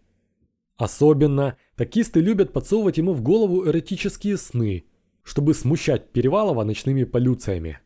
Особенно 0.76 1.58
такисты 1.76 2.20
любят 2.20 2.52
подсовывать 2.52 2.98
ему 2.98 3.14
в 3.14 3.22
голову 3.22 3.66
эротические 3.66 4.38
сны, 4.38 4.84
чтобы 5.24 5.54
смущать 5.54 6.12
Перевалова 6.12 6.66
ночными 6.66 7.06
полюциями. 7.06 7.80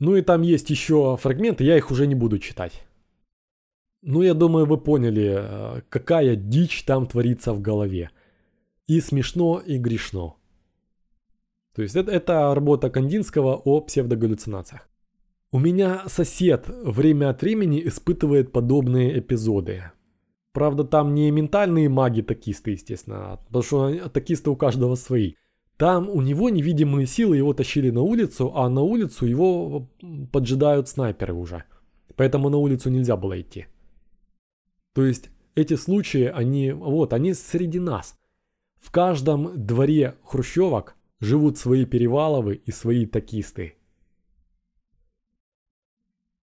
Ну 0.00 0.16
и 0.16 0.22
там 0.22 0.42
есть 0.42 0.70
еще 0.70 1.16
фрагменты, 1.20 1.62
я 1.62 1.76
их 1.76 1.92
уже 1.92 2.08
не 2.08 2.16
буду 2.16 2.38
читать. 2.38 2.83
Ну, 4.06 4.20
я 4.20 4.34
думаю, 4.34 4.66
вы 4.66 4.76
поняли, 4.76 5.34
э, 5.34 5.80
какая 5.88 6.36
дичь 6.36 6.84
там 6.84 7.06
творится 7.06 7.54
в 7.54 7.62
голове. 7.62 8.10
И 8.86 9.00
смешно, 9.00 9.62
и 9.64 9.78
грешно. 9.78 10.34
То 11.74 11.80
есть 11.80 11.96
это, 11.96 12.12
это 12.12 12.54
работа 12.54 12.90
Кандинского 12.90 13.56
о 13.56 13.80
псевдогаллюцинациях. 13.80 14.86
У 15.52 15.58
меня 15.58 16.02
сосед 16.06 16.66
время 16.68 17.30
от 17.30 17.40
времени 17.40 17.80
испытывает 17.86 18.52
подобные 18.52 19.18
эпизоды. 19.18 19.84
Правда, 20.52 20.84
там 20.84 21.14
не 21.14 21.30
ментальные 21.30 21.88
маги-такисты, 21.88 22.72
естественно, 22.72 23.40
потому 23.46 23.62
что 23.62 24.08
такисты 24.10 24.50
у 24.50 24.56
каждого 24.56 24.96
свои. 24.96 25.32
Там 25.78 26.10
у 26.10 26.20
него 26.20 26.50
невидимые 26.50 27.06
силы 27.06 27.38
его 27.38 27.54
тащили 27.54 27.88
на 27.90 28.02
улицу, 28.02 28.52
а 28.54 28.68
на 28.68 28.82
улицу 28.82 29.24
его 29.24 29.88
поджидают 30.30 30.88
снайперы 30.88 31.32
уже. 31.32 31.64
Поэтому 32.16 32.50
на 32.50 32.58
улицу 32.58 32.90
нельзя 32.90 33.16
было 33.16 33.40
идти. 33.40 33.66
То 34.94 35.04
есть 35.04 35.30
эти 35.54 35.74
случаи, 35.74 36.24
они, 36.24 36.72
вот, 36.72 37.12
они 37.12 37.34
среди 37.34 37.80
нас. 37.80 38.16
В 38.78 38.90
каждом 38.90 39.66
дворе 39.66 40.14
хрущевок 40.24 40.94
живут 41.20 41.58
свои 41.58 41.84
переваловы 41.84 42.54
и 42.54 42.70
свои 42.70 43.06
такисты. 43.06 43.74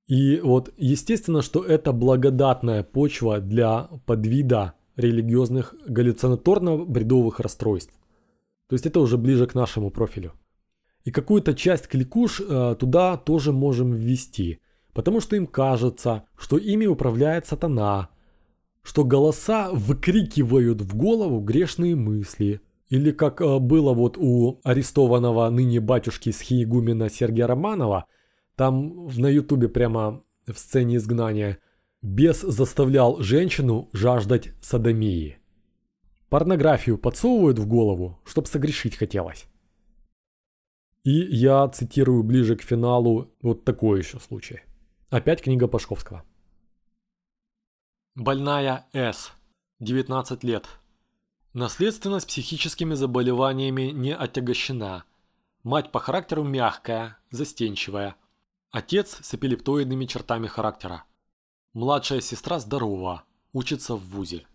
И 0.08 0.42
вот 0.42 0.74
естественно, 0.76 1.42
что 1.42 1.64
это 1.64 1.94
благодатная 1.94 2.84
почва 2.84 3.40
для 3.40 3.90
подвида 4.06 4.74
религиозных 4.98 5.74
галлюцинаторно-бредовых 5.88 7.40
расстройств. 7.40 7.94
То 8.68 8.76
есть 8.76 8.86
это 8.86 9.00
уже 9.00 9.18
ближе 9.18 9.48
к 9.48 9.56
нашему 9.56 9.90
профилю. 9.90 10.34
И 11.06 11.12
какую-то 11.12 11.54
часть 11.54 11.88
кликуш 11.88 12.42
э, 12.42 12.76
туда 12.78 13.18
тоже 13.18 13.54
можем 13.54 13.94
ввести, 13.94 14.60
потому 14.94 15.22
что 15.22 15.36
им 15.36 15.48
кажется, 15.48 16.26
что 16.38 16.58
ими 16.58 16.86
управляет 16.86 17.46
сатана– 17.46 18.10
что 18.84 19.04
голоса 19.04 19.70
выкрикивают 19.72 20.82
в 20.82 20.96
голову 20.96 21.40
грешные 21.40 21.96
мысли. 21.96 22.62
Или 22.90 23.12
как 23.12 23.42
э, 23.42 23.60
было 23.60 23.94
вот 23.94 24.18
у 24.18 24.60
арестованного 24.64 25.50
ныне 25.50 25.80
батюшки 25.80 26.32
схиегумена 26.32 27.10
Сергея 27.10 27.48
Романова, 27.48 28.06
там 28.56 29.08
на 29.08 29.28
ютубе 29.28 29.70
прямо 29.70 30.24
в 30.46 30.58
сцене 30.58 30.98
изгнания, 30.98 31.60
бес 32.02 32.42
заставлял 32.42 33.22
женщину 33.22 33.90
жаждать 33.94 34.50
садомии. 34.62 35.38
Порнографию 36.30 36.98
подсовывают 36.98 37.60
в 37.60 37.68
голову, 37.68 38.20
чтоб 38.26 38.48
согрешить 38.48 38.96
хотелось. 38.96 39.46
И 41.04 41.12
я 41.12 41.68
цитирую 41.70 42.24
ближе 42.24 42.56
к 42.56 42.62
финалу 42.62 43.34
вот 43.42 43.64
такой 43.64 44.00
еще 44.00 44.20
случай. 44.20 44.62
Опять 45.10 45.42
книга 45.42 45.68
Пашковского. 45.68 46.24
Больная 48.16 48.90
С. 48.92 49.32
19 49.80 50.44
лет. 50.44 50.68
Наследственность 51.54 52.28
психическими 52.28 52.94
заболеваниями 52.94 53.84
не 53.92 54.14
отягощена. 54.14 55.06
Мать 55.64 55.94
по 55.94 56.02
характеру 56.02 56.44
мягкая, 56.44 57.18
застенчивая. 57.30 58.18
Отец 58.70 59.18
с 59.22 59.34
эпилептоидными 59.34 60.04
чертами 60.08 60.48
характера. 60.48 61.06
Младшая 61.72 62.20
сестра 62.20 62.60
здорова, 62.60 63.24
учится 63.54 63.96
в 63.96 64.02
ВУЗе. 64.02 64.46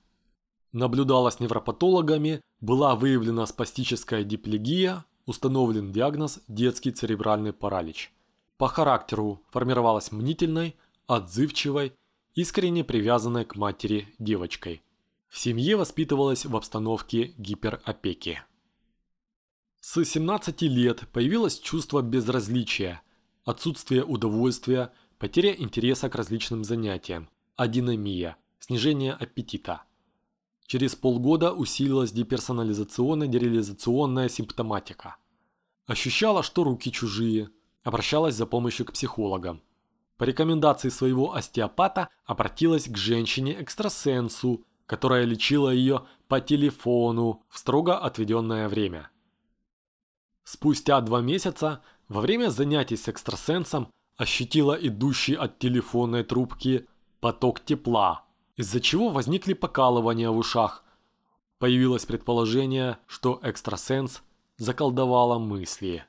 Наблюдала 0.73 1.31
с 1.31 1.41
невропатологами, 1.41 2.43
была 2.61 2.95
выявлена 2.95 3.47
спастическая 3.47 4.23
диплегия, 4.23 5.07
установлен 5.25 5.93
диагноз 5.93 6.41
детский 6.47 6.91
церебральный 6.91 7.55
паралич. 7.55 8.13
По 8.59 8.69
характеру 8.69 9.41
формировалась 9.49 10.13
мнительной, 10.13 10.77
отзывчивой, 11.07 11.95
искренне 12.37 12.85
привязанной 12.85 13.45
к 13.45 13.57
матери 13.57 14.15
девочкой. 14.21 14.85
В 15.29 15.39
семье 15.39 15.77
воспитывалась 15.77 16.45
в 16.45 16.55
обстановке 16.55 17.35
гиперопеки. 17.39 18.43
С 19.81 20.05
17 20.05 20.63
лет 20.63 21.09
появилось 21.13 21.59
чувство 21.59 22.03
безразличия, 22.03 23.03
отсутствие 23.45 24.05
удовольствия, 24.05 24.93
потеря 25.19 25.53
интереса 25.57 26.11
к 26.11 26.15
различным 26.15 26.63
занятиям, 26.63 27.29
адинамия, 27.57 28.37
снижение 28.61 29.15
аппетита. 29.15 29.83
Через 30.67 30.95
полгода 30.95 31.53
усилилась 31.53 32.13
деперсонализационно-дереализационная 32.13 34.29
симптоматика. 34.29 35.17
Ощущала, 35.87 36.43
что 36.43 36.65
руки 36.65 36.93
чужие, 36.93 37.49
обращалась 37.83 38.35
за 38.35 38.45
помощью 38.45 38.85
к 38.85 38.93
психологам. 38.93 39.63
По 40.17 40.25
рекомендации 40.25 40.89
своего 40.89 41.35
остеопата 41.35 42.09
обратилась 42.25 42.89
к 42.89 42.97
женщине-экстрасенсу, 42.97 44.65
которая 44.87 45.25
лечила 45.25 45.71
ее 45.71 46.07
по 46.29 46.41
телефону 46.41 47.45
в 47.49 47.59
строго 47.59 47.99
отведенное 47.99 48.69
время. 48.69 49.11
Спустя 50.45 51.01
два 51.01 51.21
месяца, 51.21 51.83
во 52.09 52.21
время 52.21 52.51
занятий 52.51 52.97
с 52.97 53.09
экстрасенсом, 53.09 53.93
ощутила 54.17 54.75
идущий 54.75 55.35
от 55.35 55.59
телефонной 55.59 56.25
трубки 56.25 56.87
поток 57.21 57.61
тепла, 57.61 58.25
из-за 58.57 58.81
чего 58.81 59.11
возникли 59.11 59.53
покалывания 59.53 60.31
в 60.31 60.39
ушах. 60.39 60.85
Появилось 61.59 62.07
предположение, 62.07 62.99
что 63.07 63.39
экстрасенс 63.43 64.23
заколдовала 64.57 65.39
мысли. 65.39 66.07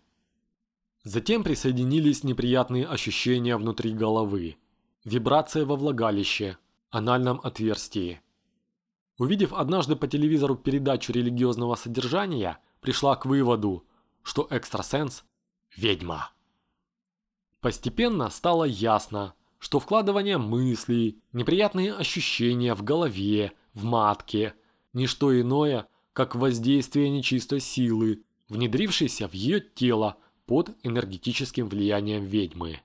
Затем 1.08 1.46
присоединились 1.46 2.26
неприятные 2.26 2.86
ощущения 2.86 3.56
внутри 3.56 3.94
головы, 3.94 4.58
вибрация 5.06 5.66
во 5.66 5.78
влагалище, 5.78 6.58
анальном 6.90 7.40
отверстии. 7.42 8.20
Увидев 9.18 9.54
однажды 9.54 9.96
по 9.96 10.10
телевизору 10.10 10.58
передачу 10.58 11.14
религиозного 11.14 11.76
содержания, 11.76 12.60
пришла 12.82 13.16
к 13.16 13.26
выводу, 13.26 13.86
что 14.22 14.48
экстрасенс– 14.50 15.24
ведьма. 15.78 16.32
Постепенно 17.62 18.30
стало 18.30 18.66
ясно, 18.66 19.34
что 19.60 19.80
вкладывание 19.80 20.38
мыслей, 20.38 21.22
неприятные 21.32 21.94
ощущения 21.94 22.76
в 22.76 22.84
голове, 22.84 23.54
в 23.74 23.86
матке– 23.86 24.56
ничто 24.92 25.40
иное, 25.40 25.88
как 26.12 26.36
воздействие 26.36 27.10
нечистой 27.10 27.62
силы, 27.62 28.26
внедрившейся 28.50 29.30
в 29.30 29.34
ее 29.34 29.62
тело– 29.62 30.18
под 30.48 30.72
энергетическим 30.82 31.70
влиянием 31.70 32.24
ведьмы. 32.24 32.82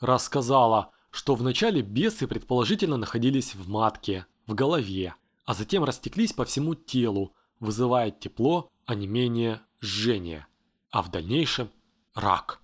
Рассказала, 0.00 0.90
что 1.10 1.34
вначале 1.34 1.80
бесы 1.80 2.26
предположительно 2.26 2.96
находились 2.96 3.54
в 3.54 3.68
матке, 3.68 4.26
в 4.46 4.54
голове, 4.54 5.14
а 5.44 5.54
затем 5.54 5.84
растеклись 5.84 6.32
по 6.32 6.44
всему 6.44 6.74
телу, 6.74 7.32
вызывая 7.60 8.10
тепло, 8.10 8.70
а 8.84 8.94
не 8.94 9.06
менее 9.06 9.60
жжение, 9.80 10.46
а 10.90 11.02
в 11.02 11.10
дальнейшем 11.10 11.70
рак. 12.14 12.60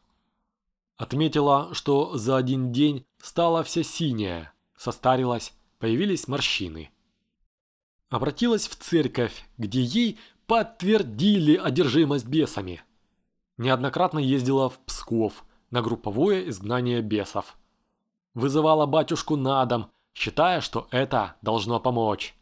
Отметила, 0.97 1.73
что 1.75 2.19
за 2.19 2.37
один 2.37 2.73
день 2.73 3.07
стала 3.23 3.63
вся 3.63 3.85
синяя, 3.85 4.53
состарилась, 4.77 5.55
появились 5.79 6.27
морщины. 6.27 6.91
Обратилась 8.09 8.67
в 8.67 8.75
церковь, 8.75 9.45
где 9.59 9.81
ей 9.81 10.19
подтвердили 10.47 11.55
одержимость 11.55 12.27
бесами. 12.27 12.83
Неоднократно 13.59 14.21
ездила 14.21 14.71
в 14.71 14.79
Псков 14.79 15.45
на 15.71 15.83
групповое 15.83 16.49
изгнание 16.49 17.03
бесов. 17.03 17.57
Вызывала 18.35 18.87
батюшку 18.87 19.37
на 19.37 19.65
дом, 19.67 19.91
считая, 20.15 20.61
что 20.61 20.87
это 20.93 21.37
должно 21.43 21.81
помочь. 21.81 22.35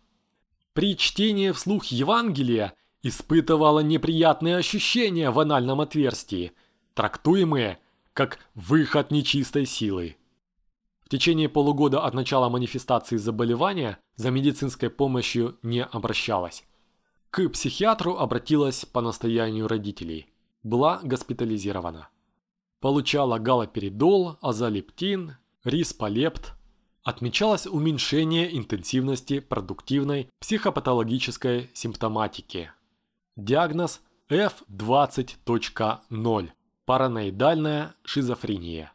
При 0.74 0.96
чтении 0.96 1.52
вслух 1.52 1.86
Евангелия 1.86 2.74
испытывала 3.02 3.80
неприятные 3.80 4.58
ощущения 4.58 5.30
в 5.30 5.40
анальном 5.40 5.80
отверстии, 5.80 6.52
трактуемые 6.94 7.78
как 8.12 8.38
выход 8.54 9.10
нечистой 9.10 9.64
силы. 9.64 10.16
В 11.02 11.08
течение 11.08 11.48
полугода 11.48 12.00
от 12.00 12.14
начала 12.14 12.48
манифестации 12.50 13.16
заболевания 13.16 13.98
за 14.16 14.30
медицинской 14.30 14.90
помощью 14.90 15.56
не 15.62 15.82
обращалась. 15.82 16.64
К 17.30 17.48
психиатру 17.48 18.16
обратилась 18.16 18.84
по 18.84 19.00
настоянию 19.00 19.68
родителей. 19.68 20.26
Была 20.66 20.98
госпитализирована. 21.04 22.08
Получала 22.80 23.38
галоперидол, 23.38 24.36
азолептин, 24.40 25.36
рисполепт. 25.62 26.54
Отмечалось 27.04 27.68
уменьшение 27.68 28.58
интенсивности 28.58 29.38
продуктивной 29.38 30.28
психопатологической 30.40 31.70
симптоматики. 31.72 32.72
Диагноз 33.36 34.00
F20.0 34.28 36.48
Параноидальная 36.84 37.94
шизофрения. 38.02 38.92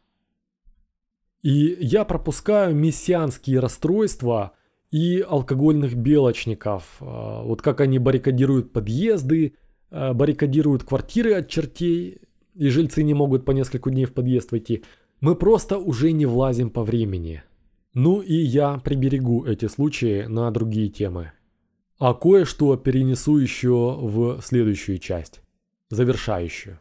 И 1.41 1.77
я 1.79 2.03
пропускаю 2.03 2.75
мессианские 2.75 3.61
расстройства 3.61 4.51
и 4.89 5.21
алкогольных 5.21 5.95
белочников. 5.95 6.97
А, 6.99 7.43
вот 7.43 7.61
как 7.61 7.79
они 7.79 7.97
баррикадируют 7.97 8.73
подъезды, 8.73 9.55
баррикадируют 9.91 10.83
квартиры 10.83 11.33
от 11.33 11.49
чертей, 11.49 12.19
и 12.55 12.69
жильцы 12.69 13.03
не 13.03 13.13
могут 13.13 13.45
по 13.45 13.51
несколько 13.51 13.89
дней 13.91 14.05
в 14.05 14.13
подъезд 14.13 14.51
войти. 14.51 14.83
Мы 15.19 15.35
просто 15.35 15.77
уже 15.77 16.11
не 16.11 16.25
влазим 16.25 16.69
по 16.69 16.83
времени. 16.83 17.43
Ну 17.93 18.21
и 18.21 18.33
я 18.33 18.77
приберегу 18.77 19.45
эти 19.45 19.67
случаи 19.67 20.23
на 20.23 20.49
другие 20.51 20.89
темы. 20.89 21.33
А 21.99 22.13
кое-что 22.13 22.77
перенесу 22.77 23.37
еще 23.37 23.97
в 24.01 24.41
следующую 24.41 24.97
часть, 24.97 25.41
завершающую. 25.89 26.79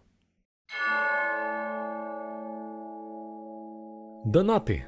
Донаты. 4.25 4.87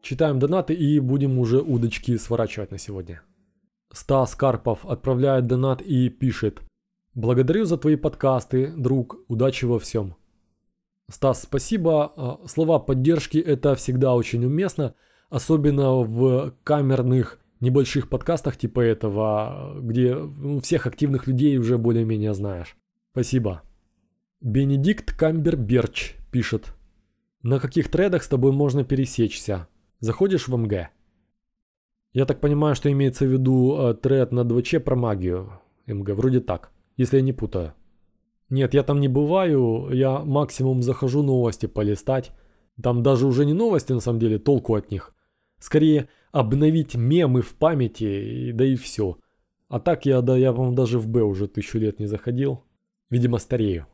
Читаем 0.00 0.38
донаты 0.38 0.74
и 0.74 1.00
будем 1.00 1.38
уже 1.38 1.60
удочки 1.60 2.16
сворачивать 2.16 2.70
на 2.70 2.78
сегодня. 2.78 3.22
Стас 3.92 4.34
Карпов 4.36 4.86
отправляет 4.86 5.46
донат 5.46 5.82
и 5.82 6.08
пишет 6.08 6.62
«Благодарю 7.18 7.64
за 7.64 7.78
твои 7.78 7.96
подкасты, 7.96 8.72
друг, 8.76 9.16
удачи 9.26 9.64
во 9.64 9.80
всем». 9.80 10.14
Стас, 11.10 11.42
спасибо. 11.42 12.12
А, 12.14 12.46
слова 12.46 12.78
поддержки 12.78 13.38
это 13.38 13.74
всегда 13.74 14.14
очень 14.14 14.44
уместно, 14.44 14.94
особенно 15.28 15.94
в 15.94 16.54
камерных 16.62 17.40
небольших 17.58 18.08
подкастах 18.08 18.56
типа 18.56 18.78
этого, 18.78 19.80
где 19.80 20.14
ну, 20.14 20.60
всех 20.60 20.86
активных 20.86 21.26
людей 21.26 21.58
уже 21.58 21.76
более-менее 21.76 22.34
знаешь. 22.34 22.76
Спасибо. 23.10 23.62
Бенедикт 24.40 25.12
Камберберч 25.12 26.14
пишет 26.30 26.72
на 27.42 27.58
каких 27.58 27.90
тредах 27.90 28.22
с 28.22 28.28
тобой 28.28 28.52
можно 28.52 28.84
пересечься? 28.84 29.66
Заходишь 29.98 30.46
в 30.46 30.56
МГ? 30.56 30.90
Я 32.12 32.26
так 32.26 32.38
понимаю, 32.38 32.76
что 32.76 32.92
имеется 32.92 33.24
в 33.24 33.32
виду 33.32 33.76
э, 33.76 33.94
тред 33.94 34.30
на 34.30 34.42
2Ч 34.42 34.78
про 34.78 34.94
магию. 34.94 35.60
МГ, 35.88 36.10
вроде 36.10 36.38
так, 36.38 36.70
если 36.98 37.16
я 37.16 37.22
не 37.22 37.32
путаю. 37.32 37.72
Нет, 38.50 38.74
я 38.74 38.82
там 38.82 39.00
не 39.00 39.08
бываю, 39.08 39.88
я 39.92 40.18
максимум 40.18 40.82
захожу 40.82 41.22
новости 41.22 41.66
полистать. 41.66 42.32
Там 42.82 43.02
даже 43.02 43.26
уже 43.26 43.46
не 43.46 43.54
новости 43.54 43.92
на 43.92 44.00
самом 44.00 44.18
деле, 44.18 44.38
толку 44.38 44.74
от 44.74 44.90
них. 44.90 45.14
Скорее 45.58 46.08
обновить 46.32 46.94
мемы 46.94 47.40
в 47.40 47.54
памяти, 47.54 48.52
да 48.52 48.64
и 48.64 48.76
все. 48.76 49.18
А 49.68 49.80
так 49.80 50.06
я, 50.06 50.20
да, 50.22 50.36
я, 50.36 50.52
по 50.52 50.70
даже 50.72 50.98
в 50.98 51.06
Б 51.08 51.22
уже 51.22 51.46
тысячу 51.46 51.78
лет 51.78 51.98
не 51.98 52.06
заходил. 52.06 52.64
Видимо, 53.10 53.38
старею. 53.38 53.86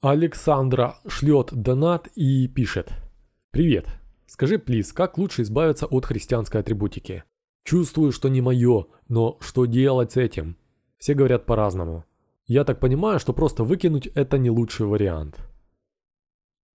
Александра 0.00 0.96
шлет 1.06 1.50
донат 1.52 2.08
и 2.14 2.48
пишет. 2.48 2.92
Привет. 3.50 3.86
Скажи, 4.26 4.58
плиз, 4.58 4.92
как 4.92 5.16
лучше 5.16 5.42
избавиться 5.42 5.86
от 5.86 6.04
христианской 6.06 6.60
атрибутики? 6.60 7.24
Чувствую, 7.64 8.12
что 8.12 8.28
не 8.28 8.40
мое, 8.40 8.86
но 9.08 9.38
что 9.40 9.64
делать 9.64 10.12
с 10.12 10.16
этим? 10.16 10.56
Все 10.98 11.14
говорят 11.14 11.46
по-разному. 11.46 12.04
Я 12.46 12.64
так 12.64 12.80
понимаю, 12.80 13.18
что 13.18 13.32
просто 13.32 13.64
выкинуть 13.64 14.06
это 14.08 14.38
не 14.38 14.50
лучший 14.50 14.86
вариант. 14.86 15.38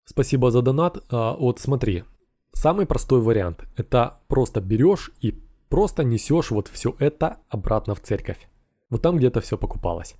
Спасибо 0.05 0.51
за 0.51 0.63
донат. 0.63 1.05
А, 1.11 1.35
вот 1.35 1.59
смотри, 1.59 2.05
самый 2.53 2.87
простой 2.87 3.21
вариант– 3.21 3.65
это 3.77 4.21
просто 4.29 4.61
берешь 4.61 5.11
и 5.21 5.35
просто 5.69 6.05
несешь 6.05 6.51
вот 6.51 6.69
все 6.69 6.95
это 6.99 7.39
обратно 7.49 7.95
в 7.95 8.01
церковь. 8.01 8.49
Вот 8.89 9.03
там 9.03 9.19
где-то 9.19 9.41
все 9.41 9.59
покупалось. 9.59 10.15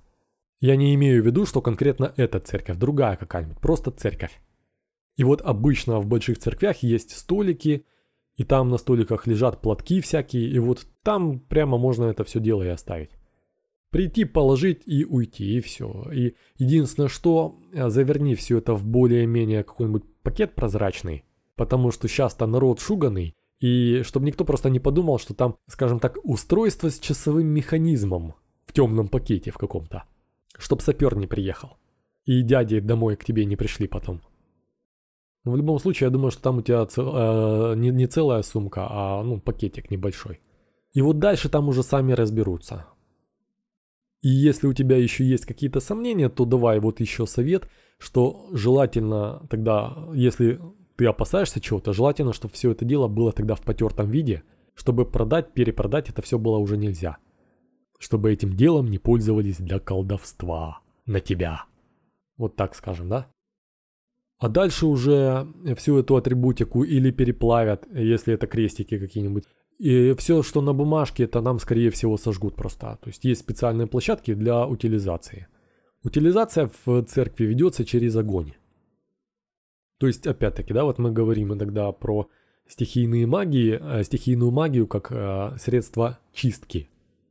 Я 0.59 0.75
не 0.75 0.93
имею 0.95 1.23
в 1.23 1.25
виду, 1.25 1.45
что 1.45 1.61
конкретно 1.61 2.13
эта 2.17 2.39
церковь, 2.39 2.77
другая 2.77 3.15
какая-нибудь, 3.15 3.59
просто 3.59 3.91
церковь. 3.91 4.41
И 5.15 5.23
вот 5.23 5.41
обычно 5.41 5.99
в 5.99 6.07
больших 6.07 6.39
церквях 6.39 6.83
есть 6.83 7.15
столики, 7.17 7.85
и 8.35 8.43
там 8.43 8.69
на 8.69 8.77
столиках 8.77 9.25
лежат 9.25 9.61
платки 9.61 10.01
всякие, 10.01 10.49
и 10.49 10.59
вот 10.59 10.85
там 11.03 11.39
прямо 11.39 11.77
можно 11.77 12.05
это 12.05 12.23
все 12.23 12.39
дело 12.39 12.63
и 12.63 12.67
оставить. 12.67 13.11
Прийти, 13.89 14.25
положить 14.25 14.81
и 14.85 15.05
уйти, 15.05 15.57
и 15.57 15.61
все. 15.61 16.09
И 16.11 16.35
единственное, 16.57 17.09
что 17.09 17.59
э, 17.71 17.89
заверни 17.89 18.35
все 18.35 18.57
это 18.57 18.73
в 18.73 18.85
более-менее 18.85 19.63
какой-нибудь 19.63 20.03
пакет 20.23 20.55
прозрачный, 20.55 21.23
потому 21.55 21.91
что 21.91 22.07
часто 22.07 22.45
народ 22.45 22.79
шуганный, 22.79 23.35
и 23.59 24.01
чтобы 24.03 24.25
никто 24.25 24.45
просто 24.45 24.69
не 24.69 24.79
подумал, 24.79 25.19
что 25.19 25.33
там, 25.33 25.57
скажем 25.67 25.99
так, 25.99 26.17
устройство 26.23 26.89
с 26.89 26.99
часовым 26.99 27.47
механизмом 27.47 28.35
в 28.65 28.73
темном 28.73 29.07
пакете 29.07 29.51
в 29.51 29.57
каком-то 29.57 30.03
чтоб 30.57 30.81
сапер 30.81 31.15
не 31.15 31.27
приехал. 31.27 31.77
И 32.25 32.41
дяди 32.41 32.79
домой 32.79 33.15
к 33.15 33.23
тебе 33.23 33.45
не 33.45 33.55
пришли 33.55 33.87
потом. 33.87 34.21
Но 35.45 35.51
в 35.53 35.57
любом 35.57 35.79
случае, 35.79 36.07
я 36.07 36.11
думаю, 36.11 36.31
что 36.31 36.41
там 36.41 36.57
у 36.57 36.61
тебя 36.61 36.85
э, 36.85 37.75
не, 37.77 37.89
не 37.89 38.07
целая 38.07 38.41
сумка, 38.41 38.87
а 38.89 39.23
ну, 39.23 39.39
пакетик 39.39 39.89
небольшой. 39.89 40.41
И 40.91 41.01
вот 41.01 41.19
дальше 41.19 41.47
там 41.47 41.69
уже 41.69 41.83
сами 41.83 42.11
разберутся. 42.11 42.87
И 44.21 44.29
если 44.29 44.67
у 44.67 44.73
тебя 44.73 44.97
еще 44.97 45.23
есть 45.23 45.45
какие-то 45.45 45.79
сомнения, 45.79 46.29
то 46.29 46.45
давай 46.45 46.79
вот 46.79 46.99
еще 46.99 47.27
совет, 47.27 47.69
что 47.99 48.47
желательно 48.51 49.45
тогда, 49.49 50.09
если 50.13 50.59
ты 50.95 51.05
опасаешься 51.05 51.61
чего-то, 51.61 51.93
желательно, 51.93 52.33
чтобы 52.33 52.53
все 52.53 52.71
это 52.71 52.85
дело 52.85 53.07
было 53.07 53.31
тогда 53.31 53.55
в 53.55 53.61
потертом 53.61 54.09
виде, 54.09 54.43
чтобы 54.73 55.05
продать, 55.05 55.53
перепродать 55.53 56.09
это 56.09 56.21
все 56.21 56.37
было 56.37 56.57
уже 56.57 56.77
нельзя 56.77 57.17
чтобы 57.99 58.31
этим 58.31 58.55
делом 58.55 58.87
не 58.87 58.99
пользовались 58.99 59.57
для 59.57 59.79
колдовства 59.79 60.81
на 61.05 61.19
тебя. 61.19 61.65
Вот 62.37 62.55
так 62.55 62.75
скажем, 62.75 63.09
да? 63.09 63.27
А 64.39 64.49
дальше 64.49 64.85
уже 64.85 65.47
всю 65.77 65.97
эту 65.97 66.15
атрибутику 66.15 66.83
или 66.83 67.09
переплавят, 67.09 67.87
если 67.91 68.35
это 68.35 68.45
крестики 68.45 68.99
какие-нибудь. 68.99 69.45
И 69.77 70.13
все, 70.17 70.41
что 70.41 70.61
на 70.61 70.73
бумажке, 70.73 71.25
это 71.25 71.41
нам, 71.41 71.59
скорее 71.59 71.91
всего, 71.91 72.17
сожгут 72.17 72.55
просто. 72.55 72.97
То 73.01 73.09
есть 73.09 73.23
есть 73.25 73.41
специальные 73.41 73.87
площадки 73.87 74.33
для 74.33 74.65
утилизации. 74.65 75.47
Утилизация 76.03 76.71
в 76.85 77.03
церкви 77.03 77.45
ведется 77.45 77.85
через 77.85 78.15
огонь. 78.15 78.53
То 79.99 80.07
есть, 80.07 80.25
опять-таки, 80.25 80.73
да, 80.73 80.83
вот 80.83 80.99
мы 80.99 81.11
говорим 81.11 81.53
иногда 81.53 81.91
про 81.91 82.29
стихийные 82.67 83.25
магии, 83.27 83.79
э, 83.79 84.03
стихийную 84.03 84.51
магию 84.51 84.87
как 84.87 85.11
э, 85.11 85.57
средство 85.59 86.19
чистки. 86.33 86.89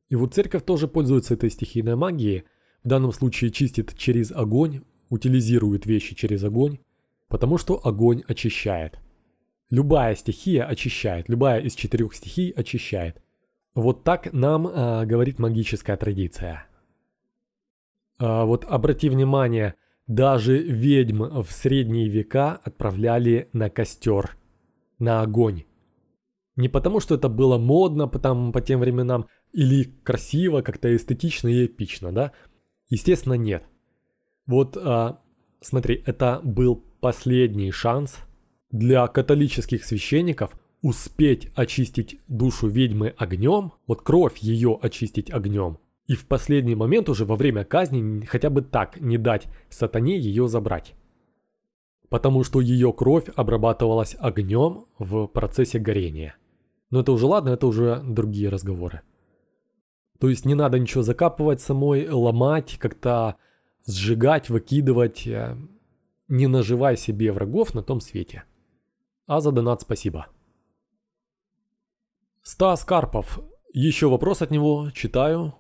И 0.08 0.16
вот 0.16 0.34
церковь 0.34 0.64
тоже 0.64 0.88
пользуется 0.88 1.34
этой 1.34 1.50
стихийной 1.50 1.96
магией. 1.96 2.44
В 2.82 2.88
данном 2.88 3.12
случае 3.12 3.50
чистит 3.50 3.96
через 3.96 4.30
огонь, 4.30 4.82
утилизирует 5.10 5.86
вещи 5.86 6.14
через 6.14 6.44
огонь, 6.44 6.78
потому 7.28 7.58
что 7.58 7.80
огонь 7.84 8.22
очищает. 8.26 8.98
Любая 9.70 10.14
стихия 10.14 10.64
очищает, 10.64 11.28
любая 11.28 11.60
из 11.60 11.74
четырех 11.74 12.14
стихий 12.14 12.50
очищает. 12.50 13.20
Вот 13.74 14.04
так 14.04 14.32
нам 14.32 14.66
э, 14.66 15.04
говорит 15.06 15.38
магическая 15.38 15.96
традиция. 15.96 16.66
А 18.18 18.44
вот 18.44 18.64
обрати 18.64 19.08
внимание, 19.08 19.74
даже 20.06 20.56
ведьм 20.58 21.42
в 21.42 21.50
средние 21.50 22.08
века 22.08 22.60
отправляли 22.62 23.48
на 23.52 23.68
костер. 23.68 24.36
на 24.98 25.20
огонь. 25.20 25.64
Не 26.54 26.68
потому, 26.68 27.00
что 27.00 27.16
это 27.16 27.28
было 27.28 27.58
модно 27.58 28.08
по, 28.08 28.18
там, 28.18 28.50
по 28.52 28.62
тем 28.62 28.80
временам, 28.80 29.26
или 29.52 29.84
красиво, 30.04 30.62
как-то 30.62 30.94
эстетично 30.94 31.48
и 31.48 31.66
эпично, 31.66 32.12
да? 32.12 32.32
Естественно, 32.88 33.34
нет. 33.34 33.64
Вот, 34.46 34.76
а, 34.76 35.20
смотри, 35.60 36.02
это 36.06 36.40
был 36.42 36.76
последний 37.00 37.70
шанс 37.72 38.25
для 38.70 39.06
католических 39.06 39.84
священников 39.84 40.58
успеть 40.82 41.50
очистить 41.54 42.20
душу 42.28 42.68
ведьмы 42.68 43.14
огнем, 43.16 43.72
вот 43.86 44.02
кровь 44.02 44.38
ее 44.38 44.78
очистить 44.80 45.30
огнем, 45.32 45.78
и 46.06 46.14
в 46.14 46.26
последний 46.26 46.74
момент 46.74 47.08
уже 47.08 47.24
во 47.24 47.36
время 47.36 47.64
казни 47.64 48.24
хотя 48.26 48.50
бы 48.50 48.62
так 48.62 49.00
не 49.00 49.18
дать 49.18 49.48
сатане 49.68 50.18
ее 50.18 50.48
забрать. 50.48 50.94
Потому 52.08 52.44
что 52.44 52.60
ее 52.60 52.92
кровь 52.92 53.28
обрабатывалась 53.34 54.16
огнем 54.18 54.86
в 54.98 55.26
процессе 55.26 55.80
горения. 55.80 56.36
Но 56.90 57.00
это 57.00 57.10
уже 57.10 57.26
ладно, 57.26 57.50
это 57.50 57.66
уже 57.66 58.00
другие 58.04 58.48
разговоры. 58.48 59.02
То 60.20 60.28
есть 60.28 60.44
не 60.44 60.54
надо 60.54 60.78
ничего 60.78 61.02
закапывать 61.02 61.60
самой, 61.60 62.08
ломать, 62.08 62.78
как-то 62.78 63.36
сжигать, 63.86 64.48
выкидывать. 64.48 65.26
Э, 65.26 65.56
не 66.28 66.46
наживай 66.46 66.96
себе 66.96 67.32
врагов 67.32 67.74
на 67.74 67.82
том 67.82 68.00
свете. 68.00 68.44
А 69.26 69.40
за 69.40 69.50
донат 69.50 69.80
спасибо. 69.80 70.28
Стас 72.42 72.84
Карпов. 72.84 73.40
Еще 73.72 74.08
вопрос 74.08 74.40
от 74.40 74.52
него. 74.52 74.90
Читаю. 74.94 75.54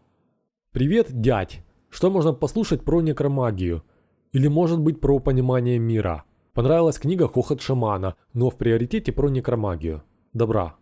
Привет, 0.70 1.08
дядь. 1.10 1.64
Что 1.90 2.08
можно 2.08 2.32
послушать 2.32 2.84
про 2.84 3.00
некромагию? 3.00 3.82
Или 4.30 4.46
может 4.46 4.78
быть 4.78 5.00
про 5.00 5.18
понимание 5.18 5.80
мира? 5.80 6.22
Понравилась 6.52 6.98
книга 6.98 7.26
«Хохот 7.26 7.60
шамана», 7.60 8.14
но 8.32 8.50
в 8.50 8.56
приоритете 8.56 9.10
про 9.10 9.28
некромагию. 9.28 10.04
Добра. 10.32 10.76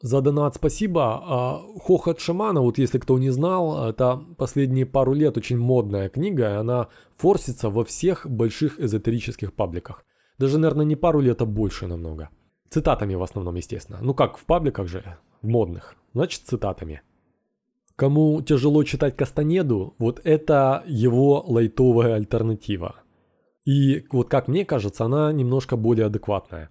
За 0.00 0.22
донат 0.22 0.54
спасибо. 0.54 1.20
А 1.22 1.60
«Хохот 1.80 2.18
шамана», 2.18 2.62
вот 2.62 2.78
если 2.78 2.98
кто 2.98 3.18
не 3.18 3.28
знал, 3.28 3.88
это 3.88 4.24
последние 4.38 4.86
пару 4.86 5.12
лет 5.12 5.36
очень 5.36 5.58
модная 5.58 6.08
книга, 6.08 6.50
и 6.50 6.56
она 6.56 6.88
форсится 7.16 7.68
во 7.68 7.84
всех 7.84 8.26
больших 8.26 8.80
эзотерических 8.80 9.52
пабликах. 9.52 10.04
Даже, 10.38 10.58
наверное, 10.58 10.84
не 10.84 10.96
пару 10.96 11.20
лет, 11.20 11.42
а 11.42 11.46
больше 11.46 11.86
намного. 11.86 12.28
Цитатами 12.70 13.14
в 13.14 13.22
основном, 13.22 13.54
естественно. 13.54 13.98
Ну 14.02 14.14
как, 14.14 14.36
в 14.36 14.44
пабликах 14.44 14.88
же, 14.88 15.16
в 15.42 15.48
модных. 15.48 15.94
Значит, 16.12 16.42
цитатами. 16.44 17.02
Кому 17.96 18.42
тяжело 18.42 18.82
читать 18.82 19.16
Кастанеду, 19.16 19.94
вот 19.98 20.20
это 20.24 20.82
его 20.86 21.44
лайтовая 21.46 22.14
альтернатива. 22.14 22.96
И 23.64 24.04
вот 24.10 24.28
как 24.28 24.48
мне 24.48 24.64
кажется, 24.64 25.04
она 25.04 25.32
немножко 25.32 25.76
более 25.76 26.06
адекватная. 26.06 26.70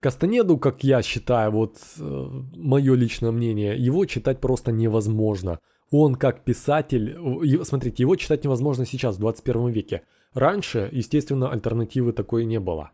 Кастанеду, 0.00 0.58
как 0.58 0.84
я 0.84 1.02
считаю, 1.02 1.50
вот 1.52 1.76
э, 1.98 2.26
мое 2.54 2.94
личное 2.94 3.30
мнение, 3.30 3.76
его 3.76 4.04
читать 4.04 4.40
просто 4.40 4.70
невозможно. 4.70 5.58
Он 5.90 6.14
как 6.14 6.44
писатель, 6.44 7.16
смотрите, 7.64 8.02
его 8.02 8.14
читать 8.16 8.44
невозможно 8.44 8.84
сейчас, 8.84 9.16
в 9.16 9.20
21 9.20 9.68
веке. 9.68 10.02
Раньше, 10.34 10.88
естественно, 10.92 11.50
альтернативы 11.50 12.12
такой 12.12 12.44
не 12.44 12.60
было. 12.60 12.90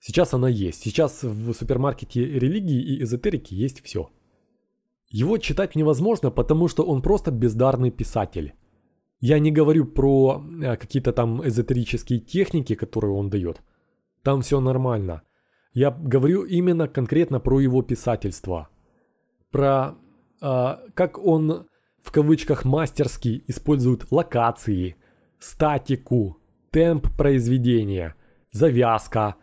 Сейчас 0.00 0.34
она 0.34 0.48
есть. 0.48 0.82
Сейчас 0.82 1.22
в 1.22 1.52
супермаркете 1.54 2.24
религии 2.24 2.82
и 2.82 3.02
эзотерики 3.02 3.54
есть 3.54 3.82
все. 3.82 4.10
Его 5.08 5.38
читать 5.38 5.76
невозможно, 5.76 6.30
потому 6.30 6.68
что 6.68 6.82
он 6.82 7.00
просто 7.00 7.30
бездарный 7.30 7.90
писатель. 7.90 8.54
Я 9.20 9.38
не 9.38 9.50
говорю 9.50 9.86
про 9.86 10.44
э, 10.62 10.76
какие-то 10.76 11.12
там 11.12 11.46
эзотерические 11.46 12.20
техники, 12.20 12.74
которые 12.74 13.14
он 13.14 13.30
дает. 13.30 13.62
Там 14.22 14.42
все 14.42 14.60
нормально. 14.60 15.22
Я 15.72 15.90
говорю 15.90 16.44
именно 16.44 16.88
конкретно 16.88 17.40
про 17.40 17.60
его 17.60 17.80
писательство. 17.82 18.68
Про 19.50 19.96
э, 20.42 20.76
как 20.94 21.18
он 21.18 21.66
в 22.02 22.12
кавычках 22.12 22.66
мастерски 22.66 23.42
использует 23.46 24.12
локации, 24.12 24.96
статику, 25.38 26.36
темп 26.74 27.06
произведения, 27.16 28.16
завязка, 28.50 29.36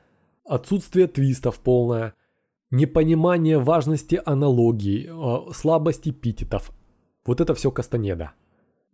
отсутствие 0.43 1.07
твистов 1.07 1.61
полное, 1.61 2.13
непонимание 2.71 3.57
важности 3.57 4.21
аналогий, 4.25 5.07
э, 5.07 5.53
слабость 5.53 6.09
эпитетов. 6.09 6.71
Вот 7.25 7.39
это 7.39 7.55
все 7.55 7.71
Кастанеда. 7.71 8.33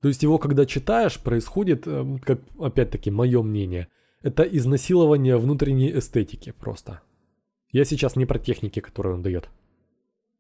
То 0.02 0.08
есть 0.08 0.22
его, 0.22 0.38
когда 0.38 0.68
читаешь, 0.68 1.20
происходит, 1.20 1.88
э, 1.88 2.18
как 2.24 2.42
опять-таки 2.60 3.10
мое 3.10 3.42
мнение, 3.42 3.88
это 4.22 4.44
изнасилование 4.44 5.38
внутренней 5.38 5.98
эстетики 5.98 6.52
просто. 6.52 7.02
Я 7.72 7.86
сейчас 7.86 8.16
не 8.16 8.28
про 8.28 8.38
техники, 8.38 8.82
которые 8.82 9.16
он 9.16 9.24
дает. 9.24 9.50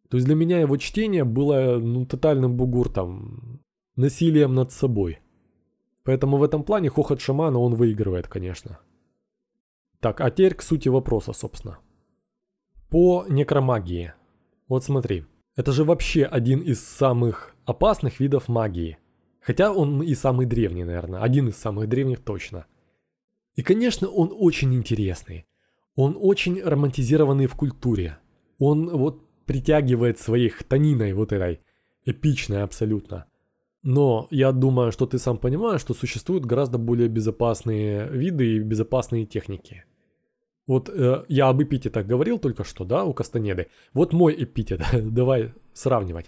То 0.09 0.17
есть 0.17 0.27
для 0.27 0.35
меня 0.35 0.59
его 0.59 0.77
чтение 0.77 1.23
было 1.23 1.79
ну, 1.79 2.05
тотальным 2.05 2.57
бугуртом, 2.57 3.59
насилием 3.95 4.53
над 4.53 4.71
собой. 4.71 5.17
Поэтому 6.07 6.37
в 6.37 6.43
этом 6.43 6.63
плане 6.63 6.89
хохот 6.89 7.19
шамана 7.19 7.59
он 7.59 7.75
выигрывает, 7.75 8.29
конечно. 8.29 8.79
Так, 9.99 10.21
а 10.21 10.31
теперь 10.31 10.55
к 10.55 10.61
сути 10.61 10.87
вопроса, 10.87 11.33
собственно. 11.33 11.79
По 12.89 13.25
некромагии. 13.27 14.13
Вот 14.69 14.85
смотри, 14.85 15.25
это 15.57 15.73
же 15.73 15.83
вообще 15.83 16.23
один 16.23 16.61
из 16.61 16.81
самых 16.81 17.53
опасных 17.65 18.21
видов 18.21 18.47
магии. 18.47 18.97
Хотя 19.41 19.73
он 19.73 20.01
и 20.01 20.15
самый 20.15 20.45
древний, 20.45 20.85
наверное, 20.85 21.19
один 21.19 21.49
из 21.49 21.57
самых 21.57 21.89
древних 21.89 22.23
точно. 22.23 22.67
И, 23.55 23.61
конечно, 23.61 24.07
он 24.07 24.33
очень 24.33 24.73
интересный. 24.75 25.45
Он 25.95 26.15
очень 26.17 26.61
романтизированный 26.61 27.47
в 27.47 27.55
культуре. 27.55 28.17
Он 28.59 28.87
вот 28.97 29.27
притягивает 29.45 30.19
своей 30.19 30.47
хтониной 30.47 31.11
вот 31.11 31.33
этой, 31.33 31.59
эпичной 32.05 32.63
абсолютно. 32.63 33.25
Но 33.87 34.27
я 34.31 34.51
думаю, 34.51 34.91
что 34.91 35.05
ты 35.05 35.17
сам 35.17 35.37
понимаешь, 35.37 35.79
что 35.79 35.93
существуют 35.93 36.45
гораздо 36.45 36.77
более 36.77 37.07
безопасные 37.07 38.09
виды 38.09 38.57
и 38.57 38.59
безопасные 38.59 39.25
техники. 39.25 39.85
Вот 40.67 40.89
э, 40.89 41.23
я 41.29 41.47
об 41.47 41.63
эпитетах 41.63 42.05
говорил 42.05 42.37
только 42.37 42.65
что, 42.65 42.83
да, 42.83 43.05
у 43.05 43.13
Кастанеды. 43.13 43.67
Вот 43.93 44.11
мой 44.11 44.35
эпитет, 44.43 44.81
давай 44.93 45.53
сравнивать. 45.73 46.25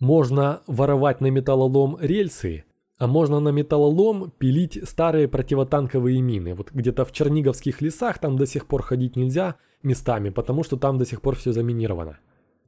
Можно 0.00 0.62
воровать 0.66 1.20
на 1.20 1.30
металлолом 1.30 1.96
рельсы, 2.00 2.64
а 2.98 3.06
можно 3.06 3.38
на 3.38 3.50
металлолом 3.50 4.32
пилить 4.38 4.80
старые 4.82 5.28
противотанковые 5.28 6.20
мины. 6.20 6.54
Вот 6.54 6.72
где-то 6.72 7.04
в 7.04 7.12
Черниговских 7.12 7.80
лесах 7.82 8.18
там 8.18 8.36
до 8.36 8.46
сих 8.46 8.66
пор 8.66 8.82
ходить 8.82 9.14
нельзя 9.14 9.54
местами, 9.84 10.30
потому 10.30 10.64
что 10.64 10.76
там 10.76 10.98
до 10.98 11.06
сих 11.06 11.22
пор 11.22 11.36
все 11.36 11.52
заминировано. 11.52 12.18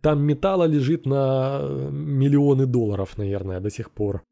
Там 0.03 0.21
металла 0.25 0.65
лежит 0.65 1.07
на 1.07 1.61
миллионы 1.91 2.67
долларов, 2.67 3.17
наверное, 3.17 3.61
до 3.61 3.71
сих 3.71 3.93
пор. 3.93 4.25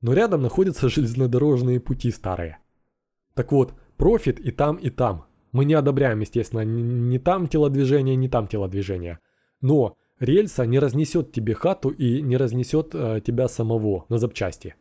Но 0.00 0.14
рядом 0.14 0.40
находятся 0.42 0.88
железнодорожные 0.88 1.80
пути 1.80 2.10
старые. 2.10 2.58
Так 3.34 3.52
вот, 3.52 3.74
профит 3.98 4.40
и 4.40 4.50
там, 4.50 4.76
и 4.76 4.88
там. 4.88 5.26
Мы 5.52 5.66
не 5.66 5.74
одобряем, 5.74 6.20
естественно, 6.20 6.64
ни 6.64 7.18
там 7.18 7.46
телодвижение, 7.46 8.16
ни 8.16 8.26
там 8.26 8.48
телодвижение. 8.48 9.18
Но 9.60 9.96
рельса 10.18 10.64
не 10.64 10.78
разнесет 10.78 11.30
тебе 11.30 11.54
хату 11.54 11.90
и 11.90 12.22
не 12.22 12.38
разнесет 12.38 12.94
э, 12.94 13.20
тебя 13.24 13.48
самого 13.48 14.06
на 14.08 14.16
запчасти. 14.16 14.76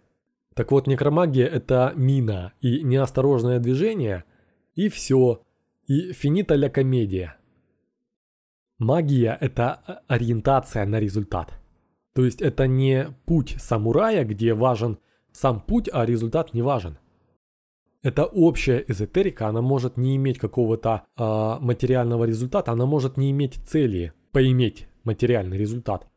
Так 0.55 0.71
вот, 0.71 0.87
некромагия 0.87 1.45
это 1.45 1.91
мина 1.95 2.53
и 2.61 2.83
неосторожное 2.83 3.59
движение, 3.59 4.23
и 4.75 4.87
все. 4.87 5.41
И 5.87 6.13
финита 6.13 6.55
ля 6.55 6.69
комедия. 6.69 7.35
Магия– 8.81 9.37
это 9.41 9.83
э, 9.87 9.93
ориентация 10.07 10.87
на 10.87 10.99
результат. 10.99 11.53
То 12.15 12.25
есть 12.25 12.41
это 12.41 12.65
не 12.65 13.15
путь 13.27 13.55
самурая, 13.59 14.25
где 14.25 14.55
важен 14.55 14.97
сам 15.31 15.61
путь, 15.61 15.87
а 15.93 16.03
результат 16.03 16.55
не 16.55 16.63
важен. 16.63 16.97
Это 18.01 18.25
общая 18.25 18.83
эзотерика, 18.87 19.47
она 19.47 19.61
может 19.61 19.97
не 19.97 20.15
иметь 20.15 20.39
какого-то 20.39 21.03
э, 21.15 21.63
материального 21.63 22.23
результата, 22.23 22.71
она 22.71 22.87
может 22.87 23.17
не 23.17 23.29
иметь 23.29 23.59
цели 23.67 24.13
поиметь 24.31 24.87
материальный 25.03 25.59
результат. 25.59 26.07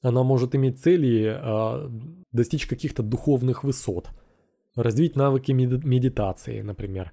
Она 0.00 0.22
может 0.22 0.54
иметь 0.54 0.80
цели 0.80 1.38
э, 1.38 1.90
достичь 2.32 2.66
каких-то 2.66 3.02
духовных 3.02 3.64
высот, 3.64 4.08
развить 4.74 5.14
навыки 5.14 5.52
медитации, 5.52 6.62
например. 6.62 7.12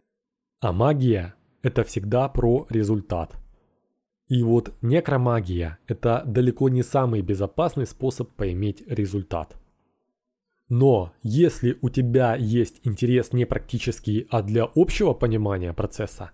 А 0.61 0.71
магия– 0.71 1.35
это 1.63 1.83
всегда 1.83 2.29
про 2.29 2.65
результат– 2.69 3.35
и 4.27 4.41
вот 4.41 4.73
некромагия– 4.81 5.77
это 5.87 6.23
далеко 6.25 6.69
не 6.69 6.81
самый 6.81 7.21
безопасный 7.21 7.85
способ 7.85 8.31
поиметь 8.31 8.83
результат. 8.87 9.55
Но 10.67 11.13
если 11.21 11.77
у 11.81 11.89
тебя 11.89 12.35
есть 12.35 12.79
интерес 12.83 13.33
не 13.33 13.45
практический, 13.45 14.25
а 14.31 14.41
для 14.41 14.67
общего 14.75 15.13
понимания 15.13 15.73
процесса, 15.73 16.31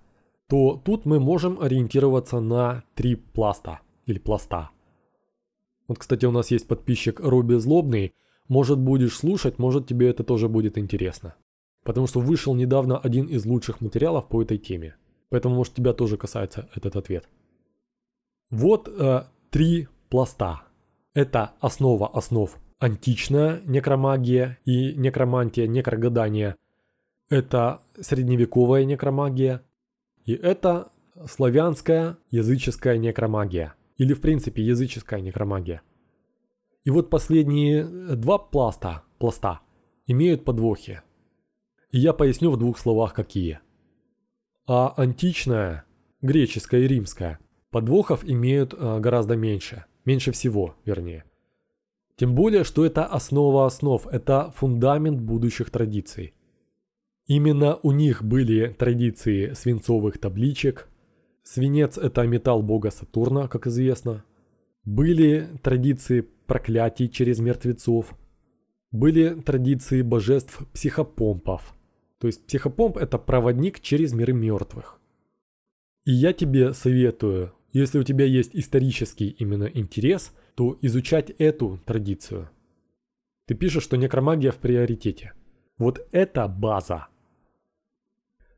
то 0.48 0.82
тут 0.84 1.06
мы 1.06 1.20
можем 1.20 1.60
ориентироваться 1.60 2.40
на 2.40 2.84
три 2.96 3.16
пласта 3.16 3.82
или 4.06 4.20
пласта. 4.20 4.70
Вот, 5.90 6.00
кстати, 6.00 6.26
у 6.26 6.32
нас 6.32 6.50
есть 6.52 6.68
подписчик 6.68 7.20
Руби 7.20 7.56
Злобный. 7.56 8.14
Может 8.48 8.80
будешь 8.80 9.18
слушать, 9.18 9.60
может 9.60 9.88
тебе 9.88 10.10
это 10.10 10.24
тоже 10.24 10.48
будет 10.48 10.78
интересно. 10.78 11.36
Потому 11.84 12.08
что 12.08 12.22
вышел 12.22 12.56
недавно 12.56 12.98
один 12.98 13.26
из 13.26 13.46
лучших 13.46 13.82
материалов 13.82 14.30
по 14.30 14.42
этой 14.42 14.58
теме. 14.58 14.96
Поэтому, 15.30 15.56
может, 15.56 15.74
тебя 15.74 15.92
тоже 15.92 16.16
касается 16.16 16.70
этот 16.74 16.96
ответ. 16.96 17.28
Вот 18.52 18.90
э, 18.90 19.24
три 19.50 19.88
пласта. 20.10 20.64
Это 21.14 21.54
основа 21.62 22.08
основ 22.10 22.58
античная 22.80 23.62
некромагия 23.66 24.60
и 24.66 24.94
некромантия, 24.96 25.68
некрогадание. 25.68 26.58
Это 27.30 27.82
средневековая 28.00 28.84
некромагия. 28.84 29.64
И 30.26 30.34
это 30.34 30.92
славянская 31.28 32.18
языческая 32.30 32.98
некромагия. 32.98 33.76
Или 33.98 34.14
в 34.14 34.20
принципе 34.20 34.64
языческая 34.64 35.22
некромагия. 35.22 35.82
И 36.84 36.90
вот 36.90 37.10
последние 37.10 37.86
два 37.86 38.38
пласта, 38.38 39.04
пласта 39.18 39.62
имеют 40.08 40.44
подвохи. 40.44 41.02
И 41.92 42.00
я 42.00 42.12
поясню 42.12 42.52
в 42.52 42.58
двух 42.58 42.80
словах 42.80 43.14
какие. 43.14 43.60
А 44.68 44.94
античная, 44.98 45.86
греческая 46.22 46.82
и 46.82 46.88
римская 46.88 47.40
подвохов 47.72 48.24
имеют 48.24 48.74
э, 48.74 49.00
гораздо 49.00 49.36
меньше. 49.36 49.86
Меньше 50.06 50.32
всего, 50.32 50.76
вернее. 50.86 51.24
Тем 52.16 52.36
более, 52.36 52.64
что 52.64 52.86
это 52.86 53.06
основа 53.06 53.66
основ, 53.66 54.06
это 54.08 54.52
фундамент 54.56 55.20
будущих 55.20 55.72
традиций. 55.72 56.34
Именно 57.26 57.78
у 57.82 57.92
них 57.92 58.24
были 58.24 58.68
традиции 58.68 59.54
свинцовых 59.54 60.20
табличек. 60.20 60.90
Свинец– 61.44 61.98
это 61.98 62.28
металл 62.28 62.62
бога 62.62 62.92
Сатурна, 62.92 63.48
как 63.48 63.68
известно. 63.68 64.24
Были 64.84 65.48
традиции 65.64 66.28
проклятий 66.46 67.08
через 67.08 67.40
мертвецов. 67.40 68.14
Были 68.92 69.30
традиции 69.42 70.02
божеств 70.02 70.62
психопомпов. 70.74 71.74
То 72.20 72.28
есть 72.28 72.46
психопомп– 72.46 72.98
это 73.00 73.18
проводник 73.18 73.80
через 73.80 74.14
миры 74.14 74.34
мертвых. 74.34 75.00
И 76.06 76.12
я 76.12 76.34
тебе 76.34 76.74
советую 76.74 77.54
если 77.74 78.00
у 78.00 78.04
тебя 78.04 78.26
есть 78.26 78.52
исторический 78.54 79.30
именно 79.30 79.66
интерес, 79.66 80.34
то 80.56 80.78
изучать 80.82 81.30
эту 81.32 81.80
традицию. 81.86 82.50
Ты 83.46 83.56
пишешь, 83.56 83.84
что 83.84 83.98
некромагия 83.98 84.52
в 84.52 84.58
приоритете. 84.58 85.34
Вот 85.78 86.08
это 86.12 86.48
база. 86.48 87.08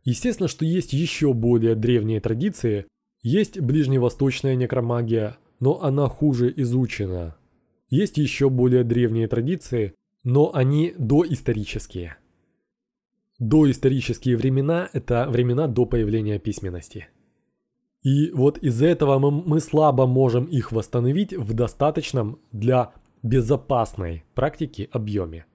Естественно, 0.03 0.47
что 0.47 0.65
есть 0.65 0.93
еще 0.93 1.33
более 1.33 1.75
древние 1.75 2.19
традиции. 2.19 2.85
Есть 3.21 3.59
ближневосточная 3.59 4.55
некромагия, 4.55 5.37
но 5.59 5.81
она 5.81 6.09
хуже 6.09 6.53
изучена. 6.57 7.37
Есть 7.89 8.17
еще 8.17 8.49
более 8.49 8.83
древние 8.83 9.27
традиции, 9.27 9.93
но 10.23 10.53
они 10.53 10.93
доисторические. 10.97 12.17
Доисторические 13.39 14.35
времена– 14.35 14.89
это 14.93 15.27
времена 15.29 15.67
до 15.67 15.85
появления 15.85 16.39
письменности. 16.39 17.07
И 18.03 18.31
вот 18.31 18.57
из-за 18.57 18.87
этого 18.87 19.17
мы, 19.17 19.31
мы 19.31 19.59
слабо 19.61 20.05
можем 20.05 20.45
их 20.45 20.71
восстановить 20.71 21.33
в 21.33 21.53
достаточном 21.53 22.39
для 22.51 22.93
безопасной 23.23 24.25
практики 24.35 24.89
объеме. 24.91 25.45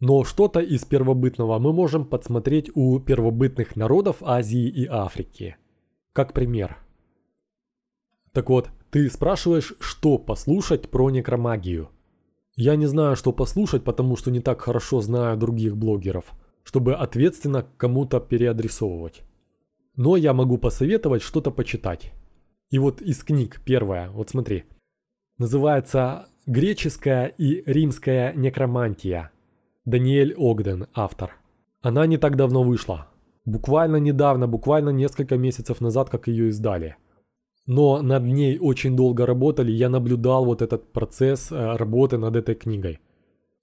Но 0.00 0.24
что-то 0.24 0.60
из 0.60 0.84
первобытного 0.84 1.58
мы 1.58 1.72
можем 1.72 2.04
подсмотреть 2.04 2.70
у 2.74 2.98
первобытных 2.98 3.76
народов 3.76 4.16
Азии 4.20 4.68
и 4.68 4.86
Африки. 4.86 5.56
Как 6.12 6.32
пример. 6.32 6.76
Так 8.32 8.50
вот, 8.50 8.68
ты 8.90 9.08
спрашиваешь, 9.08 9.74
что 9.80 10.18
послушать 10.18 10.90
про 10.90 11.10
некромагию. 11.10 11.90
Я 12.56 12.76
не 12.76 12.86
знаю, 12.86 13.16
что 13.16 13.32
послушать, 13.32 13.84
потому 13.84 14.16
что 14.16 14.30
не 14.30 14.40
так 14.40 14.60
хорошо 14.60 15.00
знаю 15.00 15.36
других 15.36 15.76
блогеров, 15.76 16.32
чтобы 16.62 16.94
ответственно 16.94 17.66
кому-то 17.76 18.18
переадресовывать. 18.18 19.22
Но 19.96 20.16
я 20.16 20.34
могу 20.34 20.58
посоветовать 20.58 21.22
что-то 21.22 21.50
почитать. 21.50 22.12
И 22.70 22.78
вот 22.78 23.00
из 23.00 23.24
книг 23.24 23.62
первая, 23.64 24.10
вот 24.10 24.30
смотри. 24.30 24.64
Называется 25.38 26.28
«Греческая 26.46 27.26
и 27.26 27.62
римская 27.66 28.34
некромантия». 28.34 29.30
Даниэль 29.86 30.34
Огден, 30.36 30.86
автор. 30.94 31.32
Она 31.80 32.06
не 32.06 32.18
так 32.18 32.36
давно 32.36 32.62
вышла. 32.62 33.06
Буквально 33.44 33.96
недавно, 33.96 34.46
буквально 34.48 34.90
несколько 34.90 35.36
месяцев 35.36 35.80
назад, 35.80 36.10
как 36.10 36.28
ее 36.28 36.48
издали. 36.48 36.96
Но 37.66 38.02
над 38.02 38.24
ней 38.24 38.58
очень 38.58 38.96
долго 38.96 39.24
работали, 39.24 39.72
я 39.72 39.88
наблюдал 39.88 40.44
вот 40.44 40.62
этот 40.62 40.92
процесс 40.92 41.50
э, 41.50 41.76
работы 41.76 42.18
над 42.18 42.36
этой 42.36 42.54
книгой. 42.54 43.00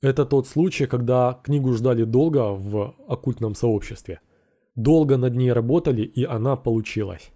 Это 0.02 0.26
тот 0.26 0.48
случай, 0.48 0.88
когда 0.88 1.40
книгу 1.44 1.74
ждали 1.74 2.04
долго 2.06 2.54
в 2.54 2.96
оккультном 3.08 3.54
сообществе– 3.54 4.20
долго 4.76 5.18
над 5.18 5.36
ней 5.36 5.52
работали, 5.52 6.02
и 6.02 6.24
она 6.24 6.56
получилась. 6.56 7.32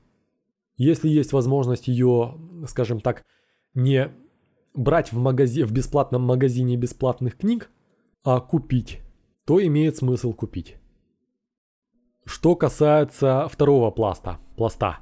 Если 0.78 1.10
есть 1.10 1.34
возможность 1.34 1.88
ее, 1.88 2.38
скажем 2.68 3.00
так, 3.00 3.26
не 3.74 4.12
брать 4.74 5.12
в, 5.12 5.20
магази... 5.20 5.64
в 5.64 5.72
бесплатном 5.72 6.22
магазине 6.22 6.78
бесплатных 6.78 7.38
книг, 7.38 7.70
а 8.24 8.40
купить, 8.40 9.02
то 9.46 9.64
имеет 9.66 9.98
смысл 9.98 10.34
купить. 10.34 10.78
Что 12.26 12.56
касается 12.56 13.48
второго 13.50 13.90
пласта, 13.90 14.40
пласта. 14.56 15.00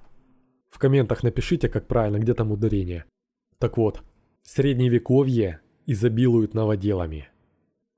В 0.69 0.77
комментах 0.77 1.23
напишите, 1.23 1.69
как 1.69 1.87
правильно, 1.87 2.19
где 2.19 2.33
там 2.33 2.51
ударение. 2.51 3.05
Так 3.57 3.77
вот, 3.77 4.03
средневековье 4.43 5.61
изобилует 5.85 6.53
новоделами. 6.53 7.29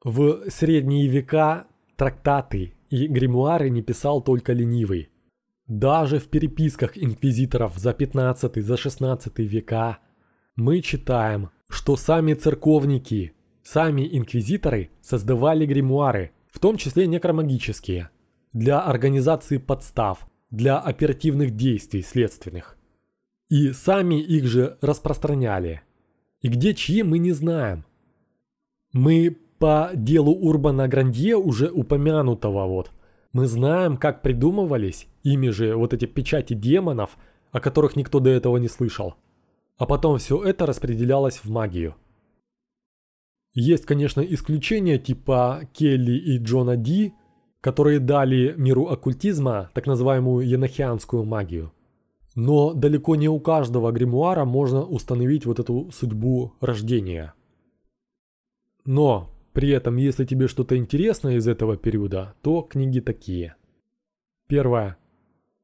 В 0.04 0.50
средние 0.50 1.08
века 1.08 1.68
трактаты 1.96 2.77
и 2.90 3.08
гримуары 3.08 3.70
не 3.70 3.82
писал 3.82 4.22
только 4.22 4.54
ленивый. 4.54 5.10
Даже 5.68 6.20
в 6.20 6.28
переписках 6.30 6.98
инквизиторов 6.98 7.78
за 7.78 7.94
15 7.94 8.64
за 8.64 8.78
16 8.78 9.40
века 9.40 10.00
мы 10.56 10.82
читаем, 10.82 11.50
что 11.70 11.98
сами 11.98 12.34
церковники, 12.34 13.34
сами 13.64 14.08
инквизиторы 14.18 14.92
создавали 15.02 15.66
гримуары, 15.66 16.32
в 16.52 16.60
том 16.60 16.78
числе 16.78 17.06
некромагические, 17.08 18.10
для 18.54 18.80
организации 18.80 19.58
подстав, 19.58 20.28
для 20.50 20.80
оперативных 20.80 21.56
действий 21.56 22.02
следственных. 22.02 22.78
И 23.50 23.74
сами 23.74 24.22
их 24.22 24.46
же 24.46 24.78
распространяли. 24.82 25.82
И 26.42 26.48
где 26.48 26.74
чьи 26.74 27.04
мы 27.04 27.18
не 27.18 27.34
знаем. 27.34 27.86
Мы 28.94 29.38
по 29.60 29.92
делу 29.94 30.34
Урбана 30.34 30.88
Грандье, 30.88 31.36
уже 31.36 31.70
упомянутого 31.70 32.66
вот, 32.68 32.92
мы 33.34 33.46
знаем, 33.46 33.98
как 33.98 34.22
придумывались 34.22 35.08
ими 35.24 35.50
же 35.50 35.76
вот 35.76 35.94
эти 35.94 36.06
печати 36.06 36.54
демонов, 36.54 37.18
о 37.52 37.60
которых 37.60 37.96
никто 37.96 38.20
до 38.20 38.30
этого 38.30 38.58
не 38.58 38.68
слышал. 38.68 39.16
А 39.78 39.86
потом 39.86 40.18
все 40.18 40.42
это 40.44 40.66
распределялось 40.66 41.38
в 41.38 41.50
магию. 41.50 41.96
Есть, 43.54 43.86
конечно, 43.86 44.22
исключения 44.22 44.98
типа 44.98 45.62
Келли 45.74 46.18
и 46.18 46.38
Джона 46.40 46.78
Ди, 46.78 47.14
которые 47.62 48.00
дали 48.00 48.54
миру 48.58 48.88
оккультизма 48.88 49.70
так 49.74 49.88
называемую 49.88 50.48
енохианскую 50.48 51.24
магию. 51.24 51.72
Но 52.36 52.74
далеко 52.74 53.16
не 53.16 53.30
у 53.30 53.40
каждого 53.40 53.92
гримуара 53.92 54.46
можно 54.46 54.84
установить 54.84 55.46
вот 55.46 55.60
эту 55.60 55.92
судьбу 55.92 56.54
рождения. 56.62 57.34
Но 58.86 59.30
при 59.58 59.70
этом, 59.70 59.96
если 59.96 60.24
тебе 60.24 60.48
что-то 60.48 60.78
интересно 60.78 61.30
из 61.30 61.48
этого 61.48 61.78
периода, 61.78 62.36
то 62.44 62.62
книги 62.62 63.00
такие. 63.00 63.56
Первое. 64.48 64.98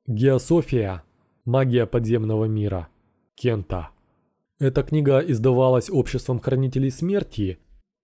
Геософия. 0.07 1.03
Магия 1.45 1.85
подземного 1.85 2.45
мира. 2.45 2.87
Кента. 3.35 3.91
Эта 4.57 4.81
книга 4.81 5.19
издавалась 5.19 5.91
обществом 5.91 6.39
хранителей 6.39 6.89
смерти 6.89 7.59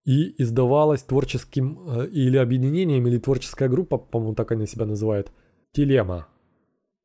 и 0.05 0.39
издавалась 0.39 1.01
творческим 1.01 1.79
э, 1.89 2.07
или 2.09 2.37
объединением, 2.37 3.07
или 3.07 3.17
творческая 3.17 3.67
группа, 3.67 3.97
по-моему, 3.97 4.35
так 4.35 4.51
они 4.51 4.67
себя 4.67 4.85
называют, 4.85 5.31
Телема. 5.71 6.27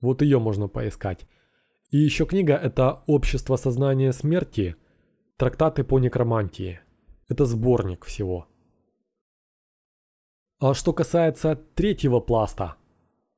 Вот 0.03 0.21
ее 0.21 0.39
можно 0.39 0.69
поискать. 0.69 1.27
И 1.91 1.97
еще 1.97 2.27
книга 2.27 2.55
это 2.55 3.03
«Общество 3.07 3.57
сознания 3.57 4.13
смерти. 4.13 4.77
Трактаты 5.39 5.85
по 5.85 5.99
некромантии». 5.99 6.81
Это 7.31 7.47
сборник 7.47 8.05
всего. 8.05 8.47
А 10.67 10.73
что 10.73 10.95
касается 10.95 11.61
третьего 11.75 12.21
пласта, 12.21 12.77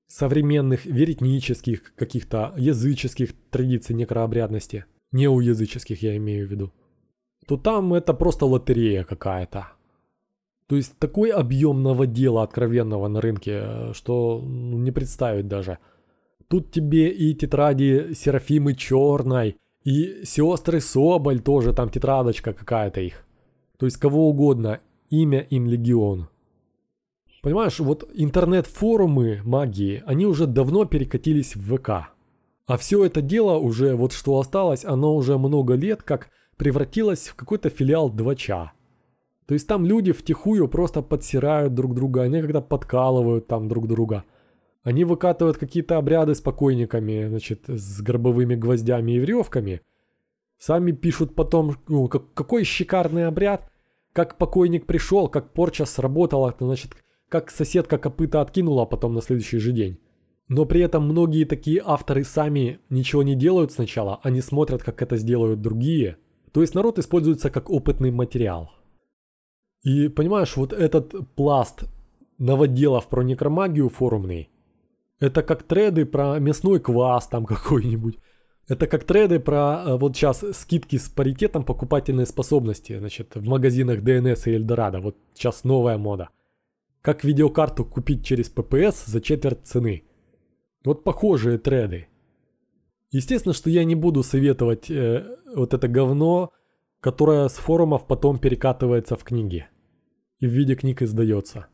современных 0.06 0.86
веретнических, 0.86 1.92
каких-то 1.96 2.54
языческих 2.56 3.32
традиций 3.50 3.96
некрообрядности, 3.96 4.84
неуязыческих 5.10 6.04
я 6.04 6.16
имею 6.18 6.46
в 6.46 6.52
виду, 6.52 6.72
то 7.48 7.56
там 7.56 7.94
это 7.94 8.14
просто 8.14 8.46
лотерея 8.46 9.02
какая-то. 9.02 9.66
То 10.68 10.76
есть 10.76 10.96
такой 11.00 11.30
объем 11.30 11.82
новодела 11.82 12.44
откровенного 12.44 13.08
на 13.08 13.20
рынке, 13.20 13.92
что 13.92 14.40
ну, 14.40 14.78
не 14.78 14.92
представить 14.92 15.48
даже. 15.48 15.78
Тут 16.46 16.70
тебе 16.70 17.08
и 17.08 17.34
тетради 17.34 18.14
Серафимы 18.14 18.74
Черной, 18.74 19.56
и 19.82 20.22
сестры 20.24 20.80
Соболь 20.80 21.40
тоже, 21.40 21.72
там 21.72 21.90
тетрадочка 21.90 22.52
какая-то 22.52 23.00
их. 23.00 23.26
То 23.78 23.86
есть 23.86 23.96
кого 23.96 24.28
угодно, 24.28 24.78
имя 25.10 25.40
им 25.40 25.66
легион. 25.66 26.28
Понимаешь, 27.46 27.78
вот 27.78 28.10
интернет-форумы 28.12 29.40
магии, 29.44 30.02
они 30.04 30.26
уже 30.26 30.48
давно 30.48 30.84
перекатились 30.84 31.54
в 31.54 31.76
ВК. 31.76 32.08
А 32.66 32.76
все 32.76 33.04
это 33.04 33.22
дело 33.22 33.56
уже, 33.56 33.94
вот 33.94 34.10
что 34.10 34.40
осталось, 34.40 34.84
оно 34.84 35.14
уже 35.14 35.38
много 35.38 35.74
лет 35.74 36.02
как 36.02 36.30
превратилось 36.56 37.28
в 37.28 37.36
какой-то 37.36 37.68
филиал 37.70 38.10
Двача. 38.10 38.72
То 39.46 39.54
есть 39.54 39.68
там 39.68 39.86
люди 39.86 40.10
втихую 40.10 40.66
просто 40.66 41.02
подсирают 41.02 41.72
друг 41.72 41.94
друга, 41.94 42.22
они 42.22 42.40
когда 42.40 42.60
подкалывают 42.60 43.46
там 43.46 43.68
друг 43.68 43.86
друга. 43.86 44.24
Они 44.82 45.04
выкатывают 45.04 45.56
какие-то 45.56 45.98
обряды 45.98 46.34
с 46.34 46.40
покойниками, 46.40 47.28
значит, 47.28 47.68
с 47.68 48.02
гробовыми 48.02 48.56
гвоздями 48.56 49.12
и 49.12 49.18
веревками. 49.18 49.82
Сами 50.58 50.90
пишут 50.90 51.36
потом, 51.36 51.76
ну, 51.86 52.08
как, 52.08 52.34
какой 52.34 52.64
шикарный 52.64 53.28
обряд, 53.28 53.70
как 54.12 54.36
покойник 54.36 54.86
пришел, 54.86 55.28
как 55.28 55.52
порча 55.52 55.84
сработала, 55.84 56.52
значит, 56.58 56.96
как 57.40 57.50
соседка 57.50 57.98
копыта 57.98 58.40
откинула 58.40 58.86
потом 58.86 59.14
на 59.14 59.20
следующий 59.20 59.58
же 59.58 59.72
день. 59.72 59.98
Но 60.48 60.64
при 60.64 60.80
этом 60.80 61.04
многие 61.04 61.44
такие 61.44 61.82
авторы 61.84 62.24
сами 62.24 62.78
ничего 62.88 63.22
не 63.22 63.34
делают 63.34 63.72
сначала, 63.72 64.20
они 64.22 64.40
смотрят, 64.40 64.82
как 64.82 65.02
это 65.02 65.16
сделают 65.16 65.60
другие. 65.60 66.16
То 66.52 66.62
есть 66.62 66.74
народ 66.74 66.98
используется 66.98 67.50
как 67.50 67.68
опытный 67.68 68.10
материал. 68.10 68.70
И 69.82 70.08
понимаешь, 70.08 70.56
вот 70.56 70.72
этот 70.72 71.14
пласт 71.34 71.84
новоделов 72.38 73.06
про 73.08 73.22
некромагию 73.22 73.90
форумный, 73.90 74.48
это 75.20 75.42
как 75.42 75.62
треды 75.62 76.06
про 76.06 76.38
мясной 76.38 76.80
квас 76.80 77.26
там 77.26 77.44
какой-нибудь. 77.44 78.18
Это 78.68 78.86
как 78.86 79.04
треды 79.04 79.40
про 79.40 79.82
э, 79.84 79.96
вот 79.96 80.16
сейчас 80.16 80.42
скидки 80.52 80.96
с 80.96 81.08
паритетом 81.08 81.64
покупательной 81.64 82.26
способности, 82.26 82.98
значит, 82.98 83.34
в 83.34 83.46
магазинах 83.46 84.00
DNS 84.00 84.42
и 84.46 84.54
Эльдорадо. 84.54 85.00
Вот 85.00 85.16
сейчас 85.34 85.64
новая 85.64 85.98
мода. 85.98 86.30
Как 87.06 87.22
видеокарту 87.22 87.84
купить 87.84 88.26
через 88.26 88.52
PPS 88.52 89.08
за 89.08 89.20
четверть 89.20 89.64
цены. 89.64 90.02
Вот 90.84 91.04
похожие 91.04 91.56
треды. 91.56 92.08
Естественно, 93.12 93.54
что 93.54 93.70
я 93.70 93.84
не 93.84 93.94
буду 93.94 94.24
советовать 94.24 94.90
э, 94.90 95.24
вот 95.54 95.72
это 95.72 95.86
говно, 95.86 96.50
которое 96.98 97.46
с 97.46 97.52
форумов 97.52 98.08
потом 98.08 98.40
перекатывается 98.40 99.14
в 99.14 99.22
книги. 99.22 99.68
И 100.40 100.48
в 100.48 100.50
виде 100.50 100.74
книг 100.74 101.00
издается. 101.00 101.68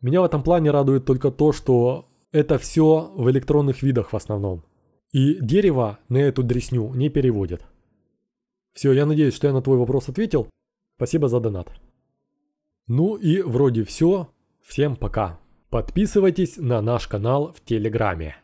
Меня 0.00 0.22
в 0.22 0.24
этом 0.24 0.42
плане 0.42 0.70
радует 0.70 1.04
только 1.04 1.30
то, 1.30 1.52
что 1.52 2.06
это 2.32 2.56
все 2.56 3.12
в 3.14 3.28
электронных 3.28 3.82
видах 3.82 4.14
в 4.14 4.16
основном. 4.16 4.64
И 5.12 5.34
дерево 5.42 5.98
на 6.08 6.16
эту 6.16 6.42
дресню 6.42 6.94
не 6.94 7.10
переводит. 7.10 7.66
Все, 8.72 8.92
я 8.92 9.04
надеюсь, 9.04 9.34
что 9.34 9.46
я 9.46 9.52
на 9.52 9.60
твой 9.60 9.76
вопрос 9.76 10.08
ответил. 10.08 10.48
Спасибо 10.96 11.28
за 11.28 11.38
донат. 11.38 11.70
Ну 12.86 13.16
и 13.16 13.42
вроде 13.42 13.84
все. 13.84 14.30
Всем 14.68 14.96
пока. 14.96 15.40
Подписывайтесь 15.70 16.58
на 16.58 16.82
наш 16.82 17.08
канал 17.08 17.54
в 17.56 17.64
Телеграме. 17.64 18.36